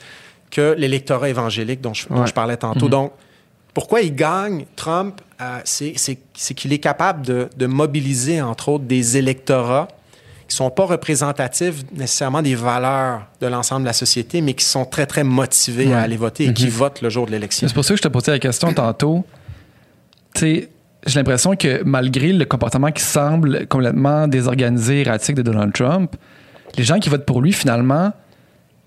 [0.50, 2.28] que l'électorat évangélique dont je, dont Ouais.
[2.28, 2.90] je parlais tantôt.
[2.90, 3.12] Donc,
[3.74, 5.94] pourquoi il gagne, Trump, euh, c'est
[6.56, 9.88] qu'il est capable de, de mobiliser, entre autres, des électorats
[10.50, 14.84] qui sont pas représentatifs nécessairement des valeurs de l'ensemble de la société, mais qui sont
[14.84, 15.94] très, très motivés Ouais.
[15.94, 17.66] à aller voter et qui votent le jour de l'élection.
[17.68, 19.24] C'est pour ça que je te posais la question tantôt.
[20.34, 20.70] Tu sais,
[21.06, 26.16] j'ai l'impression que malgré le comportement qui semble complètement désorganisé, erratique de Donald Trump,
[26.78, 28.14] les gens qui votent pour lui, finalement,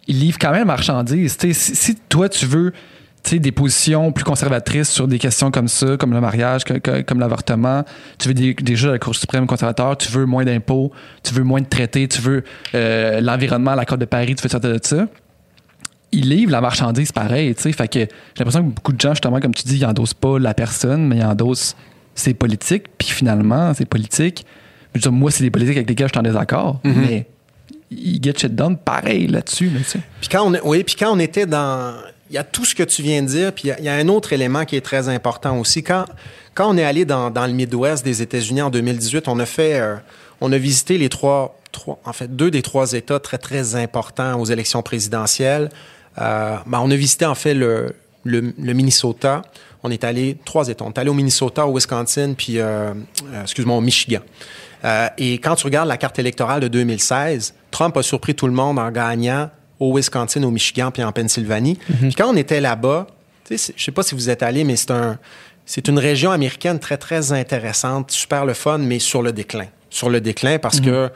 [0.06, 1.36] ils livrent quand même la marchandise.
[1.36, 2.72] Tu sais, si, si toi, tu veux
[3.32, 7.82] des positions plus conservatrices sur des questions comme ça, comme le mariage, comme l'avortement,
[8.18, 10.92] tu veux des, des juges de la Cour suprême conservateur, tu veux moins d'impôts,
[11.22, 14.70] tu veux moins de traités, tu veux euh, l'environnement, l'accord de Paris, tu veux sortir
[14.70, 15.06] de ça
[16.12, 17.72] ils livrent la marchandise pareil, tu.
[17.72, 18.08] Fait que j'ai
[18.38, 21.16] l'impression que beaucoup de gens, justement, comme tu dis, ils endossent pas la personne, mais
[21.16, 21.74] ils endossent
[22.14, 22.84] ses politiques.
[22.98, 24.44] Puis finalement, ces politiques,
[24.94, 27.26] je veux dire, moi, c'est des politiques avec lesquelles je suis en désaccord, mais
[27.90, 29.70] il get shit done pareil là-dessus.
[30.20, 31.94] Puis quand on, oui, puis quand on était dans.
[32.30, 33.84] Il y a tout ce que tu viens de dire, puis il y a- il
[33.84, 35.82] y, a un autre élément qui est très important aussi.
[35.82, 36.06] Quand,
[36.54, 39.74] quand on est allé dans, dans le Midwest des États-Unis en 2018, on a fait.
[39.78, 39.96] euh,
[40.40, 42.00] on a visité les trois, trois.
[42.04, 45.68] En fait, deux des trois États très, très importants aux élections présidentielles.
[46.18, 47.94] Euh, ben, on a visité, en fait, le,
[48.24, 49.42] le, le Minnesota.
[49.82, 50.36] On est allé.
[50.44, 50.84] Trois États.
[50.84, 52.92] On est allé au Minnesota, au Wisconsin, puis, euh,
[53.32, 54.20] euh, excuse-moi, au Michigan.
[54.84, 58.52] Euh, et quand tu regardes la carte électorale de 2016, Trump a surpris tout le
[58.52, 61.78] monde en gagnant au Wisconsin, au Michigan, puis en Pennsylvanie.
[62.00, 63.06] Puis quand on était là-bas,
[63.44, 65.18] tu sais, c'est- je sais pas si vous êtes allé, mais c'est un,
[65.66, 69.66] c'est une région américaine très très intéressante, super le fun, mais sur le déclin.
[69.90, 71.10] Sur le déclin parce que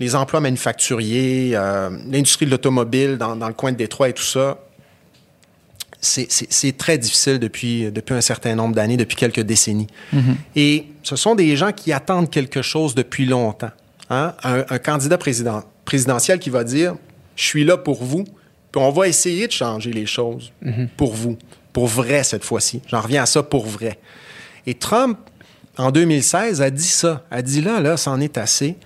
[0.00, 4.22] les emplois manufacturiers, euh, l'industrie de l'automobile dans, dans le coin de Détroit et tout
[4.22, 4.58] ça,
[6.04, 9.86] c'est- très difficile depuis, depuis un certain nombre d'années, depuis quelques décennies.
[10.56, 13.70] Et ce sont des gens qui attendent quelque chose depuis longtemps.
[14.10, 14.34] Hein?
[14.44, 16.94] Un, un candidat président, présidentiel qui va dire
[17.36, 18.24] Je suis là pour vous,
[18.70, 20.52] puis on va essayer de changer les choses
[20.96, 21.36] pour vous,
[21.72, 22.80] pour vrai cette fois-ci.
[22.86, 23.98] J'en reviens à ça pour vrai.
[24.66, 25.18] Et Trump,
[25.76, 27.24] en 2016, a dit ça.
[27.30, 28.76] A dit là, là, c'en est assez.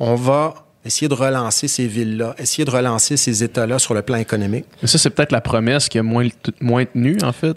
[0.00, 0.54] On va
[0.88, 4.64] essayer de relancer ces villes-là, essayer de relancer ces États-là sur le plan économique.
[4.82, 6.26] Mais ça, c'est peut-être la promesse qui a moins,
[6.60, 7.56] moins tenu, en fait,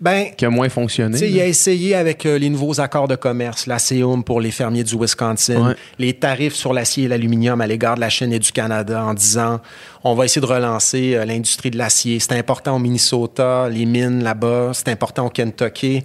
[0.00, 1.18] Ben, qui a moins fonctionné.
[1.26, 4.84] Il a essayé avec euh, les nouveaux accords de commerce, la CEUM pour les fermiers
[4.84, 5.74] du Wisconsin, Ouais.
[5.98, 9.14] les tarifs sur l'acier et l'aluminium à l'égard de la Chine et du Canada en
[9.14, 9.60] disant
[10.04, 12.20] on va essayer de relancer euh, l'industrie de l'acier.
[12.20, 16.02] C'est important au Minnesota, les mines là-bas, c'est important au Kentucky.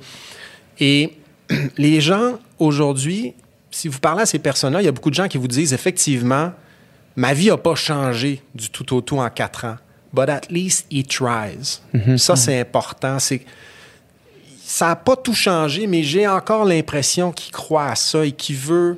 [0.79, 1.11] Et
[1.77, 3.33] les gens aujourd'hui,
[3.71, 5.73] si vous parlez à ces personnes-là, il y a beaucoup de gens qui vous disent
[5.73, 6.51] effectivement,
[7.15, 9.77] ma vie n'a pas changé du tout au tout en quatre ans.
[10.13, 11.79] But at least he tries.
[12.17, 13.17] Ça, c'est important.
[13.19, 13.45] C'est
[14.63, 18.55] ça n'a pas tout changé, mais j'ai encore l'impression qu'il croit à ça et qu'il
[18.57, 18.97] veut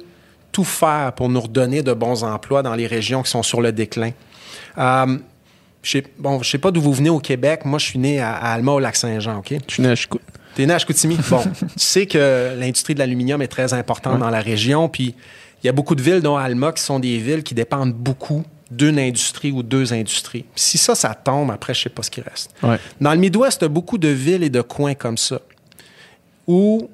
[0.52, 3.72] tout faire pour nous redonner de bons emplois dans les régions qui sont sur le
[3.72, 4.12] déclin.
[4.78, 5.18] Euh,
[5.82, 7.66] je sais- bon, je sais pas d'où vous venez au Québec.
[7.66, 9.54] Moi, je suis né à, à Alma, au Lac-Saint-Jean, OK?
[9.68, 9.95] Je suis né à.
[10.55, 11.17] T'es né à Chicoutimi?
[11.30, 15.15] Bon, tu sais que l'industrie de l'aluminium est très importante dans la région, puis
[15.63, 18.43] il y a beaucoup de villes, dont Alma, qui sont des villes qui dépendent beaucoup
[18.69, 20.45] d'une industrie ou deux industries.
[20.55, 22.51] Si ça, ça tombe, après, je sais pas ce qui reste.
[22.61, 22.77] Ouais.
[22.99, 25.39] Dans le Midwest, il y a beaucoup de villes et de coins comme ça,
[26.47, 26.89] où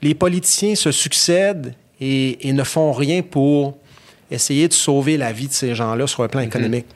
[0.00, 3.76] les politiciens se succèdent et, et ne font rien pour
[4.30, 6.86] essayer de sauver la vie de ces gens-là sur le plan économique.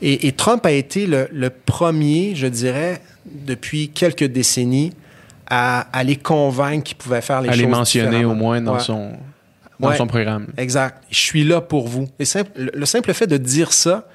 [0.00, 4.92] Et, et Trump a été le, le premier, je dirais, depuis quelques décennies,
[5.48, 8.74] à, à les convaincre qu'ils pouvaient faire les À choses les mentionner au moins dans,
[8.74, 8.80] Ouais.
[8.80, 9.12] son,
[9.80, 9.96] dans Ouais.
[9.96, 10.46] son programme.
[10.56, 11.02] Exact.
[11.10, 12.08] Je suis là pour vous.
[12.18, 14.06] Et simple- le, le simple fait de dire ça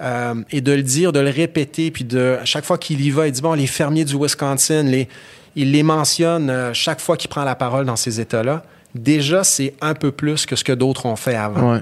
[0.00, 3.10] euh, et de le dire, de le répéter, puis de à chaque fois qu'il y
[3.10, 5.08] va, il dit bon, les fermiers du Wisconsin, les,
[5.56, 8.62] il les mentionne euh, chaque fois qu'il prend la parole dans ces États-là.
[8.94, 11.74] Déjà, c'est un peu plus que ce que d'autres ont fait avant.
[11.74, 11.80] Ouais.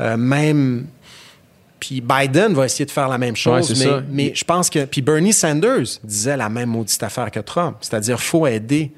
[0.00, 0.86] Euh, même.
[1.82, 4.02] Puis Biden va essayer de faire la même chose, mais, ça.
[4.08, 4.84] mais je pense que.
[4.84, 7.76] Puis Bernie Sanders disait la même maudite affaire que Trump.
[7.80, 8.92] C'est-à-dire, faut aider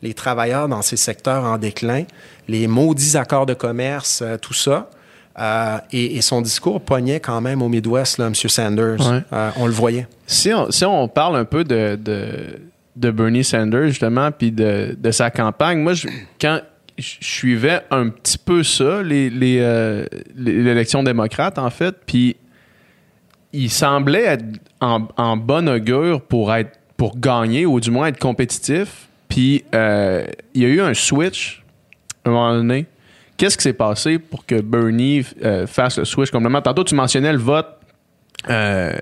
[0.00, 2.04] les travailleurs dans ces secteurs en déclin,
[2.48, 4.88] les maudits accords de commerce, euh, tout ça.
[5.38, 8.34] Euh, et, et son discours pognait quand même au Midwest, là, M.
[8.34, 8.98] Sanders.
[9.00, 9.20] Ouais.
[9.34, 10.08] Euh, on le voyait.
[10.26, 12.28] Si on, si on parle un peu de, de,
[12.96, 16.08] de Bernie Sanders, justement, puis de, de sa campagne, moi, je-
[16.40, 16.60] quand
[17.00, 20.04] je suivais un petit peu ça, les, les, euh,
[20.36, 22.36] l'élection démocrate, en fait, puis
[23.52, 24.44] il semblait être
[24.80, 29.08] en, en bonne augure pour, être, pour gagner, ou du moins être compétitif.
[29.28, 31.62] Puis euh, il y a eu un switch
[32.24, 32.86] à un moment donné.
[33.36, 36.60] Qu'est-ce qui s'est passé pour que Bernie euh, fasse le switch complètement?
[36.60, 37.66] Tantôt, tu mentionnais le vote
[38.48, 38.92] euh,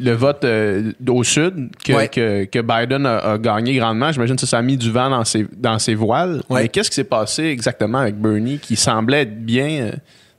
[0.00, 2.08] le vote euh, au sud que, Ouais.
[2.08, 4.12] que, que Biden a, a gagné grandement.
[4.12, 6.42] J'imagine que ça, a mis du vent dans ses, dans ses voiles.
[6.50, 6.62] Ouais.
[6.62, 9.92] Mais qu'est-ce qui s'est passé exactement avec Bernie qui semblait être bien euh,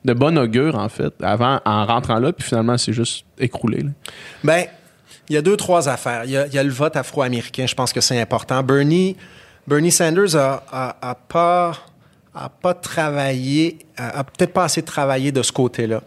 [0.05, 3.81] de bon augure, en fait, avant, en rentrant là, puis finalement, c'est juste écroulé.
[3.81, 3.89] là?
[4.43, 4.63] Ben,
[5.27, 6.21] il y a deux, trois affaires.
[6.25, 8.63] Il y a, il y a le vote afro-américain, je pense que c'est important.
[8.63, 9.17] Bernie,
[9.67, 11.73] Bernie Sanders a, a- a pas,
[12.33, 16.01] a pas travaillé, a, a peut-être pas assez travaillé de ce côté-là.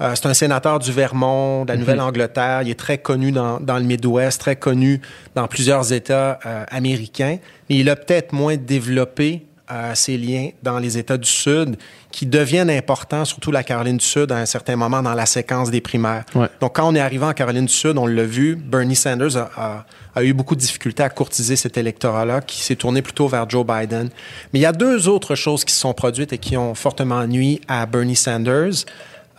[0.00, 2.62] Euh, c'est un sénateur du Vermont, de la Nouvelle-Angleterre.
[2.62, 5.00] Il est très connu dans, dans le Midwest, très connu
[5.34, 7.38] dans plusieurs États euh, américains.
[7.68, 11.76] Mais il a peut-être moins développé euh, ses liens dans les États du Sud
[12.10, 15.70] qui deviennent importants, surtout la Caroline du Sud, à un certain moment dans la séquence
[15.70, 16.24] des primaires.
[16.34, 16.48] Ouais.
[16.60, 19.50] Donc, quand on est arrivé en Caroline du Sud, on l'a vu, Bernie Sanders a,
[19.56, 19.84] a-
[20.16, 23.64] a eu beaucoup de difficultés à courtiser cet électorat-là, qui s'est tourné plutôt vers Joe
[23.64, 24.08] Biden.
[24.52, 27.24] Mais il y a deux autres choses qui se sont produites et qui ont fortement
[27.28, 28.72] nui à Bernie Sanders.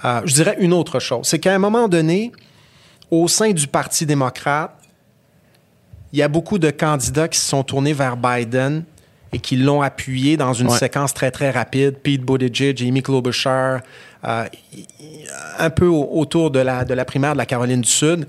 [0.04, 2.32] Euh, je dirais une autre chose, c'est qu'à un moment donné,
[3.12, 4.72] au sein du Parti démocrate,
[6.14, 8.84] il y a beaucoup de candidats qui se sont tournés vers Biden
[9.34, 10.78] et qui l'ont appuyé dans une Ouais.
[10.78, 11.96] séquence très, très rapide.
[12.04, 13.80] Pete Buttigieg, Amy Klobuchar,
[14.28, 14.46] euh,
[15.58, 18.28] un peu au- autour de la, de la primaire de la Caroline du Sud.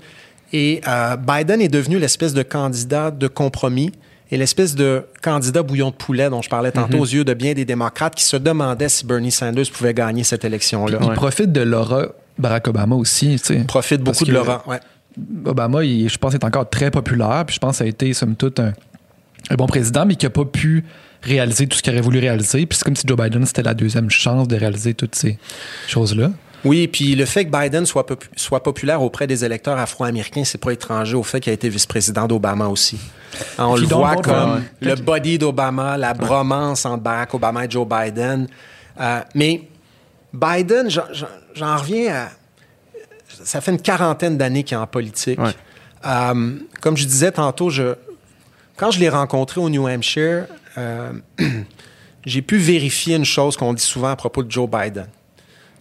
[0.53, 3.91] Et euh, Biden est devenu l'espèce de candidat de compromis
[4.33, 7.53] et l'espèce de candidat bouillon de poulet dont je parlais tantôt aux yeux de bien
[7.53, 10.97] des démocrates qui se demandaient si Bernie Sanders pouvait gagner cette élection-là.
[11.01, 12.07] Il profite de l'aura
[12.39, 13.37] Barack Obama aussi.
[13.39, 13.63] tu sais.
[13.65, 14.31] Profite beaucoup de.
[14.67, 14.79] Ouais.
[15.45, 17.43] Obama, il- je pense, est encore très populaire.
[17.45, 18.73] Puis je pense que ça a été, somme toute, un,
[19.51, 20.83] un bon président, mais qui n'a pas pu
[21.21, 22.65] réaliser tout ce qu'il aurait voulu réaliser.
[22.65, 25.37] Puis c'est comme si Joe Biden, c'était la deuxième chance de réaliser toutes ces
[25.87, 26.31] choses-là.
[26.65, 30.57] Oui, puis le fait que Biden soit, popu- soit populaire auprès des électeurs afro-américains, c'est
[30.57, 32.97] pas étranger au fait qu'il a été vice-président d'Obama aussi.
[33.57, 34.61] Hein, On le voit comme ouais.
[34.81, 38.47] le body d'Obama, la bromance entre Barack Obama et Joe Biden.
[38.99, 39.63] Euh, mais
[40.33, 42.29] Biden, j'en- reviens à...
[43.43, 45.39] Ça fait une quarantaine d'années qu'il est en politique.
[45.39, 45.51] Ouais.
[46.05, 47.95] Euh, comme je disais tantôt, je,
[48.77, 50.45] quand je l'ai rencontré au New Hampshire,
[50.77, 51.11] euh,
[52.25, 55.07] j'ai pu vérifier une chose qu'on dit souvent à propos de Joe Biden.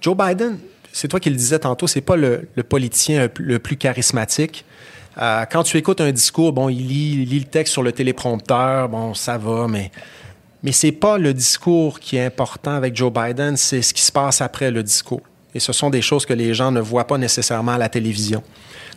[0.03, 0.59] Joe Biden,
[0.93, 4.65] c'est toi qui le disais tantôt, c'est pas le, le politicien le plus charismatique.
[5.17, 7.93] Euh, quand tu écoutes un discours, bon, il lit, il lit le texte sur le
[7.93, 9.91] téléprompteur, bon, ça va, mais
[10.65, 14.13] mais c'est pas le discours qui est important avec Joe Biden, c'est ce qui se
[14.13, 15.23] passe après le discours.
[15.55, 18.43] Et ce sont des choses que les gens ne voient pas nécessairement à la télévision.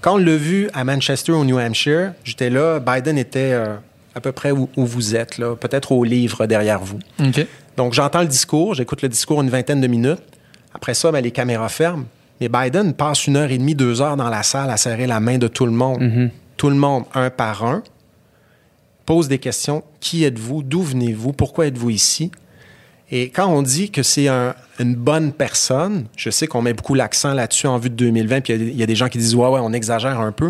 [0.01, 3.75] Quand on l'a vu à Manchester, au New Hampshire, j'étais là, Biden était euh,
[4.13, 6.99] à peu près où, où vous êtes, peut-être au livre derrière vous.
[7.77, 10.21] Donc, j'entends le discours, j'écoute le discours une vingtaine de minutes.
[10.75, 12.05] Après ça, ben, les caméras ferment.
[12.41, 15.21] Mais Biden passe une heure et demie, deux heures dans la salle à serrer la
[15.21, 16.29] main de tout le monde.
[16.57, 17.81] Tout le monde, un par un,
[19.05, 19.83] pose des questions.
[20.01, 20.61] Qui êtes-vous?
[20.61, 21.31] D'où venez-vous?
[21.31, 22.31] Pourquoi êtes-vous ici?
[23.11, 26.95] Et quand on dit que c'est un- une bonne personne, je sais qu'on met beaucoup
[26.95, 28.95] l'accent là-dessus en vue de 2020, puis il y a des- il y, a des
[28.95, 30.49] gens qui disent Ouais, ouais, on exagère un peu.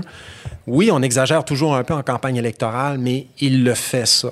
[0.66, 4.30] Oui, on exagère toujours un peu en campagne électorale, mais il le fait, ça.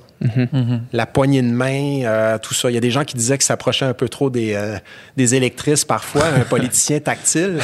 [0.94, 2.72] La poignée de main, euh, tout ça.
[2.72, 4.78] Il y a des gens qui disaient que ça s'approchait un peu trop des, euh,
[5.16, 7.60] des électrices parfois, un politicien tactile.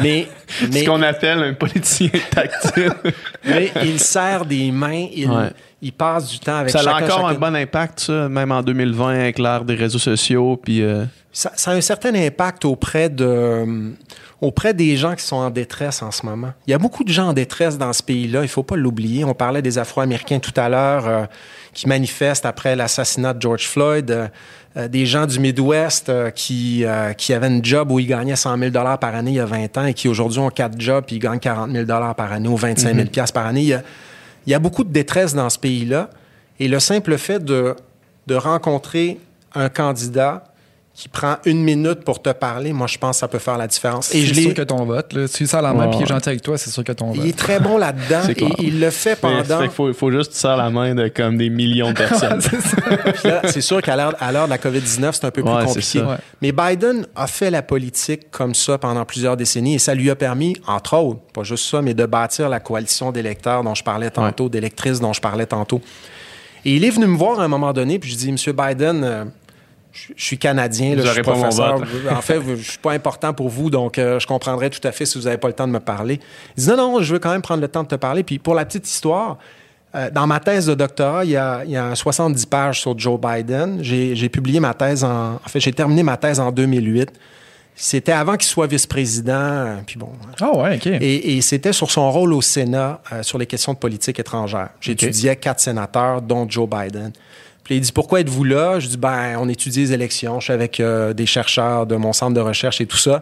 [0.00, 0.26] Mais,
[0.72, 2.92] mais, Ce qu'on appelle un politicien tactile.
[3.44, 5.50] mais il serre des mains, il, Ouais.
[5.82, 8.62] Il passe du temps avec ça a chacun, encore un bon impact, ça, même en
[8.62, 10.56] 2020, avec l'ère des réseaux sociaux.
[10.62, 13.90] Puis, euh, Ça, ça a un certain impact auprès de euh,
[14.40, 16.52] auprès des gens qui sont en détresse en ce moment.
[16.66, 19.24] Il y a beaucoup de gens en détresse dans ce pays-là, il faut pas l'oublier.
[19.24, 21.24] On parlait des Afro-Américains tout à l'heure euh,
[21.74, 24.30] qui manifestent après l'assassinat de George Floyd,
[24.76, 28.36] euh, des gens du Midwest euh, qui, euh, qui avaient une job où ils gagnaient
[28.36, 31.04] 100 000 par année il y a 20 ans et qui aujourd'hui ont quatre jobs
[31.10, 33.60] et ils gagnent 40 000 par année ou 25 000 par année.
[33.60, 33.82] Il y, a,
[34.46, 36.10] il y a beaucoup de détresse dans ce pays-là.
[36.58, 37.74] Et le simple fait de,
[38.26, 39.18] de rencontrer
[39.54, 40.51] un candidat
[41.02, 43.66] qui prend une minute pour te parler, moi, je pense que ça peut faire la
[43.66, 44.14] différence.
[44.14, 44.54] Et Et je c'est sûr l'ai.
[44.54, 46.70] que ton vote, là, si ça la main puis il est gentil avec toi, c'est
[46.70, 47.28] sûr que ton Il vote.
[47.28, 49.42] est très bon là-dedans C'est et il le fait pendant.
[49.42, 52.40] fait qu'il faut, il faut juste serrer la main de comme des millions de personnes.
[53.16, 55.50] c'est là, c'est sûr qu'à l'heure, à l'heure de la COVID-19, c'est un peu plus
[55.50, 56.02] Ouais, c'est compliqué.
[56.02, 56.16] Ouais.
[56.40, 60.14] Mais Biden a fait la politique comme ça pendant plusieurs décennies et ça lui a
[60.14, 64.10] permis, entre autres, pas juste ça, mais de bâtir la coalition d'électeurs dont je parlais
[64.10, 65.80] tantôt, d'électrices dont je parlais tantôt.
[66.64, 69.02] Et il est venu me voir à un moment donné, puis je dis, Monsieur Biden,
[69.02, 69.24] euh,
[69.92, 71.80] je je suis canadien, là, je suis aurez pas mon professeur.
[72.16, 75.04] en fait, je suis pas important pour vous, donc euh, je comprendrais tout à fait
[75.06, 76.18] si vous n'avez pas le temps de me parler.
[76.56, 78.22] Il dit non, non, je veux quand même prendre le temps de te parler.
[78.22, 79.38] Puis pour la petite histoire,
[79.94, 82.80] euh, dans ma thèse de doctorat, il y a, il y a un 70 pages
[82.80, 83.78] sur Joe Biden.
[83.82, 85.34] J'ai publié ma thèse en...
[85.34, 87.10] En fait, j'ai terminé ma thèse en 2008.
[87.74, 89.32] C'était avant qu'il soit vice-président.
[89.34, 90.10] euh, Puis bon,
[90.40, 90.86] Ah ouais, OK.
[90.86, 94.70] et, et c'était sur son rôle au Sénat euh, sur les questions de politique étrangère.
[94.80, 97.12] J'étudiais quatre sénateurs, dont Joe Biden.
[97.64, 98.80] Puis il dit Pourquoi êtes-vous là?
[98.80, 100.40] Je dis Ben, on étudie les élections.
[100.40, 103.20] Je suis avec euh, des chercheurs de mon centre de recherche et tout ça.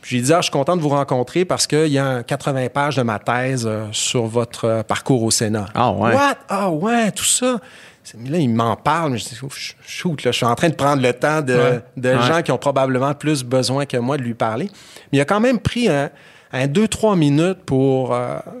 [0.00, 2.22] Puis j'ai dit ah, Je suis content de vous rencontrer parce qu'il y a un
[2.22, 5.66] 80 pages de ma thèse euh, sur votre euh, parcours au Sénat.
[5.74, 6.14] Ah ouais.
[6.14, 6.36] What?
[6.48, 7.58] Ah ouais, tout ça.
[8.28, 9.38] Là, il m'en parle, mais je dis,
[9.86, 11.80] shoot, là, je suis en train de prendre le temps de, Ouais.
[11.96, 12.22] de Ouais.
[12.22, 14.68] gens qui ont probablement plus besoin que moi de lui parler.
[15.12, 16.10] Mais il a quand même pris un,
[16.52, 18.12] un deux, trois minutes pour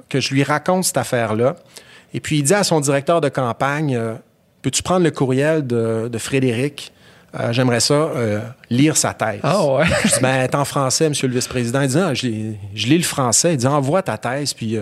[0.08, 1.56] que je lui raconte cette affaire-là.
[2.14, 4.00] Et puis, il dit à son directeur de campagne,
[4.62, 6.92] peux-tu prendre le courriel de, de Frédéric?
[7.38, 8.40] Euh, J'aimerais ça euh,
[8.70, 9.40] lire sa thèse.
[9.42, 9.84] Ah ouais.
[10.04, 11.80] Je dis, ben, t'es en français, monsieur le vice-président.
[11.80, 13.54] Il dit, Ah, je, lis- je lis le français.
[13.54, 14.76] Il dit, envoie ta thèse, puis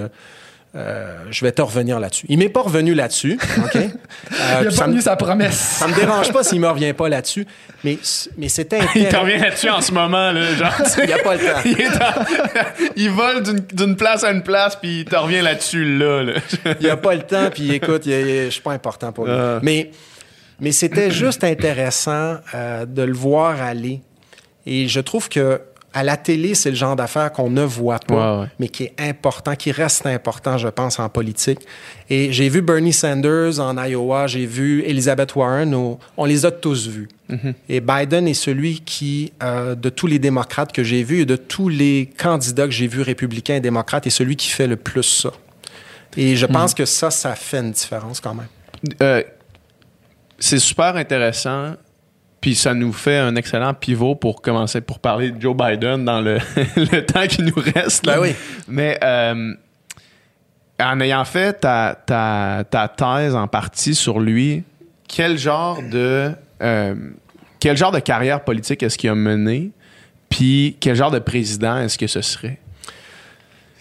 [0.77, 2.27] euh, je vais te revenir là-dessus.
[2.29, 3.77] Il m'est pas revenu là-dessus, OK?
[3.77, 3.89] Euh,
[4.31, 5.57] Il a pas ça, me, tenu sa promesse.
[5.59, 7.45] ça me dérange pas s'il me revient pas là-dessus,
[7.83, 7.99] mais,
[8.39, 9.21] mais c'était Il t'en intéressant.
[9.23, 10.73] revient là-dessus en ce moment, là, genre.
[10.99, 11.61] Il n'y a pas le temps.
[11.65, 13.43] Il, est en- il vole
[13.73, 16.23] d'une- place à une place, puis il te revient là-dessus, là.
[16.23, 16.33] là.
[16.81, 19.33] Il n'y a pas le temps, puis écoute, je suis pas important pour lui.
[19.35, 19.59] Ah.
[19.63, 19.91] Mais,
[20.61, 24.03] mais c'était juste intéressant euh, de le voir aller.
[24.67, 25.61] Et je trouve que
[25.93, 28.49] à la télé, c'est le genre d'affaires qu'on ne voit pas, Ouais, ouais.
[28.61, 31.59] mais qui est important, qui reste important, je pense, en politique.
[32.09, 36.51] Et j'ai vu Bernie Sanders en Iowa, j'ai vu Elizabeth Warren, au- on les a
[36.53, 37.09] tous vus.
[37.69, 41.37] Et Biden est celui qui, euh, de tous les démocrates que j'ai vus et de
[41.37, 45.03] tous les candidats que j'ai vus, républicains et démocrates, est celui qui fait le plus
[45.05, 45.31] ça.
[46.17, 48.49] Et je pense que ça, ça fait une différence quand même.
[49.01, 49.23] Euh,
[50.39, 51.75] c'est super intéressant.
[52.41, 56.21] Puis ça nous fait un excellent pivot pour commencer, pour parler de Joe Biden dans
[56.21, 56.39] le,
[56.77, 58.07] le temps qui nous reste.
[58.07, 58.17] là.
[58.17, 58.35] Ben oui.
[58.67, 59.55] Mais euh,
[60.81, 64.65] en ayant fait ta, ta, ta thèse en partie sur lui,
[65.07, 66.95] quel genre de euh,
[67.59, 69.71] quel genre de carrière politique est-ce qu'il a mené?
[70.29, 72.59] Puis quel genre de président est-ce que ce serait?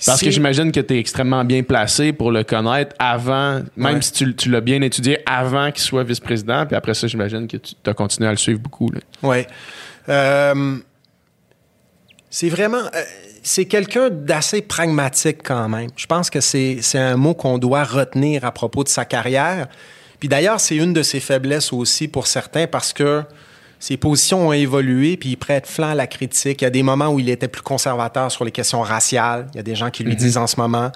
[0.05, 4.01] Parce que j'imagine que tu es extrêmement bien placé pour le connaître avant, même Ouais.
[4.01, 6.65] si tu, tu l'as bien étudié avant qu'il soit vice-président.
[6.65, 8.89] Puis après ça, j'imagine que tu as continué à le suivre beaucoup.
[9.23, 9.45] Oui.
[10.07, 10.77] Euh,
[12.30, 12.77] c'est vraiment.
[12.77, 13.03] euh,
[13.41, 15.89] c'est quelqu'un d'assez pragmatique quand même.
[15.95, 19.67] Je pense que c'est c'est un mot qu'on doit retenir à propos de sa carrière.
[20.19, 23.23] Puis d'ailleurs, c'est une de ses faiblesses aussi pour certains parce que
[23.80, 26.61] ses positions ont évolué, puis il prête flanc à la critique.
[26.61, 29.47] Il y a des moments où il était plus conservateur sur les questions raciales.
[29.53, 30.91] Il y a des gens qui lui disent en ce moment.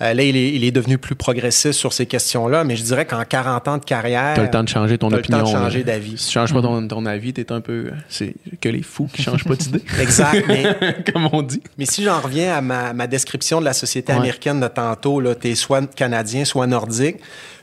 [0.00, 3.04] Euh, là, il est, il est devenu plus progressiste sur ces questions-là, mais je dirais
[3.06, 4.34] qu'en 40 ans de carrière.
[4.34, 5.38] Tu as le temps de changer ton t'as le opinion.
[5.38, 5.84] temps de changer là.
[5.84, 6.18] d'avis.
[6.18, 7.92] Si tu changes pas ton, ton avis, tu es un peu.
[8.08, 9.82] C'est que les fous qui changent pas d'idée.
[10.00, 11.62] Exact, mais Comme on dit.
[11.78, 14.18] Mais si j'en reviens à ma, ma description de la société Ouais.
[14.18, 17.18] américaine de tantôt, tu es soit canadien, soit nordique,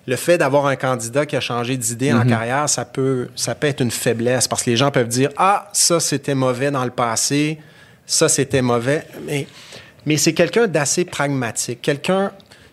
[0.07, 3.68] le fait d'avoir un candidat qui a changé d'idée en carrière, ça peut, ça peut
[3.68, 6.91] être une faiblesse parce que les gens peuvent dire Ah, ça c'était mauvais dans le
[6.91, 7.60] passé,
[8.06, 9.06] ça c'était mauvais.
[9.28, 9.48] Mais,
[10.06, 12.32] mais c'est quelqu'un d'assez pragmatique, quelqu'un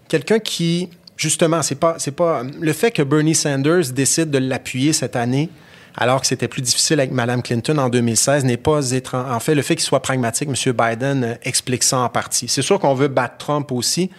[0.09, 2.43] quelqu'un qui, justement, c'est pas, c'est pas.
[2.59, 5.51] Le fait que Bernie Sanders décide de l'appuyer cette année,
[5.95, 9.31] alors que c'était plus difficile avec Mme Clinton en 2016, n'est pas étrange.
[9.31, 10.73] En fait, le fait qu'il soit pragmatique, M.
[10.73, 12.49] Biden euh, explique ça en partie.
[12.49, 14.11] C'est sûr qu'on veut battre Trump aussi,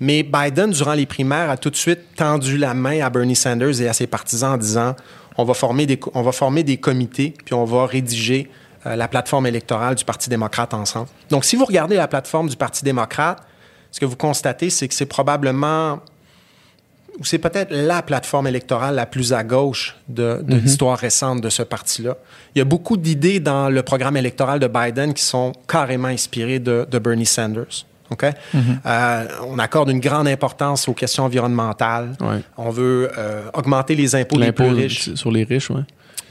[0.00, 3.80] mais Biden, durant les primaires, a tout de suite tendu la main à Bernie Sanders
[3.80, 4.94] et à ses partisans en disant
[5.36, 8.50] on va former des, on va former des comités, puis on va rédiger
[8.86, 11.08] euh, la plateforme électorale du Parti démocrate ensemble.
[11.30, 13.40] Donc, si vous regardez la plateforme du Parti démocrate,
[13.90, 16.00] ce que vous constatez, c'est que c'est probablement
[17.18, 21.48] ou c'est peut-être la plateforme électorale la plus à gauche de, de l'histoire récente de
[21.48, 22.16] ce parti-là.
[22.54, 26.60] Il y a beaucoup d'idées dans le programme électoral de Biden qui sont carrément inspirées
[26.60, 27.86] de, de Bernie Sanders.
[28.10, 28.24] OK?
[28.86, 32.10] Euh, on accorde une grande importance aux questions environnementales.
[32.20, 32.40] Ouais.
[32.56, 35.14] On veut euh, augmenter les impôts des plus riches.
[35.14, 35.70] sur les riches.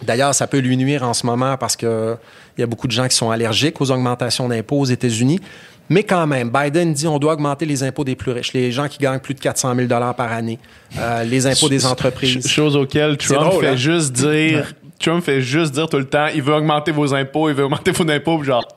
[0.04, 2.18] D'ailleurs, ça peut lui nuire en ce moment parce qu'il
[2.58, 5.40] y a beaucoup de gens qui sont allergiques aux augmentations d'impôts aux États-Unis.
[5.90, 8.88] Mais quand même, Biden dit on doit augmenter les impôts des plus riches, les gens
[8.90, 10.60] qui gagnent plus de 400 000 par année,
[10.99, 12.41] euh, les impôts des entreprises.
[12.41, 13.76] Ch- Chose auquel Trump drôle, fait hein?
[13.78, 14.74] juste dire.
[14.99, 17.91] Trump fait juste dire tout le temps il veut augmenter vos impôts, il veut augmenter
[17.91, 18.68] vos impôts, genre.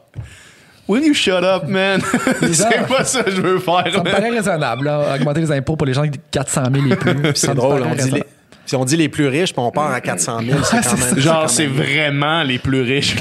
[0.88, 2.00] Will you shut up, man?
[2.52, 3.84] c'est pas ça que je veux faire.
[3.92, 6.96] Ça me paraît raisonnable, là, augmenter les impôts pour les gens de 400 000 et
[6.96, 7.14] plus.
[7.34, 8.24] C'est drôle, on dit, les,
[8.66, 11.18] si on dit les plus riches, puis on part à 400 000, c'est quand même...
[11.18, 13.16] Genre, c'est vraiment les plus riches.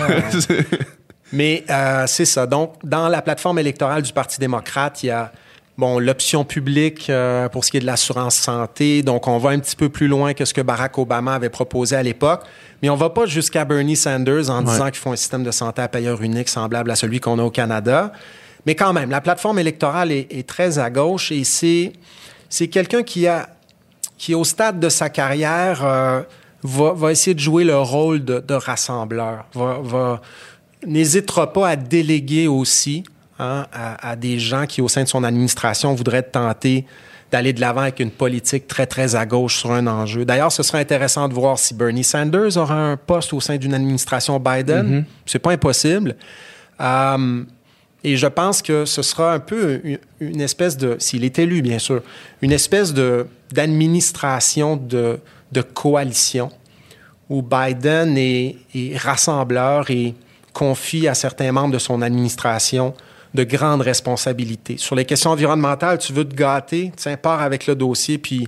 [1.34, 2.48] Mais euh, c'est ça.
[2.48, 5.32] Donc, dans la plateforme électorale du Parti démocrate, il y a
[5.80, 9.02] bon, l'option publique euh, pour ce qui est de l'assurance santé.
[9.02, 11.96] Donc, on va un petit peu plus loin que ce que Barack Obama avait proposé
[11.96, 12.42] à l'époque.
[12.82, 15.82] Mais on va pas jusqu'à Bernie Sanders en disant qu'ils font un système de santé
[15.82, 18.12] à payeur unique semblable à celui qu'on a au Canada.
[18.66, 21.94] Mais quand même, la plateforme électorale est, est très à gauche et c'est,
[22.50, 23.50] c'est quelqu'un qui a
[24.18, 26.22] qui, au stade de sa carrière, euh,
[26.62, 30.22] va, va essayer de jouer le rôle de, de rassembleur, va, va-
[30.86, 33.04] n'hésitera pas à déléguer aussi
[33.40, 36.86] hein, à, à des gens qui, au sein de son administration, voudraient tenter
[37.32, 40.26] d'aller de l'avant avec une politique très, très à gauche sur un enjeu.
[40.26, 43.74] D'ailleurs, ce serait intéressant de voir si Bernie Sanders aura un poste au sein d'une
[43.74, 45.06] administration Biden.
[45.26, 46.16] C'est pas impossible.
[46.82, 47.44] Euh,
[48.04, 51.62] et je pense que ce sera un peu une, une espèce de, s'il est élu,
[51.62, 52.02] bien sûr,
[52.42, 55.20] une espèce de, d'administration de,
[55.52, 56.50] de coalition
[57.30, 60.16] où Biden est, est rassembleur et
[60.54, 62.96] confie à certains membres de son administration
[63.34, 64.78] de grandes responsabilités.
[64.78, 68.48] Sur les questions environnementales, tu veux te gâter, tiens, pars avec le dossier, puis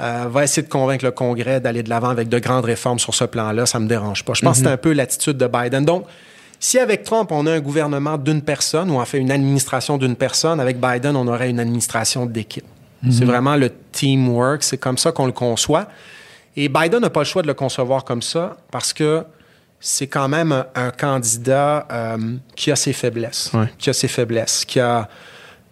[0.00, 3.14] euh, va essayer de convaincre le Congrès d'aller de l'avant avec de grandes réformes sur
[3.14, 3.66] ce plan-là.
[3.66, 4.34] Ça me dérange pas.
[4.34, 5.84] Je pense que c'est un peu l'attitude de Biden.
[5.84, 6.06] Donc,
[6.58, 10.16] si avec Trump, on a un gouvernement d'une personne, ou en fait une administration d'une
[10.16, 12.64] personne, avec Biden, on aurait une administration d'équipe.
[13.10, 15.86] C'est vraiment le teamwork, c'est comme ça qu'on le conçoit.
[16.56, 19.22] Et Biden n'a pas le choix de le concevoir comme ça parce que
[19.80, 22.16] c'est quand même un, un candidat euh,
[22.56, 23.66] qui a ses faiblesses, Ouais.
[23.78, 25.08] qui a ses faiblesses, qui a,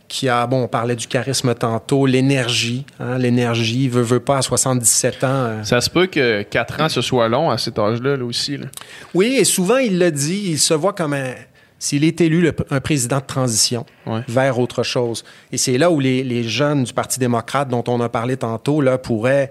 [0.06, 4.42] qui a, bon, on parlait du charisme tantôt, l'énergie, hein, l'énergie, veut, veut pas à
[4.42, 5.28] 77 ans.
[5.28, 8.56] euh, Ça se peut que 4 ans, ce soit long à cet âge-là, là aussi.
[8.58, 8.66] là.
[9.14, 11.32] Oui, et souvent, il le dit, il se voit comme un...
[11.78, 14.20] s'il est élu le- un président de transition Ouais.
[14.28, 15.24] vers autre chose.
[15.50, 18.80] Et c'est là où les, les jeunes du Parti démocrate, dont on a parlé tantôt,
[18.82, 19.50] là, pourraient,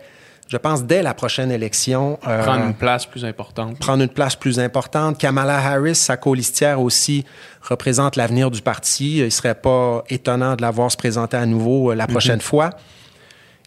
[0.53, 3.79] je pense, dès la prochaine élection, euh, Prendre une place plus importante.
[3.79, 5.17] prendre une place plus importante.
[5.17, 7.25] Kamala Harris, sa colistière aussi,
[7.63, 9.17] représente l'avenir du parti.
[9.17, 12.39] Il ne serait pas étonnant de la voir se présenter à nouveau euh, la prochaine
[12.39, 12.69] fois.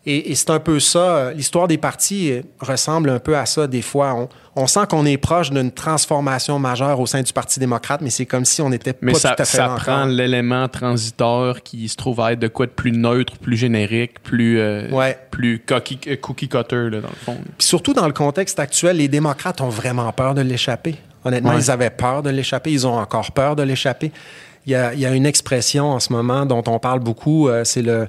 [0.08, 1.32] Et, et c'est un peu ça.
[1.32, 4.14] L'histoire des partis euh, ressemble un peu à ça des fois.
[4.14, 8.10] On, on sent qu'on est proche d'une transformation majeure au sein du Parti démocrate, mais
[8.10, 11.62] c'est comme si on n'était Mais pas ça, tout à fait ça prend l'élément transiteur
[11.62, 15.18] qui se trouve à être de quoi de plus neutre, plus générique, plus, euh, Ouais.
[15.30, 17.36] plus cookie, euh, cookie cutter, là, dans le fond.
[17.58, 20.94] Puis surtout dans le contexte actuel, les démocrates ont vraiment peur de l'échapper.
[21.24, 21.60] Honnêtement, Ouais.
[21.60, 22.70] ils avaient peur de l'échapper.
[22.70, 24.12] Ils ont encore peur de l'échapper.
[24.64, 27.48] Il y, a, il y a une expression en ce moment dont on parle beaucoup,
[27.48, 28.08] euh, c'est le,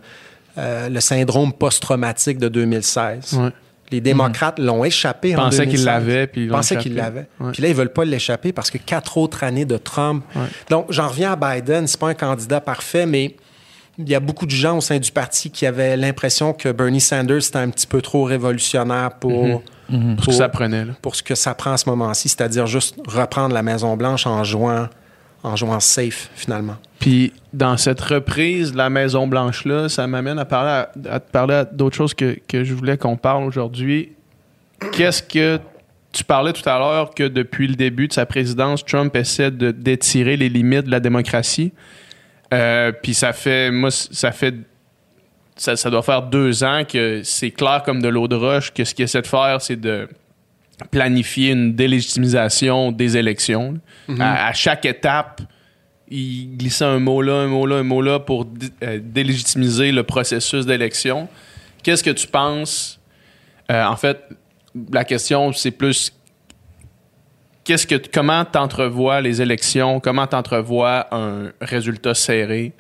[0.58, 3.34] euh, le syndrome post-traumatique de 2016.
[3.34, 3.50] Ouais.
[3.92, 5.76] Les démocrates l'ont échappé en Pensaient 2016.
[5.80, 7.28] qu'ils l'avaient, puis ils l'ont pensaient qu'ils l'avaient.
[7.40, 7.52] Ouais.
[7.54, 10.26] Puis là, ils veulent pas l'échapper parce que quatre autres années de Trump.
[10.36, 10.42] Ouais.
[10.70, 11.88] Donc, j'en reviens à Biden.
[11.88, 13.36] C'est pas un candidat parfait, mais
[13.98, 17.02] il y a beaucoup de gens au sein du parti qui avaient l'impression que Bernie
[17.02, 20.94] Sanders était un petit peu trop révolutionnaire pour, Parce pour, que ça prenait, là.
[21.02, 24.88] pour ce que ça prend en ce moment-ci, c'est-à-dire juste reprendre la Maison-Blanche en jouant,
[25.44, 26.76] en jouant safe, finalement.
[27.00, 31.32] Puis dans cette reprise de la Maison Blanche là, ça m'amène à parler à, te
[31.32, 34.14] parler d'autres choses que, que je voulais qu'on parle aujourd'hui.
[34.94, 35.60] Qu'est-ce que
[36.12, 40.38] tu parlais tout à l'heure que depuis le début de sa présidence, Trump essaie d'étirer
[40.38, 41.72] les limites de la démocratie?
[42.54, 44.56] Euh, puis ça fait moi ça fait
[45.58, 48.84] ça, ça doit faire deux ans que c'est clair comme de l'eau de roche que
[48.84, 50.08] ce qu'il essaie de faire, c'est de
[50.92, 53.80] planifier une délégitimisation des élections.
[54.20, 55.42] à, à chaque étape,
[56.10, 59.92] il glissait un mot là, un mot là, un mot là pour dé- euh, délégitimiser
[59.92, 61.28] le processus d'élection.
[61.84, 63.00] Qu'est-ce que tu penses?
[63.72, 64.20] Euh, en fait,
[64.94, 66.14] la question, c'est plus
[67.64, 72.72] qu'est-ce que comment t'entrevois les élections, comment t'entrevois un résultat serré,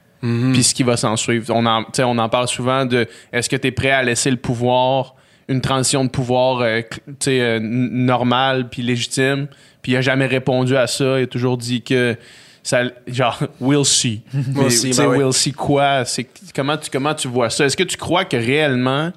[0.53, 1.45] puis ce qui va s'en suivre.
[1.53, 4.37] On en, on en parle souvent de est-ce que tu es prêt à laisser le
[4.37, 5.15] pouvoir,
[5.47, 9.47] une transition de pouvoir euh, cl- tu sais, euh, normale puis légitime,
[9.81, 12.17] puis il a jamais répondu à ça, il a toujours dit que
[12.63, 14.21] ça, genre, we'll see.
[14.33, 16.03] Mais, see, tu sais, ben we'll see quoi?
[16.05, 17.65] C'est, comment, tu, comment tu vois ça?
[17.65, 19.11] Est-ce que tu crois que réellement,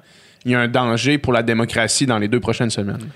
[0.45, 3.09] il y a un danger pour la démocratie dans les deux prochaines semaines?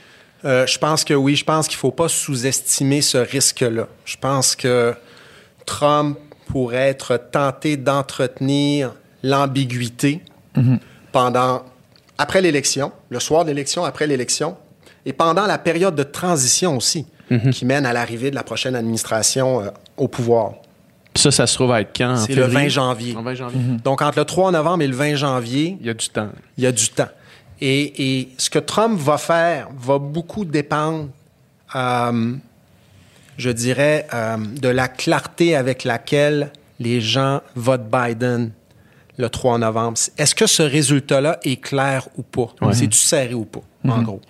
[0.43, 3.87] Euh, je pense que oui, je pense qu'il ne faut pas sous-estimer ce risque-là.
[4.03, 4.93] Je pense que
[5.65, 8.93] Trump pourrait être tenté d'entretenir
[9.23, 10.21] l'ambiguïté
[11.11, 11.63] pendant
[12.17, 14.55] après l'élection, le soir de l'élection, après l'élection,
[15.05, 17.05] et pendant la période de transition aussi,
[17.51, 20.53] qui mène à l'arrivée de la prochaine administration euh, au pouvoir.
[21.15, 22.17] Ça, ça se trouve à être quand?
[22.17, 22.65] C'est le février?
[22.65, 23.15] 20 janvier.
[23.15, 23.59] En 20 janvier.
[23.83, 26.29] Donc, entre le 3 novembre et le 20 janvier, Il y a du temps.
[26.57, 27.07] il y a du temps.
[27.61, 31.07] Et, et ce que Trump va faire va beaucoup dépendre,
[31.75, 32.33] euh,
[33.37, 38.51] je dirais, euh, de la clarté avec laquelle les gens votent Biden
[39.17, 39.97] le 3 novembre.
[40.17, 42.47] Est-ce que ce résultat-là est clair ou pas?
[42.73, 44.21] C'est-tu serré ou pas, en gros?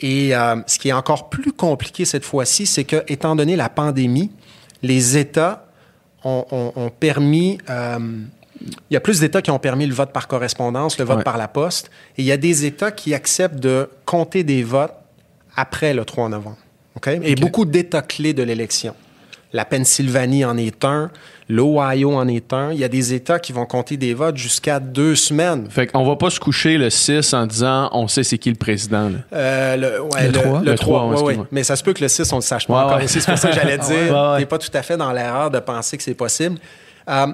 [0.00, 3.68] Et euh, ce qui est encore plus compliqué cette fois-ci, c'est que, étant donné la
[3.68, 4.30] pandémie,
[4.82, 5.66] les États
[6.24, 7.58] ont, ont- ont permis.
[7.70, 7.98] euh,
[8.90, 11.22] il y a plus d'États qui ont permis le vote par correspondance, le vote Ouais.
[11.24, 11.90] par la poste.
[12.16, 14.92] Et il y a des États qui acceptent de compter des votes
[15.56, 16.58] après le 3 novembre.
[16.96, 17.08] OK?
[17.22, 18.94] Et beaucoup d'États clés de l'élection.
[19.52, 21.10] La Pennsylvanie en est un,
[21.48, 22.72] l'Ohio en est un.
[22.72, 25.66] Il y a des États qui vont compter des votes jusqu'à deux semaines.
[25.68, 28.56] Fait qu'on va pas se coucher le 6 en disant on sait c'est qui le
[28.56, 29.10] président.
[29.10, 29.18] là.
[29.34, 30.60] Euh, le, ouais, Le trois?
[30.60, 31.42] Le, Le 3, trois, ouais, excuse-moi.
[31.44, 31.48] ouais.
[31.52, 32.96] Mais ça se peut que le 6, on ne le sache pas Ouais, encore.
[32.96, 33.04] ouais.
[33.04, 34.38] Et C'est pour ça que j'allais dire, Ouais, ouais.
[34.38, 36.58] t'es pas tout à fait dans l'erreur de penser que c'est possible.
[37.10, 37.26] Euh,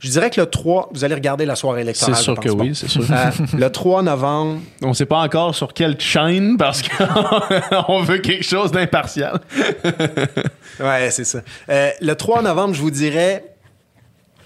[0.00, 2.14] je dirais que le 3, vous allez regarder la soirée électorale.
[2.16, 3.02] C'est sûr que oui, c'est sûr.
[3.10, 8.44] Euh, le 3 novembre, On sait pas encore sur quelle chaîne parce qu'on veut quelque
[8.44, 9.40] chose d'impartial.
[10.80, 11.40] ouais, c'est ça.
[11.68, 13.44] Euh, le 3 novembre, je vous dirais,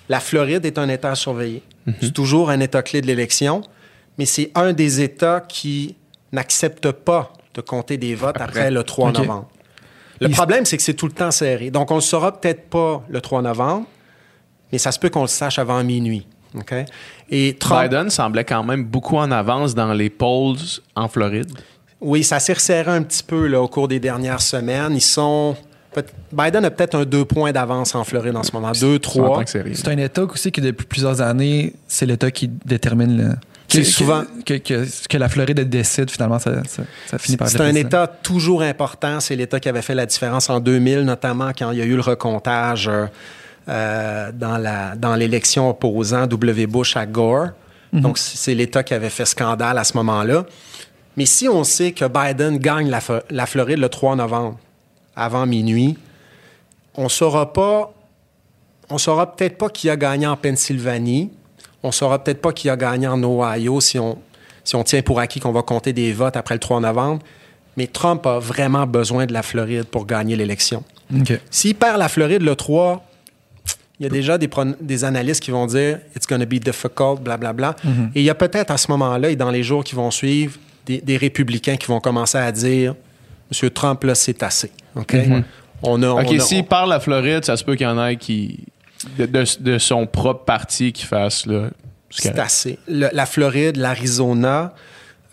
[0.08, 1.62] la Floride est un État à surveiller.
[1.86, 1.94] Mhm.
[2.00, 3.62] C'est toujours un État clé de l'élection,
[4.18, 5.96] mais c'est un des États qui
[6.32, 9.18] n'accepte pas de compter des votes après, le 3 OK.
[9.18, 9.48] novembre.
[10.20, 11.70] Le Il- problème, c'est que c'est tout le temps serré.
[11.70, 13.86] Donc, on ne le saura peut-être pas le 3 novembre,
[14.72, 16.26] mais ça se peut qu'on le sache avant minuit.
[16.56, 16.74] OK?
[17.30, 20.56] Et Trump, Biden semblait quand même beaucoup en avance dans les polls
[20.94, 21.50] en Floride.
[22.00, 24.92] oui, ça s'est resserré un petit peu là, au cours des dernières semaines.
[24.94, 25.56] Ils sont.
[26.32, 28.72] Biden a peut-être un deux points d'avance en Floride en ce moment.
[28.72, 29.42] Deux, trois.
[29.46, 33.28] C'est un État aussi que depuis plusieurs années, c'est l'État qui détermine le.
[33.68, 37.46] C'est que- souvent- Que, que, que la Floride décide, finalement, ça, ça, ça finit par
[37.48, 37.74] être C'est un.
[37.74, 39.20] État toujours important.
[39.20, 41.94] C'est l'État qui avait fait la différence en 2000, notamment quand il y a eu
[41.94, 42.90] le recomptage
[43.68, 46.66] euh, dans la dans l'élection opposant W.
[46.66, 47.48] Bush à Gore.
[47.92, 50.46] Donc, c'est l'État qui avait fait scandale à ce moment-là.
[51.16, 54.58] Mais si on sait que Biden gagne la, Floride le 3 novembre,
[55.14, 55.98] avant minuit,
[56.94, 57.92] on ne saura pas
[58.90, 61.30] on saura peut-être pas qui a gagné en Pennsylvanie.
[61.82, 64.18] On saura peut-être pas qui a gagné en Ohio si on,
[64.64, 67.22] si on tient pour acquis qu'on va compter des votes après le 3 novembre.
[67.76, 70.84] Mais Trump a vraiment besoin de la Floride pour gagner l'élection.
[71.50, 73.02] S'il perd la Floride le 3,
[74.02, 77.76] il y a déjà des, analystes qui vont dire It's going to be difficult, blablabla.
[78.14, 80.56] Et il y a peut-être à ce moment-là et dans les jours qui vont suivre
[80.86, 82.96] des, des républicains qui vont commencer à dire
[83.48, 84.72] Monsieur Trump, là, c'est assez.
[84.96, 85.14] OK?
[85.84, 88.16] On a, OK, s'il on- parle la Floride, ça se peut qu'il y en ait
[88.16, 88.64] qui.
[89.18, 91.68] de, de- de son propre parti qui fasse là.
[92.10, 92.78] c'est assez.
[92.88, 94.74] Le- la Floride, l'Arizona,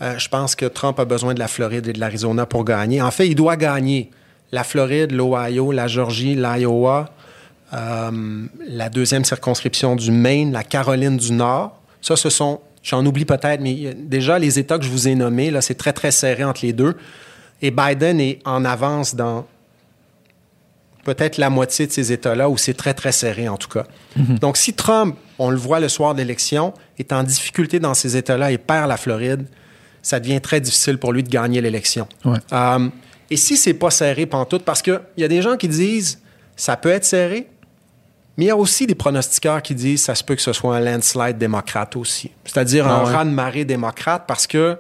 [0.02, 3.02] euh, je pense que Trump a besoin de la Floride et de l'Arizona pour gagner.
[3.02, 4.12] En fait, il doit gagner
[4.52, 7.10] la Floride, l'Ohio, la Georgie, l'Iowa,
[7.74, 11.80] euh, la deuxième circonscription du Maine, la Caroline du Nord.
[12.02, 15.52] Ça, ce sont, j'en oublie peut-être, mais déjà les États que je vous ai nommés,
[15.52, 16.96] là, c'est très, très serré entre les deux.
[17.62, 19.46] Et Biden est en avance dans
[21.04, 23.86] peut-être la moitié de ces États-là où c'est très, très serré, en tout cas.
[24.16, 28.16] Donc, si Trump, on le voit le soir de l'élection, est en difficulté dans ces
[28.16, 29.46] États-là et perd la Floride,
[30.02, 32.08] ça devient très difficile pour lui de gagner l'élection.
[32.26, 32.38] Ouais.
[32.54, 32.90] Euh,
[33.30, 36.20] et si c'est pas serré pantoute, parce qu'il y a des gens qui disent
[36.56, 37.48] ça peut être serré,
[38.40, 40.78] mais il y a aussi des pronostiqueurs qui disent ça se peut que ce soit
[40.78, 42.32] un landslide démocrate aussi.
[42.46, 43.14] C'est-à-dire Ah un ouais.
[43.14, 44.78] raz-de-marée démocrate parce que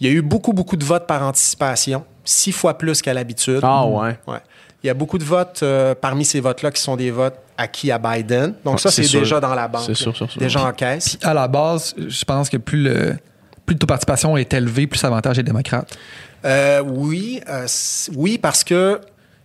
[0.00, 3.60] il y a eu beaucoup, beaucoup de votes par anticipation, six fois plus qu'à l'habitude.
[3.62, 4.18] Ah ouais.
[4.26, 4.38] Ouais.
[4.82, 7.92] Il y a beaucoup de votes euh, parmi ces votes-là qui sont des votes acquis
[7.92, 8.54] à Biden.
[8.64, 9.84] Donc, ça, c'est déjà dans la banque.
[9.86, 10.40] C'est sûr, sûr, sûr.
[10.40, 11.16] Déjà en caisse.
[11.22, 13.16] À la base, je pense que plus le,
[13.64, 15.96] plus le taux de participation est élevé, plus l'avantage est démocrate.
[16.44, 17.68] Euh, oui, euh,
[18.16, 19.00] oui, parce que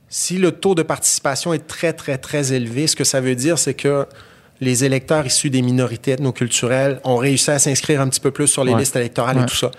[0.09, 3.59] si le taux de participation est très, très, très élevé, ce que ça veut dire,
[3.59, 4.05] c'est que
[4.61, 8.63] les électeurs issus des minorités ethnoculturelles ont réussi à s'inscrire un petit peu plus sur
[8.63, 8.79] les Ouais.
[8.79, 9.69] listes électorales et tout ça.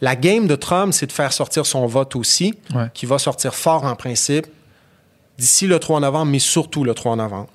[0.00, 2.86] La game de Trump, c'est de faire sortir son vote aussi, Ouais.
[2.94, 4.46] qui va sortir fort en principe
[5.38, 7.48] d'ici le 3 novembre, mais surtout le 3 novembre.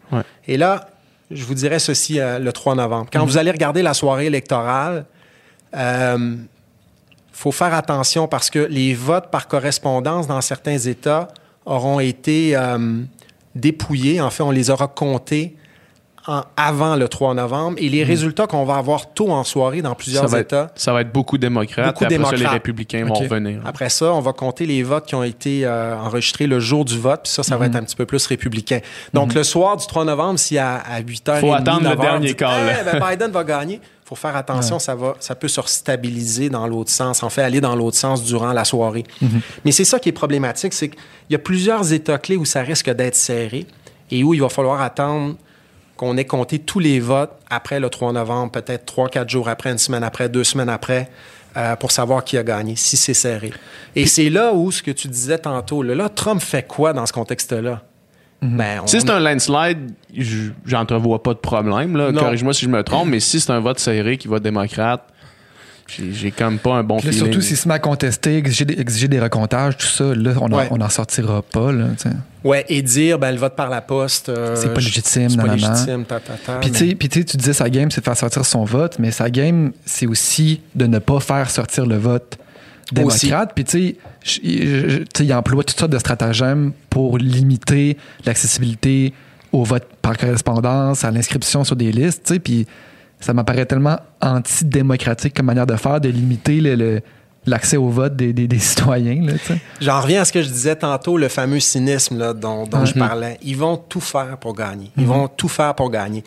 [0.48, 0.90] Et là,
[1.30, 3.10] je vous dirais ceci euh, le 3 novembre.
[3.12, 5.06] Quand vous allez regarder la soirée électorale,
[5.76, 6.36] euh,
[7.32, 11.28] faut faire attention parce que les votes par correspondance dans certains États
[11.66, 12.78] auront été euh,
[13.56, 14.22] dépouillés.
[14.22, 15.56] En fait, on les aura comptés
[16.26, 17.78] en- avant le 3 novembre.
[17.80, 20.72] Et les résultats qu'on va avoir tôt en soirée dans Ça plusieurs va, États, être,
[20.80, 21.88] ça va être beaucoup démocrate.
[21.88, 22.54] Beaucoup après ça, les démocrate.
[22.54, 23.60] républicains vont revenir.
[23.66, 26.98] après ça, on va compter les votes qui ont été euh, enregistrés le jour du
[26.98, 28.80] vote, puis ça, ça va être un petit peu plus républicain.
[29.14, 32.34] Donc, le soir du 3 novembre, si à, à 8 h Faut attendre le dernier
[32.36, 33.10] call, là.
[33.12, 36.92] Biden va gagner, il faut faire attention, ça, va, ça peut se stabiliser dans l'autre
[36.92, 39.04] sens, en fait, aller dans l'autre sens durant la soirée.
[39.66, 41.00] Mais c'est ça qui est problématique, c'est qu'il
[41.30, 43.66] y a plusieurs États clés où ça risque d'être serré
[44.12, 45.36] et où il va falloir attendre
[45.98, 49.78] qu'on ait compté tous les votes après le 3 novembre, peut-être 3-4 jours après, une
[49.78, 51.10] semaine après, deux semaines après,
[51.56, 53.54] euh, pour savoir qui a gagné, si c'est serré.
[53.96, 57.06] Et c'est là où, ce que tu disais tantôt, là, là, Trump fait quoi dans
[57.06, 57.84] ce contexte-là?
[58.44, 59.92] Ben, on- Si c'est un landslide,
[60.66, 61.94] j'entrevois pas de problème.
[62.18, 65.02] Corrige-moi si je me trompe, mais si c'est un vote serré qui va démocrate,
[65.88, 67.18] j'ai j'ai comme pas un bon là, feeling.
[67.20, 70.52] surtout s'il se met à contester, exiger des, exiger des recomptages, tout ça, là, on
[70.52, 70.70] Ouais.
[70.78, 71.72] n'en sortira pas.
[71.72, 71.88] Là.
[72.44, 74.30] Ouais, et dire, ben, le vote par la poste.
[74.30, 77.70] euh, C'est pas légitime, C'est pas légitime, ta, ta, ta, Puis mais- tu disais sa
[77.70, 81.20] game, c'est de faire sortir son vote, mais sa game, c'est aussi de ne pas
[81.20, 82.38] faire sortir le vote
[82.94, 83.52] démocrate.
[83.56, 89.14] Puis tu sais, il emploie toutes sortes de stratagèmes pour limiter l'accessibilité
[89.52, 92.24] au vote par correspondance, à l'inscription sur des listes.
[92.26, 92.66] tu sais, Puis
[93.20, 97.02] ça m'apparaît tellement antidémocratique comme manière de faire, de limiter le- le-
[97.46, 99.26] l'accès au vote des, des- des citoyens.
[99.82, 102.94] J'en reviens à ce que je disais tantôt, le fameux cynisme là, dont, dont je
[102.94, 103.00] Mhm.
[103.08, 103.38] parlais.
[103.44, 104.92] Ils vont tout faire pour gagner.
[104.98, 106.24] Ils vont tout faire pour gagner.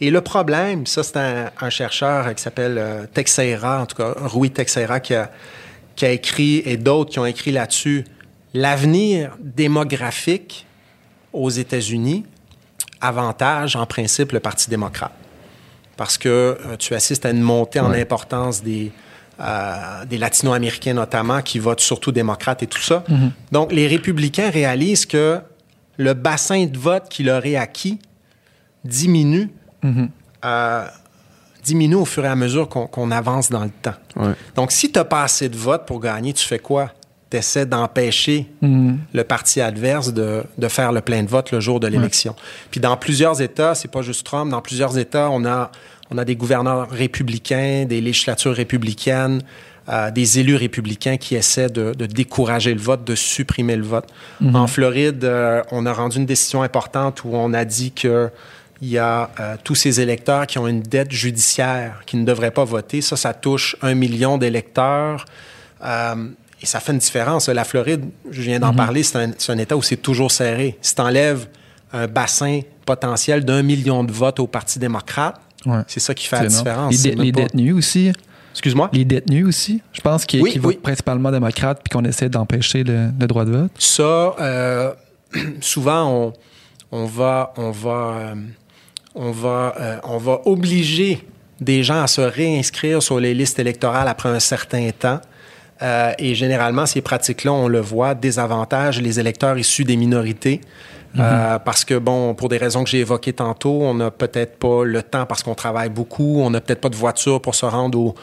[0.00, 4.12] Et le problème, ça, c'est un, un chercheur qui s'appelle euh, Teixeira, en tout cas,
[4.16, 5.28] Rui Teixeira, qui a,
[5.98, 8.04] qui a écrit, et d'autres qui ont écrit là-dessus,
[8.54, 10.64] l'avenir démographique
[11.32, 12.24] aux États-Unis
[13.00, 15.12] avantage, en principe, le Parti démocrate.
[15.96, 18.92] Parce que euh, tu assistes à une montée en importance des,
[19.40, 23.02] euh, des latino-américains notamment qui votent surtout démocrates et tout ça.
[23.50, 25.40] Donc, les républicains réalisent que
[25.96, 27.98] le bassin de vote qui leur est acquis
[28.84, 29.50] diminue,
[30.44, 30.86] euh,
[31.64, 33.94] diminue au fur et à mesure qu'on avance dans le temps.
[34.16, 34.32] Ouais.
[34.54, 36.92] Donc, si tu n'as pas assez de votes pour gagner, tu fais quoi?
[37.30, 41.78] Tu essaies d'empêcher le parti adverse de, de faire le plein de votes le jour
[41.78, 42.34] de l'élection.
[42.70, 45.70] Puis dans plusieurs États, c'est pas juste Trump, dans plusieurs États, on a,
[46.10, 49.42] on a des gouverneurs républicains, des législatures républicaines,
[49.90, 54.06] euh, des élus républicains qui essaient de, de décourager le vote, de supprimer le vote.
[54.54, 58.30] En Floride, euh, on a rendu une décision importante où on a dit que
[58.80, 62.50] il y a euh, tous ces électeurs qui ont une dette judiciaire, qui ne devraient
[62.52, 63.00] pas voter.
[63.00, 65.24] Ça, ça touche un million d'électeurs.
[65.84, 66.28] Euh,
[66.62, 67.48] et ça fait une différence.
[67.48, 70.76] La Floride, je viens d'en parler, c'est un, un État où c'est toujours serré.
[70.80, 71.46] Si tu enlèves
[71.92, 75.40] un bassin potentiel d'un million de votes au Parti démocrate.
[75.66, 75.80] Ouais.
[75.86, 76.58] C'est ça qui fait la énorme.
[76.58, 77.04] différence.
[77.04, 78.12] Les, dé- les pas- détenus aussi.
[78.52, 78.90] Excuse-moi?
[78.92, 79.82] Les détenus aussi.
[79.92, 80.74] Je pense qu'ils Oui, qu'ils oui.
[80.74, 83.70] votent principalement démocrates puis qu'on essaie d'empêcher le, le droit de vote.
[83.78, 84.92] Ça, euh,
[85.60, 86.32] souvent, on,
[86.92, 88.34] on va, on va, euh,
[89.14, 91.26] on va, euh, on va obliger
[91.60, 95.20] des gens à se réinscrire sur les listes électorales après un certain temps.
[95.80, 100.60] Euh, et généralement, ces pratiques-là, on le voit, désavantagent les électeurs issus des minorités.
[101.18, 104.84] Euh, parce que, bon, pour des raisons que j'ai évoquées tantôt, on n'a peut-être pas
[104.84, 107.98] le temps parce qu'on travaille beaucoup, on n'a peut-être pas de voiture pour se rendre
[107.98, 108.14] au,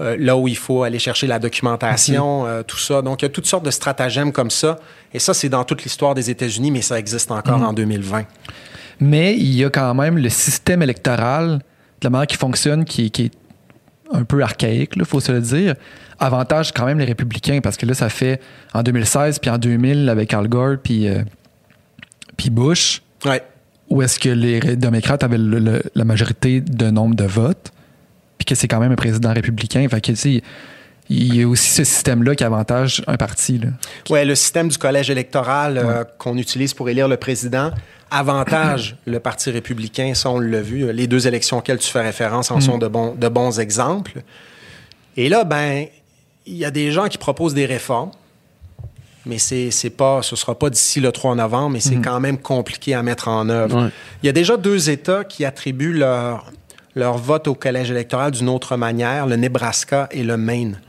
[0.00, 3.02] euh, là où il faut aller chercher la documentation, euh, tout ça.
[3.02, 4.78] Donc, il y a toutes sortes de stratagèmes comme ça.
[5.12, 8.24] Et ça, c'est dans toute l'histoire des États-Unis, mais ça existe encore en 2020.
[9.00, 11.62] Mais il y a quand même le système électoral, de
[12.04, 13.32] la manière qui fonctionne, qui, qui est
[14.12, 15.74] un peu archaïque, il faut se le dire.
[16.18, 18.40] Avantage quand même les républicains, parce que là, ça fait
[18.74, 21.22] en 2016, puis en 2000 avec Al Gore, puis, euh,
[22.36, 23.42] puis Bush, Ouais.
[23.88, 27.72] où est-ce que les démocrates avaient le- le- la majorité de nombre de votes,
[28.38, 29.86] puis que c'est quand même un président républicain.
[29.88, 30.42] Fait que, tu sais,
[31.10, 33.60] il y a aussi ce système-là qui avantage un parti.
[34.08, 37.72] Ouais, le système du collège électoral euh, qu'on utilise pour élire le président
[38.12, 40.92] avantage le Parti républicain, ça on l'a vu.
[40.92, 44.22] Les deux élections auxquelles tu fais référence en sont de bons, de bons exemples.
[45.16, 45.86] Et là, ben,
[46.46, 48.12] il y a des gens qui proposent des réformes,
[49.26, 52.38] mais c'est, c'est pas, ce sera pas d'ici le 3 novembre, mais c'est quand même
[52.38, 53.84] compliqué à mettre en œuvre.
[53.84, 53.90] Ouais.
[54.22, 56.52] Il y a déjà deux États qui attribuent leur,
[56.94, 60.80] leur vote au collège électoral d'une autre manière, le Nebraska et le Maine,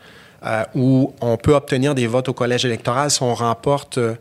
[0.46, 4.16] euh, où on peut obtenir des votes au collège électoral si on remporte euh,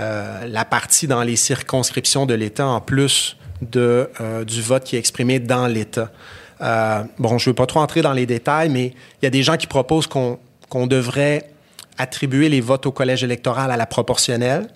[0.00, 4.10] euh, la partie dans les circonscriptions de l'État en plus de,
[4.44, 6.10] du vote qui est exprimé dans l'État.
[7.18, 9.44] Bon, je ne veux pas trop entrer dans les détails, mais il y a des
[9.44, 11.50] gens qui proposent qu'on qu'on devrait
[11.98, 14.68] attribuer les votes au collège électoral à la proportionnelle.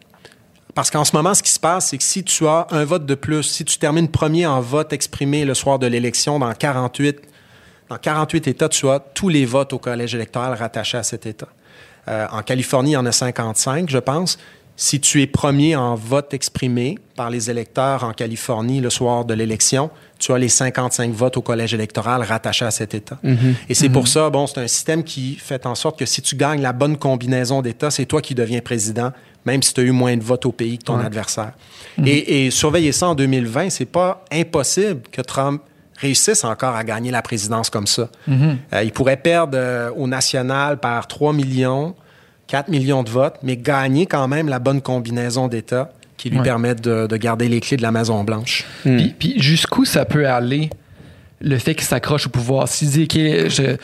[0.74, 3.06] Parce qu'en ce moment, ce qui se passe, c'est que si tu as un vote
[3.06, 7.22] de plus, si tu termines premier en vote exprimé le soir de l'élection dans 48,
[7.88, 11.48] dans 48 États, tu as tous les votes au collège électoral rattachés à cet État.
[12.08, 14.38] Euh, en Californie, il y en a 55, je pense.
[14.78, 19.32] Si tu es premier en vote exprimé par les électeurs en Californie le soir de
[19.32, 23.18] l'élection, tu as les 55 votes au collège électoral rattachés à cet État.
[23.70, 26.36] Et c'est pour ça, bon, c'est un système qui fait en sorte que si tu
[26.36, 29.12] gagnes la bonne combinaison d'États, c'est toi qui deviens président,
[29.46, 31.52] même si tu as eu moins de votes au pays que ton adversaire.
[32.04, 35.62] Et, et surveiller ça en 2020, c'est pas impossible que Trump
[35.98, 38.09] réussisse encore à gagner la présidence comme ça.
[38.28, 41.94] Euh, il pourrait perdre euh, au national par 3 millions,
[42.48, 46.44] 4 millions de votes, mais gagner quand même la bonne combinaison d'États qui lui Ouais.
[46.44, 48.64] permettent de, de garder les clés de la Maison-Blanche.
[48.82, 50.70] Puis, puis jusqu'où ça peut aller
[51.40, 52.68] le fait qu'il s'accroche au pouvoir?
[52.68, 53.77] S'il dit, OK, je,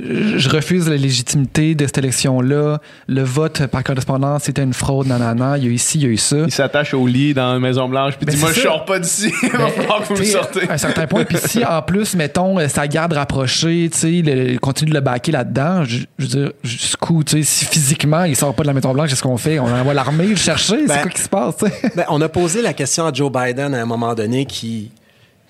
[0.00, 5.58] je refuse la légitimité de cette élection-là, le vote par correspondance, c'était une fraude, nanana,
[5.58, 6.36] il y a eu ici, il y a eu ça.
[6.46, 8.98] Il s'attache au lit dans la Maison Blanche puis Ben, dit moi je sors pas
[8.98, 10.68] d'ici, il va Ben, falloir que vous me sortez.
[10.68, 11.24] À un certain point.
[11.24, 15.32] Puis si, en plus, mettons, sa garde rapprochée, tu sais, le- continue de le baquer
[15.32, 18.74] là-dedans, je, je veux dire, jusqu'où, tu sais, si physiquement, il sort pas de la
[18.74, 19.58] Maison Blanche, qu'est-ce qu'on fait?
[19.58, 20.86] On envoie l'armée le chercher?
[20.86, 21.56] Ben, c'est quoi qui se passe?
[21.96, 24.90] Ben, on a posé la question à Joe Biden à un moment donné qui,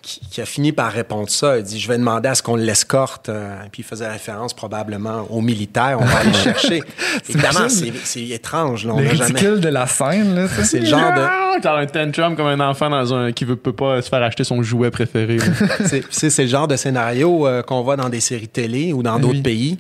[0.03, 1.59] qui, qui a fini par répondre ça.
[1.59, 3.29] Il dit, je vais demander à ce qu'on l'escorte.
[3.29, 5.99] euh, puis il faisait référence probablement aux militaires.
[6.01, 6.83] On va aller le chercher.
[7.29, 8.87] Évidemment, c'est étrange.
[8.87, 9.61] Là, on Le ridicule jamais...
[9.61, 10.49] de la scène.
[10.65, 11.21] C'est le genre de...
[11.21, 14.23] Ah, T'as un tantrum comme un enfant dans un qui veut peut pas se faire
[14.23, 15.39] acheter son jouet préféré.
[16.11, 19.21] C'est le genre de scénario euh, qu'on voit dans des séries télé ou dans Ben
[19.21, 19.43] d'autres oui.
[19.43, 19.79] pays.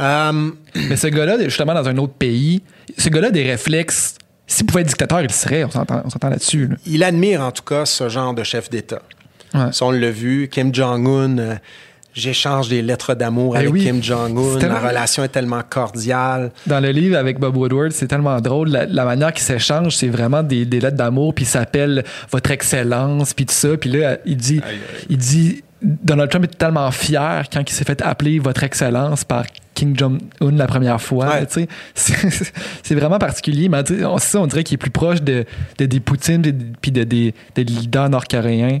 [0.00, 0.50] Euh,
[0.88, 2.62] Mais ce gars-là, justement, dans un autre pays,
[2.98, 4.14] ce gars-là, a des réflexes.
[4.46, 5.62] S'il pouvait être dictateur, il le serait.
[5.62, 6.66] On s'entend on s'entend là-dessus.
[6.66, 6.76] là.
[6.86, 9.02] il admire en tout cas ce genre de chef d'État.
[9.54, 9.72] Ouais.
[9.72, 10.48] Ça, on l'a vu.
[10.48, 11.54] Kim Jong-un, euh,
[12.14, 13.84] j'échange des lettres d'amour Ben avec oui.
[13.84, 14.58] Kim Jong-un.
[14.58, 16.50] Tellement- La relation est tellement cordiale.
[16.66, 18.68] Dans le livre avec Bob Woodward, c'est tellement drôle.
[18.70, 22.50] La, la manière qu'ils s'échangent, c'est vraiment des, des lettres d'amour, puis il s'appelle Votre
[22.50, 23.76] Excellence, puis tout ça.
[23.76, 24.60] Puis là, il dit,
[25.08, 29.44] il dit Donald Trump est tellement fier quand il s'est fait appeler Votre Excellence par
[29.74, 31.28] Kim Jong-un la première fois.
[31.28, 31.46] Ouais.
[31.46, 32.14] tu sais.
[32.82, 33.68] C'est vraiment particulier.
[33.70, 35.46] Mais on, c'est ça, on dirait qu'il est plus proche de,
[35.78, 38.80] de des Poutine et de- puis de, des, des leaders nord-coréens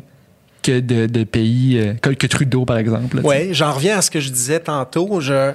[0.62, 3.20] que de, de pays euh, que, Trudeau, par exemple.
[3.24, 5.20] Oui, j'en reviens à ce que je disais tantôt.
[5.20, 5.52] Je...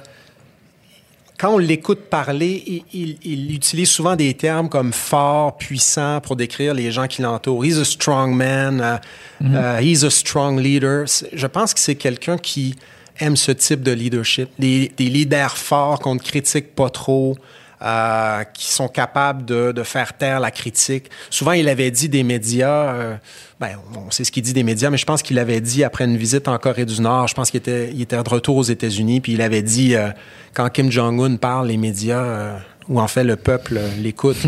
[1.38, 6.34] Quand on l'écoute parler, il, il- il utilise souvent des termes comme fort, puissant pour
[6.34, 7.62] décrire les gens qui l'entourent.
[7.64, 8.80] He's a strong man,
[9.42, 11.04] uh, uh, he's a strong leader.
[11.32, 12.74] Je pense que c'est quelqu'un qui
[13.18, 14.48] aime ce type de leadership.
[14.58, 17.36] Des, des leaders forts qu'on ne critique pas trop,
[17.82, 21.10] euh, qui sont capables de, de faire taire la critique.
[21.30, 23.16] Souvent, il avait dit des médias, euh,
[23.60, 26.04] ben, on sait ce qu'il dit des médias, mais je pense qu'il avait dit après
[26.04, 28.62] une visite en Corée du Nord, je pense qu'il était, il était de retour aux
[28.62, 30.08] États-Unis, puis il avait dit, euh,
[30.54, 32.58] quand Kim Jong-un parle, les médias euh,
[32.88, 34.36] ou en fait le peuple l'écoute.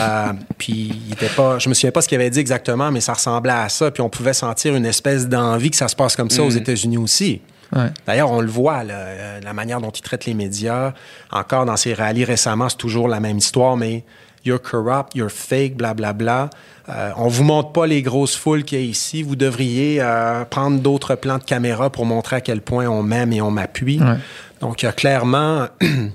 [0.00, 3.00] Euh, puis il était pas, je me souviens pas ce qu'il avait dit exactement, mais
[3.00, 3.90] ça ressemblait à ça.
[3.90, 6.98] Puis on pouvait sentir une espèce d'envie que ça se passe comme ça aux États-Unis
[6.98, 7.40] aussi.
[7.74, 7.90] Ouais.
[8.06, 10.92] D'ailleurs, on le voit, là, euh, la manière dont ils traitent les médias.
[11.30, 14.04] Encore dans ces rallyes récemment, c'est toujours la même histoire, mais
[14.44, 16.50] you're corrupt, you're fake, blablabla.
[16.88, 19.22] Euh, on vous montre pas les grosses foules qu'il y a ici.
[19.22, 23.32] Vous devriez euh, prendre d'autres plans de caméra pour montrer à quel point on m'aime
[23.32, 24.00] et on m'appuie.
[24.00, 24.16] Ouais.
[24.60, 26.10] Donc, il y a clairement, il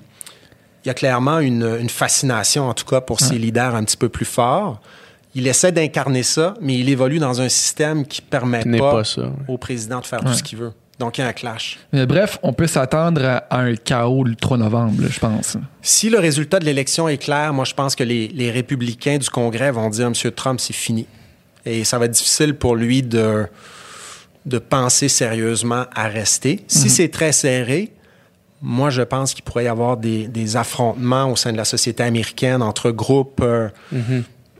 [0.85, 4.09] y a clairement une, une fascination, en tout cas, pour ces leaders un petit peu
[4.09, 4.81] plus forts.
[5.35, 9.21] Il essaie d'incarner ça, mais il évolue dans un système qui permet pas, pas ça,
[9.21, 9.29] ouais.
[9.47, 10.73] au président de faire tout ce qu'il veut.
[11.03, 11.79] Donc, il y a un clash.
[11.91, 15.57] Mais bref, on peut s'attendre à un chaos le 3 novembre, je pense.
[15.81, 19.29] Si le résultat de l'élection est clair, moi, je pense que les, les républicains du
[19.29, 20.13] Congrès vont dire, M.
[20.31, 21.05] Trump, c'est fini.
[21.65, 23.45] Et ça va être difficile pour lui de,
[24.45, 26.63] de penser sérieusement à rester.
[26.67, 27.91] Si c'est très serré,
[28.61, 32.01] moi, je pense qu'il pourrait y avoir des, des affrontements au sein de la société
[32.01, 33.67] américaine entre groupes, euh,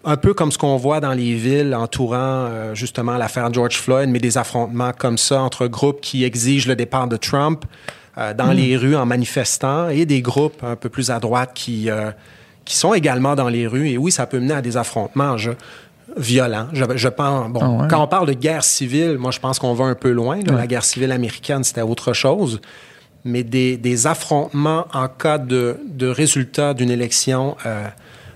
[0.05, 4.09] un peu comme ce qu'on voit dans les villes entourant euh, justement l'affaire George Floyd,
[4.09, 7.63] mais des affrontements comme ça entre groupes qui exigent le départ de Trump
[8.17, 11.89] euh, dans les rues en manifestant et des groupes un peu plus à droite qui,
[11.89, 12.11] euh,
[12.65, 13.89] qui sont également dans les rues.
[13.89, 15.51] Et oui, ça peut mener à des affrontements je-
[16.17, 16.67] violents.
[16.73, 17.87] Je, je pense, bon, Ah ouais.
[17.89, 20.37] quand on parle de guerre civile, moi, je pense qu'on va un peu loin.
[20.45, 20.51] là.
[20.53, 20.59] Ouais.
[20.59, 22.59] La guerre civile américaine, c'était autre chose.
[23.25, 27.87] Mais des, des affrontements en cas de, de résultat d'une élection, euh,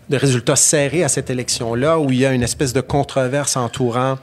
[0.10, 4.18] de résultats serrés à cette élection-là, où il y a une espèce de controverse entourant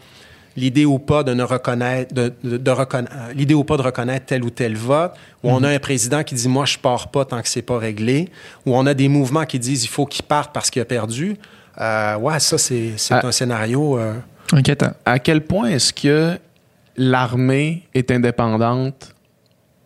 [0.57, 3.83] l'idée ou pas de ne reconnaître, de, de- de reconna- euh, l'idée ou pas de
[3.83, 5.13] reconnaître tel ou tel vote,
[5.43, 7.77] où on a un président qui dit moi je pars pas tant que c'est pas
[7.79, 8.29] réglé,
[8.65, 11.37] où on a des mouvements qui disent il faut qu'il parte parce qu'il a perdu.
[11.81, 13.27] Euh, ouais, ça c'est, c'est Ah.
[13.27, 13.99] un scénario.
[13.99, 14.15] euh,
[14.53, 14.93] Inquiétant.
[15.05, 16.39] À quel point est-ce que
[16.97, 19.15] l'armée est indépendante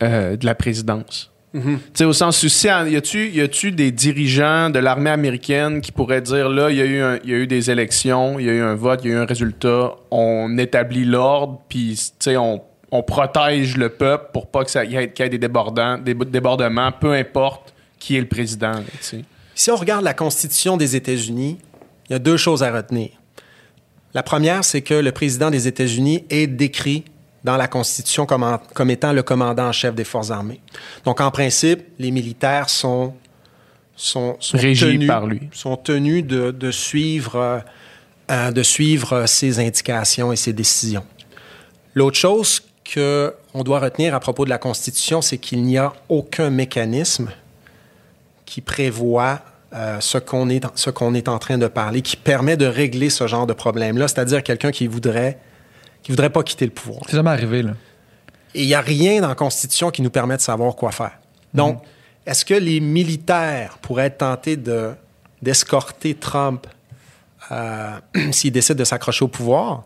[0.03, 1.31] euh, de la présidence?
[1.55, 5.93] Tu sais, au sens où, y a-tu y a-tu des dirigeants de l'armée américaine qui
[5.93, 8.53] pourraient dire là, il y, a eu y a eu des élections, il y a
[8.53, 12.37] eu un vote, il y a eu un résultat, on établit l'ordre, puis tu sais,
[12.37, 12.61] on,
[12.91, 15.99] on protège le peuple pour pas que ça y ait, qu'il y ait des débordants,
[15.99, 18.73] des débordements, peu importe qui est le président.
[19.01, 19.25] tu.
[19.55, 21.59] Si on regarde la Constitution des États-Unis,
[22.09, 23.11] il y a deux choses à retenir.
[24.15, 27.05] La première, c'est que le président des États-Unis est décrit
[27.45, 30.61] dans la Constitution comme, en- comme étant le commandant en chef des forces armées.
[31.05, 33.15] Donc, en principe, les militaires sont,
[33.97, 35.49] sont, tenus, par lui.
[35.53, 37.59] sont tenus de, de suivre, euh,
[38.31, 41.05] euh, de suivre euh, ses indications et ses décisions.
[41.95, 42.63] L'autre chose
[42.93, 47.29] qu'on doit retenir à propos de la Constitution, c'est qu'il n'y a aucun mécanisme
[48.47, 49.41] qui prévoit
[49.75, 53.11] euh, ce qu'on est, ce qu'on est en train de parler, qui permet de régler
[53.11, 55.39] ce genre de problème-là, c'est-à-dire quelqu'un qui voudrait,
[56.09, 57.03] qui voudrait pas quitter le pouvoir.
[57.07, 57.73] C'est jamais arrivé, là.
[58.55, 61.19] Et il n'y a rien dans la Constitution qui nous permet de savoir quoi faire.
[61.53, 61.83] Donc,
[62.25, 64.93] est-ce que les militaires pourraient être tentés de,
[65.43, 66.67] d'escorter Trump
[67.53, 67.99] euh,
[68.31, 69.85] s'il décide de s'accrocher au pouvoir?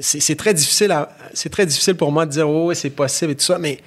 [0.00, 2.90] C'est, c'est très difficile à- c'est très difficile pour moi de dire oh, oui, c'est
[2.90, 3.78] possible et tout ça, mais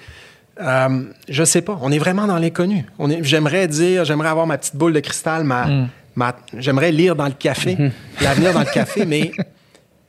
[0.62, 1.78] euh, je sais pas.
[1.82, 2.86] On est vraiment dans l'inconnu.
[3.00, 5.68] On est, j'aimerais dire, j'aimerais avoir ma petite boule de cristal, ma,
[6.16, 7.78] ma- j'aimerais lire dans le café,
[8.22, 9.32] l'avenir dans le café, mais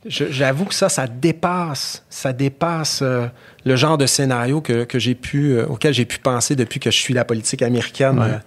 [0.06, 3.26] j'avoue que ça, ça dépasse, ça dépasse euh,
[3.64, 6.90] le genre de scénario que, que j'ai pu, euh, auquel j'ai pu penser depuis que
[6.90, 8.18] je suis la politique américaine.
[8.18, 8.26] Ouais.
[8.30, 8.38] Euh,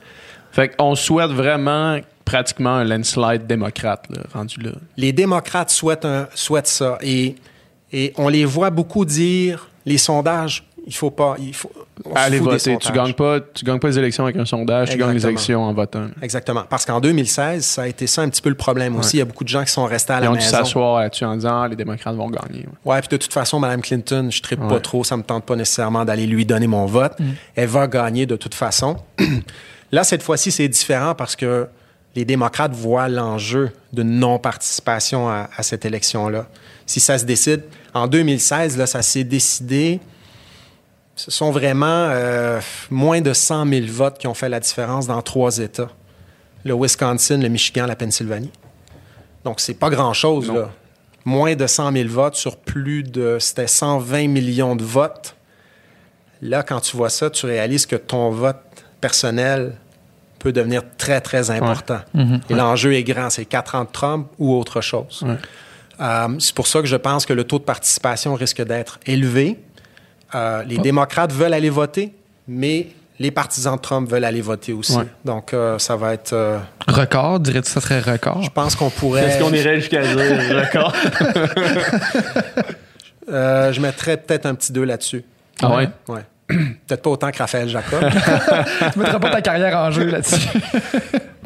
[0.52, 4.72] Fait qu'on souhaite vraiment pratiquement un landslide démocrate, là, rendu là.
[4.98, 6.98] les démocrates souhaitent, un- souhaitent ça.
[7.02, 7.36] Et,
[7.92, 11.36] et on les voit beaucoup dire les sondages, il faut pas.
[11.40, 11.72] Il faut,
[12.16, 12.78] Allez voter.
[12.78, 15.64] Tu gagnes, pas, tu gagnes pas les élections avec un sondage, tu gagnes les élections
[15.64, 16.08] en votant.
[16.22, 16.64] Exactement.
[16.70, 19.18] Parce qu'en 2016, ça a été ça un petit peu le problème aussi.
[19.18, 20.50] Il y a beaucoup de gens qui sont restés à Ils la ont dû maison.
[20.58, 22.66] s'asseoir là-dessus en disant ah, les démocrates vont gagner.
[22.86, 22.94] ouais.
[22.94, 24.80] Ouais, puis de toute façon, Mme Clinton, je ne pas Ouais.
[24.82, 27.14] trop, ça me tente pas nécessairement d'aller lui donner mon vote.
[27.56, 28.98] Elle va gagner de toute façon.
[29.92, 31.68] Là, cette fois-ci, c'est différent parce que
[32.16, 36.48] les démocrates voient l'enjeu de non-participation à, à cette élection-là.
[36.86, 37.62] Si ça se décide,
[37.94, 40.00] en 2016, là, ça s'est décidé.
[41.16, 42.60] Ce sont vraiment euh,
[42.90, 45.90] moins de 100 000 votes qui ont fait la différence dans trois États.
[46.66, 48.52] Le Wisconsin, le Michigan, la Pennsylvanie.
[49.44, 50.70] Donc, c'est pas grand-chose, là.
[51.26, 53.38] Moins de 100 000 votes sur plus de...
[53.40, 55.36] C'était 120 millions de votes.
[56.42, 58.58] Là, quand tu vois ça, tu réalises que ton vote
[59.00, 59.78] personnel
[60.40, 62.00] peut devenir très, très important.
[62.50, 63.30] Et l'enjeu est grand.
[63.30, 65.24] C'est 4 ans de Trump ou autre chose.
[65.26, 65.38] Ouais.
[66.02, 69.60] Euh, c'est pour ça que je pense que le taux de participation risque d'être élevé.
[70.36, 72.14] Euh, les démocrates veulent aller voter,
[72.48, 72.88] mais
[73.20, 74.98] les partisans de Trump veulent aller voter aussi.
[74.98, 75.06] Ouais.
[75.24, 76.34] Donc, euh, ça va être...
[76.34, 76.58] euh,
[76.88, 78.42] Record, dirais-tu que ça serait record?
[78.42, 79.24] je pense qu'on pourrait...
[79.26, 80.94] Est-ce qu'on irait jusqu'à dire record?
[83.30, 85.24] Euh, je mettrais peut-être un petit 2 là-dessus.
[85.62, 85.88] Ah ouais?
[86.10, 86.20] Ouais.
[86.88, 88.02] Peut-être pas autant que Raphaël Jacob.
[88.94, 90.48] tu mettras pas ta carrière en jeu là-dessus.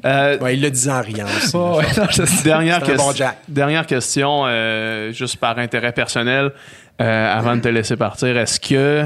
[0.05, 1.51] Euh, Ouais, il le disait en riant aussi.
[1.55, 2.43] Oh, ouais, non, je sais.
[2.43, 6.51] dernière, bon question, euh, juste par intérêt personnel,
[7.01, 8.37] euh, avant de te laisser partir.
[8.37, 9.05] Est-ce que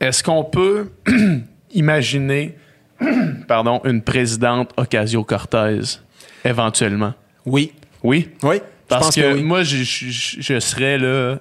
[0.00, 0.90] est-ce qu'on peut
[1.72, 2.56] imaginer
[3.48, 5.98] pardon, une présidente Ocasio-Cortez
[6.44, 7.14] éventuellement?
[7.46, 7.72] Oui.
[8.02, 8.30] Oui?
[8.42, 8.56] Oui.
[8.56, 9.42] Je Parce pense que, que, oui.
[9.42, 11.36] moi, je, je- je serais là,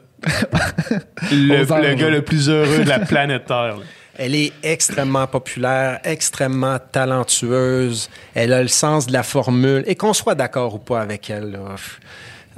[1.31, 3.77] le, gars le plus heureux de la planète Terre.
[3.77, 3.83] là.
[4.15, 8.09] Elle est extrêmement populaire, extrêmement talentueuse.
[8.35, 9.83] Elle a le sens de la formule.
[9.87, 11.75] Et qu'on soit d'accord ou pas avec elle, là,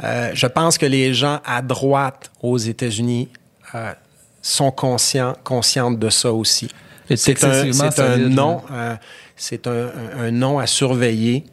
[0.04, 3.30] euh, je pense que les gens à droite aux États-Unis
[3.74, 3.94] euh,
[4.42, 6.70] sont conscients, conscientes de ça aussi.
[7.16, 8.96] C'est un, nom, euh,
[9.38, 9.72] c'est un,
[10.18, 11.46] un- un nom à surveiller.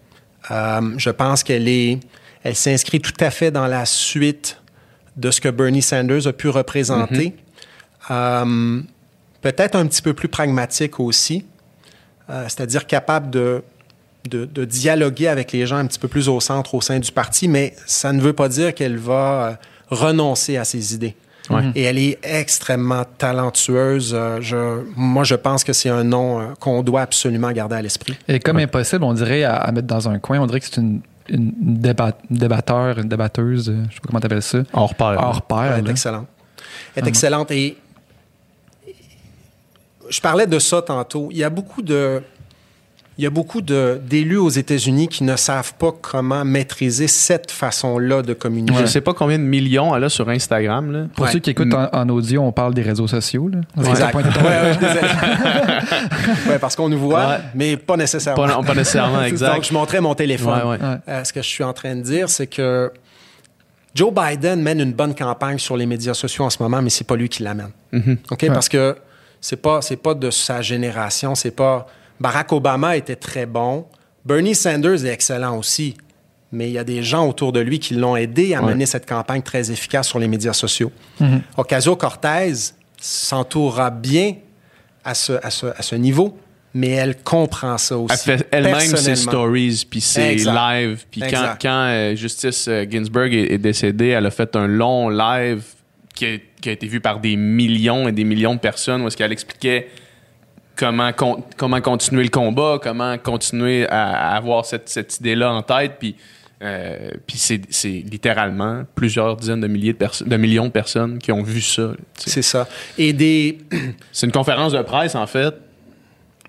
[0.50, 2.00] Euh, je pense qu'elle est,
[2.42, 4.58] elle s'inscrit tout à fait dans la suite
[5.16, 7.34] de ce que Bernie Sanders a pu représenter.
[8.10, 8.80] Euh,
[9.42, 11.44] Peut-être un petit peu plus pragmatique aussi,
[12.30, 13.64] euh, c'est-à-dire capable de,
[14.30, 17.10] de, de dialoguer avec les gens un petit peu plus au centre, au sein du
[17.10, 19.54] parti, mais ça ne veut pas dire qu'elle va euh,
[19.90, 21.16] renoncer à ses idées.
[21.50, 21.72] Ouais.
[21.74, 24.12] Et elle est extrêmement talentueuse.
[24.14, 27.82] Euh, je, moi, je pense que c'est un nom euh, qu'on doit absolument garder à
[27.82, 28.16] l'esprit.
[28.28, 30.80] Et comme impossible, on dirait, à, à mettre dans un coin, on dirait que c'est
[30.80, 34.58] une, une débat- une débatteur, une débatteuse, euh, je sais pas comment t'appelles ça.
[34.72, 35.16] Hors pair.
[35.18, 35.74] Hors pair.
[35.78, 36.26] Elle est excellente.
[36.26, 37.08] Elle est Vraiment.
[37.08, 37.50] excellente.
[37.50, 37.76] Et
[40.10, 41.28] je parlais de ça tantôt.
[41.30, 42.22] Il y a beaucoup de.
[43.18, 47.50] Il y a beaucoup de- d'élus aux États-Unis qui ne savent pas comment maîtriser cette
[47.50, 48.74] façon-là de communiquer.
[48.80, 50.90] Je sais pas combien de millions elle a sur Instagram.
[50.90, 51.04] Là.
[51.14, 51.30] Pour Ouais.
[51.32, 53.48] ceux qui écoutent en, en audio, on parle des réseaux sociaux.
[53.48, 53.58] Là.
[53.76, 54.14] On Exact.
[54.14, 55.00] Ouais, ouais, désolé.
[56.48, 57.36] Ouais, parce qu'on nous voit, Ouais.
[57.54, 58.46] mais pas nécessairement.
[58.46, 59.54] Pas, pas nécessairement, exact.
[59.56, 60.58] Donc, je montrais mon téléphone.
[60.68, 60.82] Ouais, ouais.
[60.82, 60.96] Ouais.
[61.08, 62.90] Euh, ce que je suis en train de dire, c'est que
[63.94, 67.06] Joe Biden mène une bonne campagne sur les médias sociaux en ce moment, mais c'est
[67.06, 67.70] pas lui qui l'amène.
[67.92, 68.16] Mhm.
[68.30, 68.46] OK?
[68.48, 68.96] Parce que
[69.40, 71.86] c'est pas, c'est pas de sa génération, c'est pas.
[72.22, 73.84] Barack Obama était très bon.
[74.24, 75.96] Bernie Sanders est excellent aussi.
[76.54, 78.72] Mais il y a des gens autour de lui qui l'ont aidé à Ouais.
[78.74, 80.92] mener cette campagne très efficace sur les médias sociaux.
[81.18, 81.40] Mhm.
[81.56, 82.52] Ocasio-Cortez
[83.00, 84.34] s'entourera bien
[85.04, 86.36] à ce, à, ce, à ce niveau,
[86.74, 88.14] mais elle comprend ça aussi.
[88.28, 91.04] Elle fait elle-même ses stories, puis ses lives.
[91.10, 91.22] Puis
[91.58, 95.62] quand, euh, Justice euh, Ginsburg est, est décédée, elle a fait un long live
[96.14, 99.06] qui a, qui a été vu par des millions et des millions de personnes où
[99.08, 99.88] est-ce qu'elle expliquait
[100.76, 105.62] comment, con- comment continuer le combat, comment continuer à, à avoir cette, cette idée-là en
[105.62, 105.96] tête.
[105.98, 106.16] Puis,
[106.62, 111.42] euh, puis c'est, littéralement plusieurs dizaines de, milliers de, de millions de personnes qui ont
[111.42, 111.90] vu ça.
[112.16, 112.68] C'est ça.
[112.98, 113.58] Et des.
[114.12, 115.54] C'est une conférence de presse, en fait,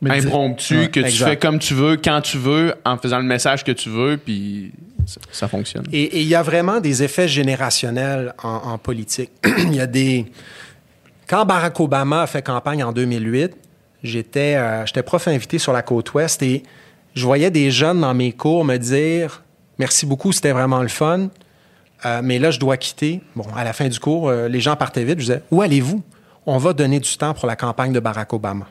[0.05, 1.29] impromptu, Ouais, que tu exact.
[1.29, 4.71] fais comme tu veux, quand tu veux, en faisant le message que tu veux, puis
[5.05, 5.85] ça, ça fonctionne.
[5.91, 9.31] Et et il y a vraiment des effets générationnels en, en politique.
[9.57, 10.25] Il y a des.
[11.27, 13.51] Quand Barack Obama a fait campagne en 2008,
[14.03, 16.63] j'étais euh, j'étais prof invité sur la côte ouest et
[17.15, 19.43] je voyais des jeunes dans mes cours me dire
[19.79, 21.29] Merci beaucoup, c'était vraiment le fun.
[22.05, 23.21] Euh, mais là, je dois quitter.
[23.35, 25.19] Bon, à la fin du cours, euh, les gens partaient vite.
[25.19, 26.03] Je disais Où allez-vous?
[26.45, 28.67] On va donner du temps pour la campagne de Barack Obama.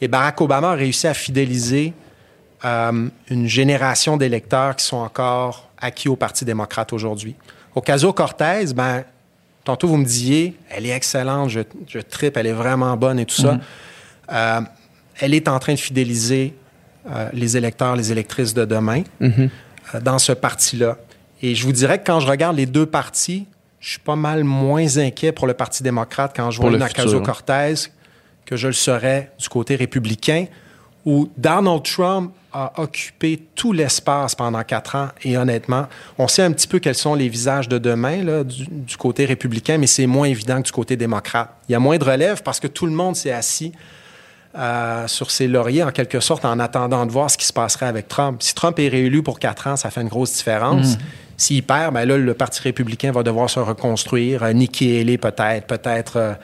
[0.00, 1.92] Et Barack Obama a réussi à fidéliser
[2.64, 7.34] une génération d'électeurs qui sont encore acquis au Parti démocrate aujourd'hui.
[7.74, 9.04] Ocasio-Cortez, ben,
[9.64, 13.26] tantôt vous me disiez, elle est excellente, je, je tripe, elle est vraiment bonne et
[13.26, 13.58] tout ça.
[14.30, 14.60] Euh,
[15.20, 16.54] elle est en train de fidéliser
[17.10, 19.48] euh, les électeurs, les électrices de demain Mhm.
[19.94, 20.96] euh, dans ce parti-là.
[21.42, 23.46] Et je vous dirais que quand je regarde les deux partis,
[23.80, 26.82] je suis pas mal moins inquiet pour le Parti démocrate quand je vois une.
[26.82, 27.74] Ocasio-Cortez
[28.44, 30.46] que je le serais du côté républicain,
[31.04, 35.08] où Donald Trump a occupé tout l'espace pendant quatre ans.
[35.22, 35.86] Et honnêtement,
[36.16, 39.26] on sait un petit peu quels sont les visages de demain là, du, du côté
[39.26, 41.50] républicain, mais c'est moins évident que du côté démocrate.
[41.68, 43.72] Il y a moins de relève parce que tout le monde s'est assis
[44.58, 47.86] euh, sur ses lauriers, en quelque sorte, en attendant de voir ce qui se passerait
[47.86, 48.42] avec Trump.
[48.42, 50.98] Si Trump est réélu pour quatre ans, ça fait une grosse différence.
[51.36, 54.42] S'il perd, ben là, le Parti républicain va devoir se reconstruire.
[54.42, 56.16] Euh, Nikki Haley, peut-être, peut-être.
[56.16, 56.34] euh,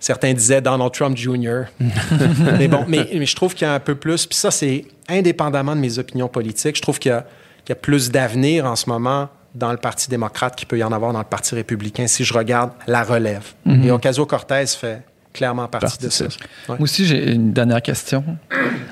[0.00, 1.62] certains disaient Donald Trump Jr.
[2.58, 4.26] mais bon, mais, mais je trouve qu'il y a un peu plus.
[4.26, 6.76] Puis ça, c'est indépendamment de mes opinions politiques.
[6.76, 7.24] Je trouve qu'il y a,
[7.64, 10.82] qu'il y a plus d'avenir en ce moment dans le Parti démocrate qu'il peut y
[10.82, 13.52] en avoir dans le Parti républicain si je regarde la relève.
[13.66, 15.02] Et Ocasio-Cortez fait
[15.32, 16.24] clairement partie, Partie de ça.
[16.26, 16.38] de ça.
[16.68, 16.76] Ouais.
[16.78, 18.24] Moi aussi, j'ai une dernière question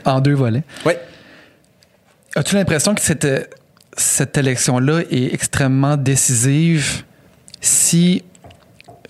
[0.05, 0.63] en deux volets.
[0.85, 0.93] Oui.
[2.37, 3.57] As-tu l'impression que cette,
[3.97, 7.03] cette élection-là est extrêmement décisive
[7.61, 8.23] si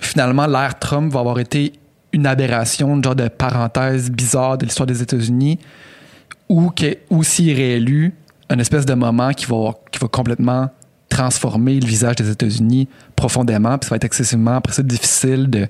[0.00, 1.74] finalement l'ère Trump va avoir été
[2.12, 5.58] une aberration, une genre de parenthèse bizarre de l'histoire des États-Unis,
[6.48, 8.14] ou, que, ou s'il est réélu,
[8.48, 10.70] un espèce de moment qui va, qui va complètement
[11.08, 15.68] transformer le visage des États-Unis profondément, puis ça va être excessivement après ça difficile de,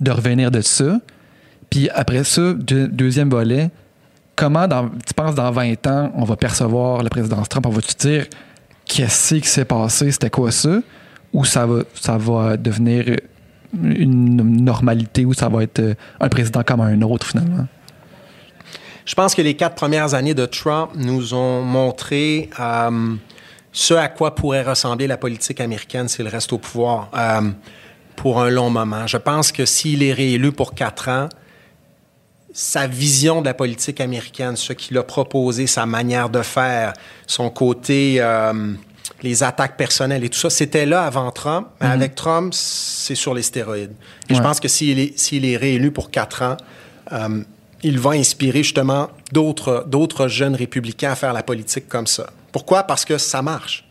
[0.00, 1.00] de revenir de ça.
[1.70, 3.70] Puis après ça, deux- deuxième volet,
[4.36, 7.66] comment dans, tu penses dans 20 ans, on va percevoir la présidence Trump?
[7.66, 8.26] On va-tu dire
[8.84, 10.10] qu'est-ce qui s'est passé?
[10.12, 10.78] C'était quoi ça?
[11.32, 13.16] Ou ça va, ça va devenir
[13.82, 17.66] une normalité ou ça va être euh, un président comme un autre finalement?
[19.04, 23.14] Je pense que les quatre premières années de Trump nous ont montré euh,
[23.72, 27.50] ce à quoi pourrait ressembler la politique américaine s'il reste au pouvoir euh,
[28.16, 29.06] pour un long moment.
[29.06, 31.28] Je pense que s'il est réélu pour quatre ans,
[32.52, 36.94] sa vision de la politique américaine, ce qu'il a proposé, sa manière de faire,
[37.26, 38.72] son côté, euh,
[39.22, 41.68] les attaques personnelles et tout ça, c'était là avant Trump.
[41.80, 43.94] Mais avec Trump, c'est sur les stéroïdes.
[44.28, 46.56] Et je pense que s'il est, est réélu pour quatre ans,
[47.12, 47.42] euh,
[47.82, 52.30] il va inspirer justement d'autres, d'autres jeunes républicains à faire la politique comme ça.
[52.52, 52.84] Pourquoi?
[52.84, 53.84] Parce que ça marche.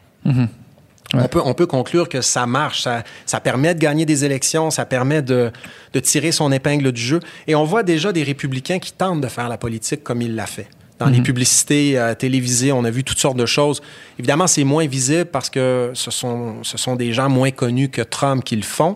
[1.14, 2.82] On, peut, on peut conclure que ça marche.
[2.82, 5.52] Ça, ça permet de gagner des élections, ça permet de,
[5.94, 7.20] de tirer son épingle du jeu.
[7.48, 10.48] Et on voit déjà des républicains qui tentent de faire la politique comme il l'a
[10.48, 10.68] fait.
[10.98, 13.82] Dans les publicités euh, télévisées, on a vu toutes sortes de choses.
[14.18, 18.02] Évidemment, c'est moins visible parce que ce sont, ce sont des gens moins connus que
[18.02, 18.96] Trump qui le font.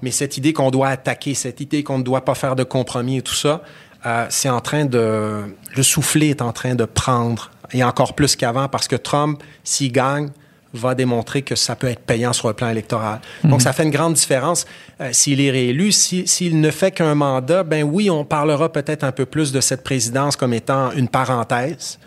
[0.00, 3.18] Mais cette idée qu'on doit attaquer, cette idée qu'on ne doit pas faire de compromis
[3.18, 3.62] et tout ça,
[4.06, 5.42] euh, c'est en train de...
[5.76, 9.92] Le soufflet est en train de prendre, et encore plus qu'avant, parce que Trump, s'il
[9.92, 10.30] gagne,
[10.74, 13.20] va démontrer que ça peut être payant sur le plan électoral.
[13.44, 14.66] Donc, ça fait une grande différence.
[15.00, 19.04] Euh, s'il est réélu, si- s'il ne fait qu'un mandat, ben oui, on parlera peut-être
[19.04, 21.98] un peu plus de cette présidence comme étant une parenthèse,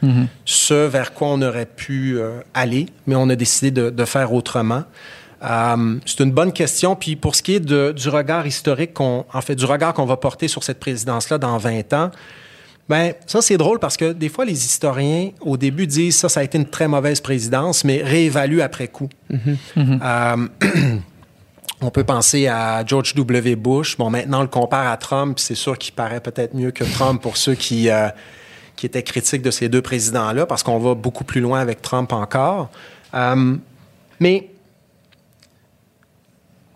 [0.45, 4.33] ce vers quoi on aurait pu euh, aller, mais on a décidé de, de faire
[4.33, 4.83] autrement.
[5.43, 6.95] Euh, c'est une bonne question.
[6.95, 10.05] Puis pour ce qui est de- du regard historique, qu'on, en fait, du regard qu'on
[10.05, 12.11] va porter sur cette présidence-là dans 20 ans,
[12.89, 16.39] ben ça c'est drôle parce que des fois les historiens au début disent ça ça
[16.39, 19.09] a été une très mauvaise présidence, mais réévaluent après coup.
[19.77, 20.47] Euh,
[21.81, 23.55] on peut penser à George W.
[23.55, 23.97] Bush.
[23.97, 27.21] Bon maintenant on le compare à Trump, c'est sûr qu'il paraît peut-être mieux que Trump
[27.21, 28.09] pour ceux qui euh,
[28.77, 32.13] qui étaient critiques de ces deux présidents-là, parce qu'on va beaucoup plus loin avec Trump
[32.13, 32.69] encore.
[33.13, 33.57] Euh,
[34.21, 34.49] mais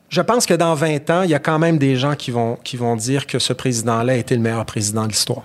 [0.10, 2.58] je pense que dans 20 ans, il y a quand même des gens qui vont,
[2.64, 5.44] qui vont dire que ce président-là a été le meilleur président de l'histoire.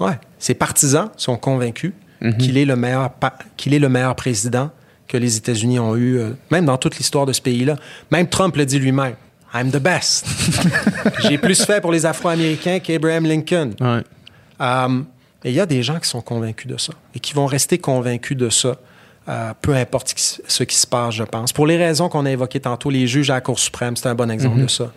[0.00, 0.18] Ouais.
[0.38, 1.92] Ses partisans sont convaincus
[2.38, 3.10] qu'il est, le meilleur
[3.56, 4.70] qu'il est le meilleur président
[5.06, 7.76] que les États-Unis ont eu, euh, même dans toute l'histoire de ce pays-là.
[8.10, 9.14] Même Trump le dit lui-même.
[9.54, 10.26] I'm the best.
[11.22, 13.70] J'ai plus fait pour les Afro-Américains qu'Abraham Lincoln.
[13.80, 14.02] Ouais.
[14.60, 15.02] Euh,
[15.44, 17.78] et il y a des gens qui sont convaincus de ça et qui vont rester
[17.78, 18.76] convaincus de ça,
[19.28, 20.14] euh, peu importe
[20.46, 21.52] ce qui, se passe, je pense.
[21.52, 24.14] Pour les raisons qu'on a évoquées tantôt, les juges à la Cour suprême, c'est un
[24.14, 24.92] bon exemple de ça.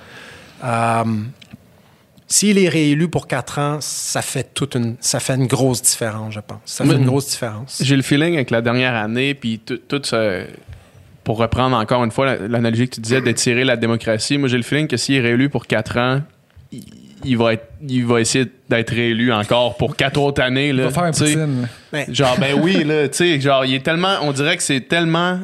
[2.32, 6.34] S'il est réélu pour quatre ans, ça fait toute une, ça fait une grosse différence,
[6.34, 6.60] je pense.
[6.66, 7.82] Ça fait une grosse différence.
[7.84, 10.46] J'ai le feeling avec la dernière année, puis tout, ce-
[11.24, 14.58] Pour reprendre encore une fois la- l'analogie que tu disais d'étirer la démocratie, moi j'ai
[14.58, 16.22] le feeling que s'il est réélu pour quatre ans,
[16.72, 16.84] il,
[17.26, 20.70] il va, être, il va essayer d'être réélu encore pour quatre autres années.
[20.70, 21.12] Il Là, va faire un.
[21.12, 21.68] Poutine.
[22.10, 24.16] Genre, ben oui, là, tu sais, genre, il est tellement.
[24.22, 25.40] On dirait que c'est tellement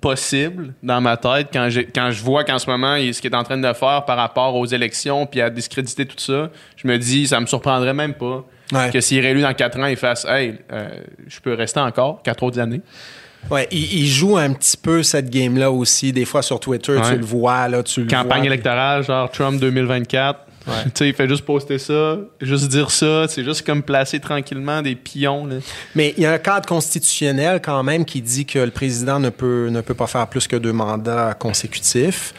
[0.00, 3.36] possible dans ma tête quand, quand je vois qu'en ce moment, il- ce qu'il est
[3.36, 6.98] en train de faire par rapport aux élections puis à discréditer tout ça, je me
[6.98, 8.90] dis, ça me surprendrait même pas Ouais.
[8.92, 10.88] que s'il est réélu dans quatre ans, il fasse, hey, euh,
[11.28, 12.80] je peux rester encore quatre autres années.
[13.50, 16.12] ouais, il, il joue un petit peu cette game-là aussi.
[16.12, 17.10] Des fois sur Twitter, Ouais.
[17.12, 18.46] tu le vois, là, tu le Campagne vois.
[18.46, 20.40] électorale, genre Trump 2024.
[20.66, 20.84] Ouais.
[20.86, 24.82] tu sais, il fait juste poster ça, juste dire ça, c'est juste comme placer tranquillement
[24.82, 25.46] des pions.
[25.46, 25.56] Là.
[25.94, 29.30] Mais il y a un cadre constitutionnel quand même qui dit que le président ne
[29.30, 32.34] peut, ne peut pas faire plus que deux mandats consécutifs.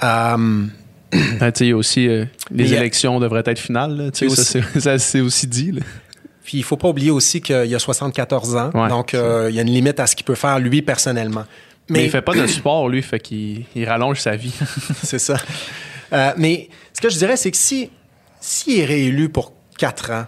[0.00, 3.96] Tu sais, il y a aussi euh, Mais les a- élections devraient être finales.
[3.96, 5.72] là, Et ça, c'est- ça, c'est aussi dit.
[5.72, 5.80] là.
[6.44, 9.54] puis il faut pas oublier aussi qu'il y a 74 ans, Ouais, donc euh, il
[9.56, 11.44] y a une limite à ce qu'il peut faire lui personnellement.
[11.88, 14.54] Mais, il fait pas de sport, lui, fait qu'il il rallonge sa vie.
[15.02, 15.36] c'est ça.
[16.12, 16.68] Euh, mais
[17.02, 17.90] que je dirais, c'est que si
[18.40, 20.26] s'il est réélu pour quatre ans,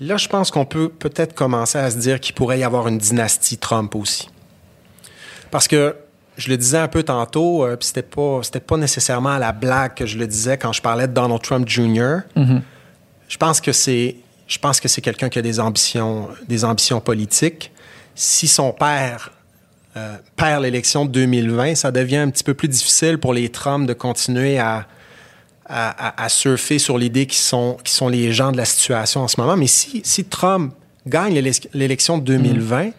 [0.00, 2.98] là, je pense qu'on peut peut-être commencer à se dire qu'il pourrait y avoir une
[2.98, 4.28] dynastie Trump aussi.
[5.50, 5.96] Parce que
[6.36, 9.52] je le disais un peu tantôt, euh, puis c'était pas c'était pas nécessairement à la
[9.52, 12.18] blague que je le disais quand je parlais de Donald Trump Jr.
[13.28, 14.16] Je pense que c'est
[14.46, 17.72] je pense que c'est quelqu'un qui a des ambitions des ambitions politiques.
[18.14, 19.32] Si son père
[19.96, 23.86] euh, perd l'élection de 2020, ça devient un petit peu plus difficile pour les Trump
[23.86, 24.86] de continuer à,
[25.68, 29.22] à, à- à surfer sur l'idée qu'ils sont, qu'ils sont les gens de la situation
[29.22, 29.56] en ce moment.
[29.56, 30.72] Mais si, si Trump
[31.06, 32.90] gagne l'élec- l'élection de 2020,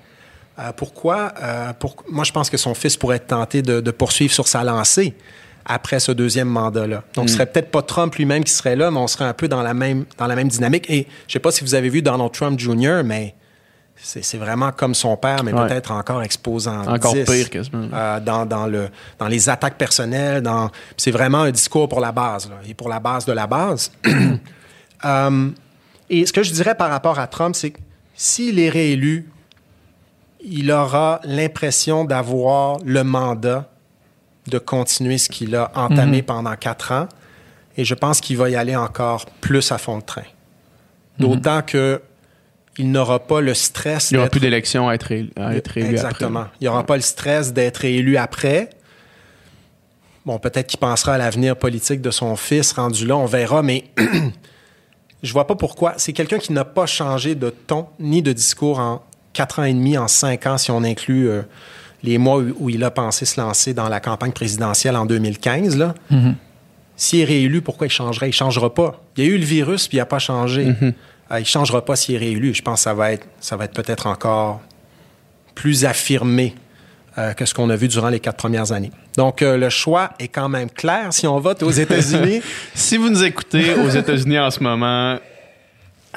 [0.59, 1.33] euh, pourquoi?
[1.41, 4.47] euh, pour- moi, je pense que son fils pourrait être tenté de, de poursuivre sur
[4.47, 5.13] sa lancée
[5.65, 7.03] après ce deuxième mandat-là.
[7.15, 9.47] Donc, ce serait peut-être pas Trump lui-même qui serait là, mais on serait un peu
[9.47, 10.85] dans la même, dans la même dynamique.
[10.89, 13.35] Et je sais pas si vous avez vu Donald Trump Jr., mais
[14.01, 15.67] c'est vraiment comme son père, mais Ouais.
[15.67, 16.81] peut-être encore exposant.
[16.87, 17.87] Encore 10, pire quasiment.
[17.93, 20.41] euh, dans, dans, le, dans les attaques personnelles.
[20.41, 23.47] Dans, c'est vraiment un discours pour la base, là, et pour la base de la
[23.47, 23.91] base.
[25.05, 25.49] Euh,
[26.09, 27.79] et ce que je dirais par rapport à Trump, c'est que
[28.15, 29.29] s'il est réélu,
[30.43, 33.69] il aura l'impression d'avoir le mandat
[34.47, 36.23] de continuer ce qu'il a entamé Mhm.
[36.23, 37.07] pendant quatre ans.
[37.77, 40.23] Et je pense qu'il va y aller encore plus à fond de train.
[41.17, 42.01] D'autant que
[42.79, 45.77] il n'aura pas le stress Il n'y aura plus d'élections à être réélu, à être
[45.77, 46.39] élu Exactement.
[46.39, 46.53] après.
[46.59, 48.69] Il n'y aura pas le stress d'être élu après.
[50.25, 53.83] Bon, peut-être qu'il pensera à l'avenir politique de son fils rendu là, on verra, mais
[55.23, 55.93] je vois pas pourquoi.
[55.97, 59.03] C'est quelqu'un qui n'a pas changé de ton ni de discours en
[59.33, 61.41] quatre ans et demi, en cinq ans, si on inclut euh,
[62.01, 65.77] les mois où, où il a pensé se lancer dans la campagne présidentielle en 2015.
[65.77, 65.95] Là.
[66.09, 66.35] Mhm.
[66.95, 68.27] S'il est réélu, pourquoi il changerait?
[68.27, 69.01] Il ne changera pas.
[69.17, 70.75] Il y a eu le virus, puis il n'a pas changé.
[70.81, 70.91] Euh,
[71.37, 72.53] il ne changera pas s'il est réélu.
[72.53, 74.61] Je pense que ça va être, ça va être peut-être encore
[75.55, 76.55] plus affirmé
[77.17, 78.91] euh, que ce qu'on a vu durant les quatre premières années.
[79.17, 81.07] Donc, euh, le choix est quand même clair.
[81.11, 82.41] Si on vote aux États-Unis,
[82.73, 85.17] Si vous nous écoutez aux États-Unis en ce moment,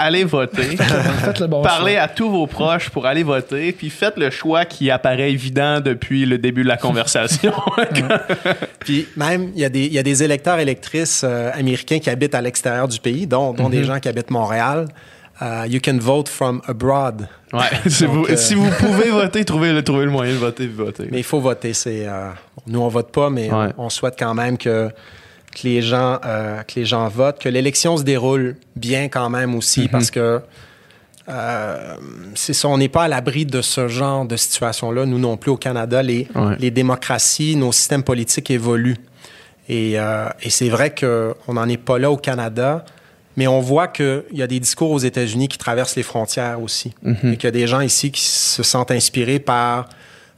[0.03, 0.77] allez voter.
[0.77, 2.03] Faites le bon Parlez choix.
[2.03, 6.27] à tous vos proches pour aller voter, puis faites le choix qui apparaît évident depuis
[6.27, 7.53] le début de la conversation.
[8.81, 12.11] Puis même, il y, a des- il y a des électeurs électrices euh, américains qui
[12.11, 14.87] habitent à l'extérieur du pays, dont, dont des gens qui habitent Montréal.
[15.41, 17.27] Euh, you can vote from abroad.
[17.53, 20.39] ouais, si, Donc, vous, euh, si vous pouvez voter, trouvez le, trouvez le moyen de
[20.39, 21.09] voter, voter.
[21.11, 21.73] Mais il faut voter.
[21.73, 22.29] C'est, euh,
[22.67, 23.69] nous, on vote pas, mais Ouais.
[23.79, 24.91] on, on souhaite quand même que,
[25.55, 29.55] que, les gens, euh, que les gens votent, que l'élection se déroule bien quand même
[29.55, 30.41] aussi, parce que
[31.29, 31.97] euh,
[32.35, 35.07] c'est ça, on n'est pas à l'abri de ce genre de situation-là.
[35.07, 36.57] Nous non plus au Canada, les, Ouais.
[36.59, 38.97] les démocraties, nos systèmes politiques évoluent.
[39.69, 42.85] Et, euh, et c'est vrai qu'on n'en est pas là au Canada,
[43.37, 46.93] mais on voit qu'il y a des discours aux États-Unis qui traversent les frontières aussi.
[47.07, 49.89] Et qu'il y a des gens ici qui se sentent inspirés par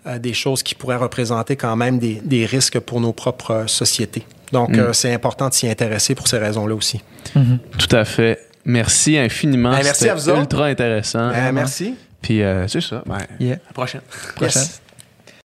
[0.07, 4.27] euh, des choses qui pourraient représenter quand même des, des risques pour nos propres sociétés.
[4.55, 7.03] Donc, euh, c'est important de s'y intéresser pour ces raisons-là aussi.
[7.35, 8.39] Tout à fait.
[8.65, 9.71] Merci infiniment.
[9.73, 10.41] Ben, merci C'était à vous autres.
[10.41, 11.29] ultra intéressant.
[11.31, 11.97] Ben, merci.
[12.23, 13.03] Puis euh, c'est ça.
[13.05, 13.57] Ben, Yeah.
[13.57, 14.01] à la prochaine.
[14.37, 14.63] Prochaine.
[14.63, 14.81] Yes.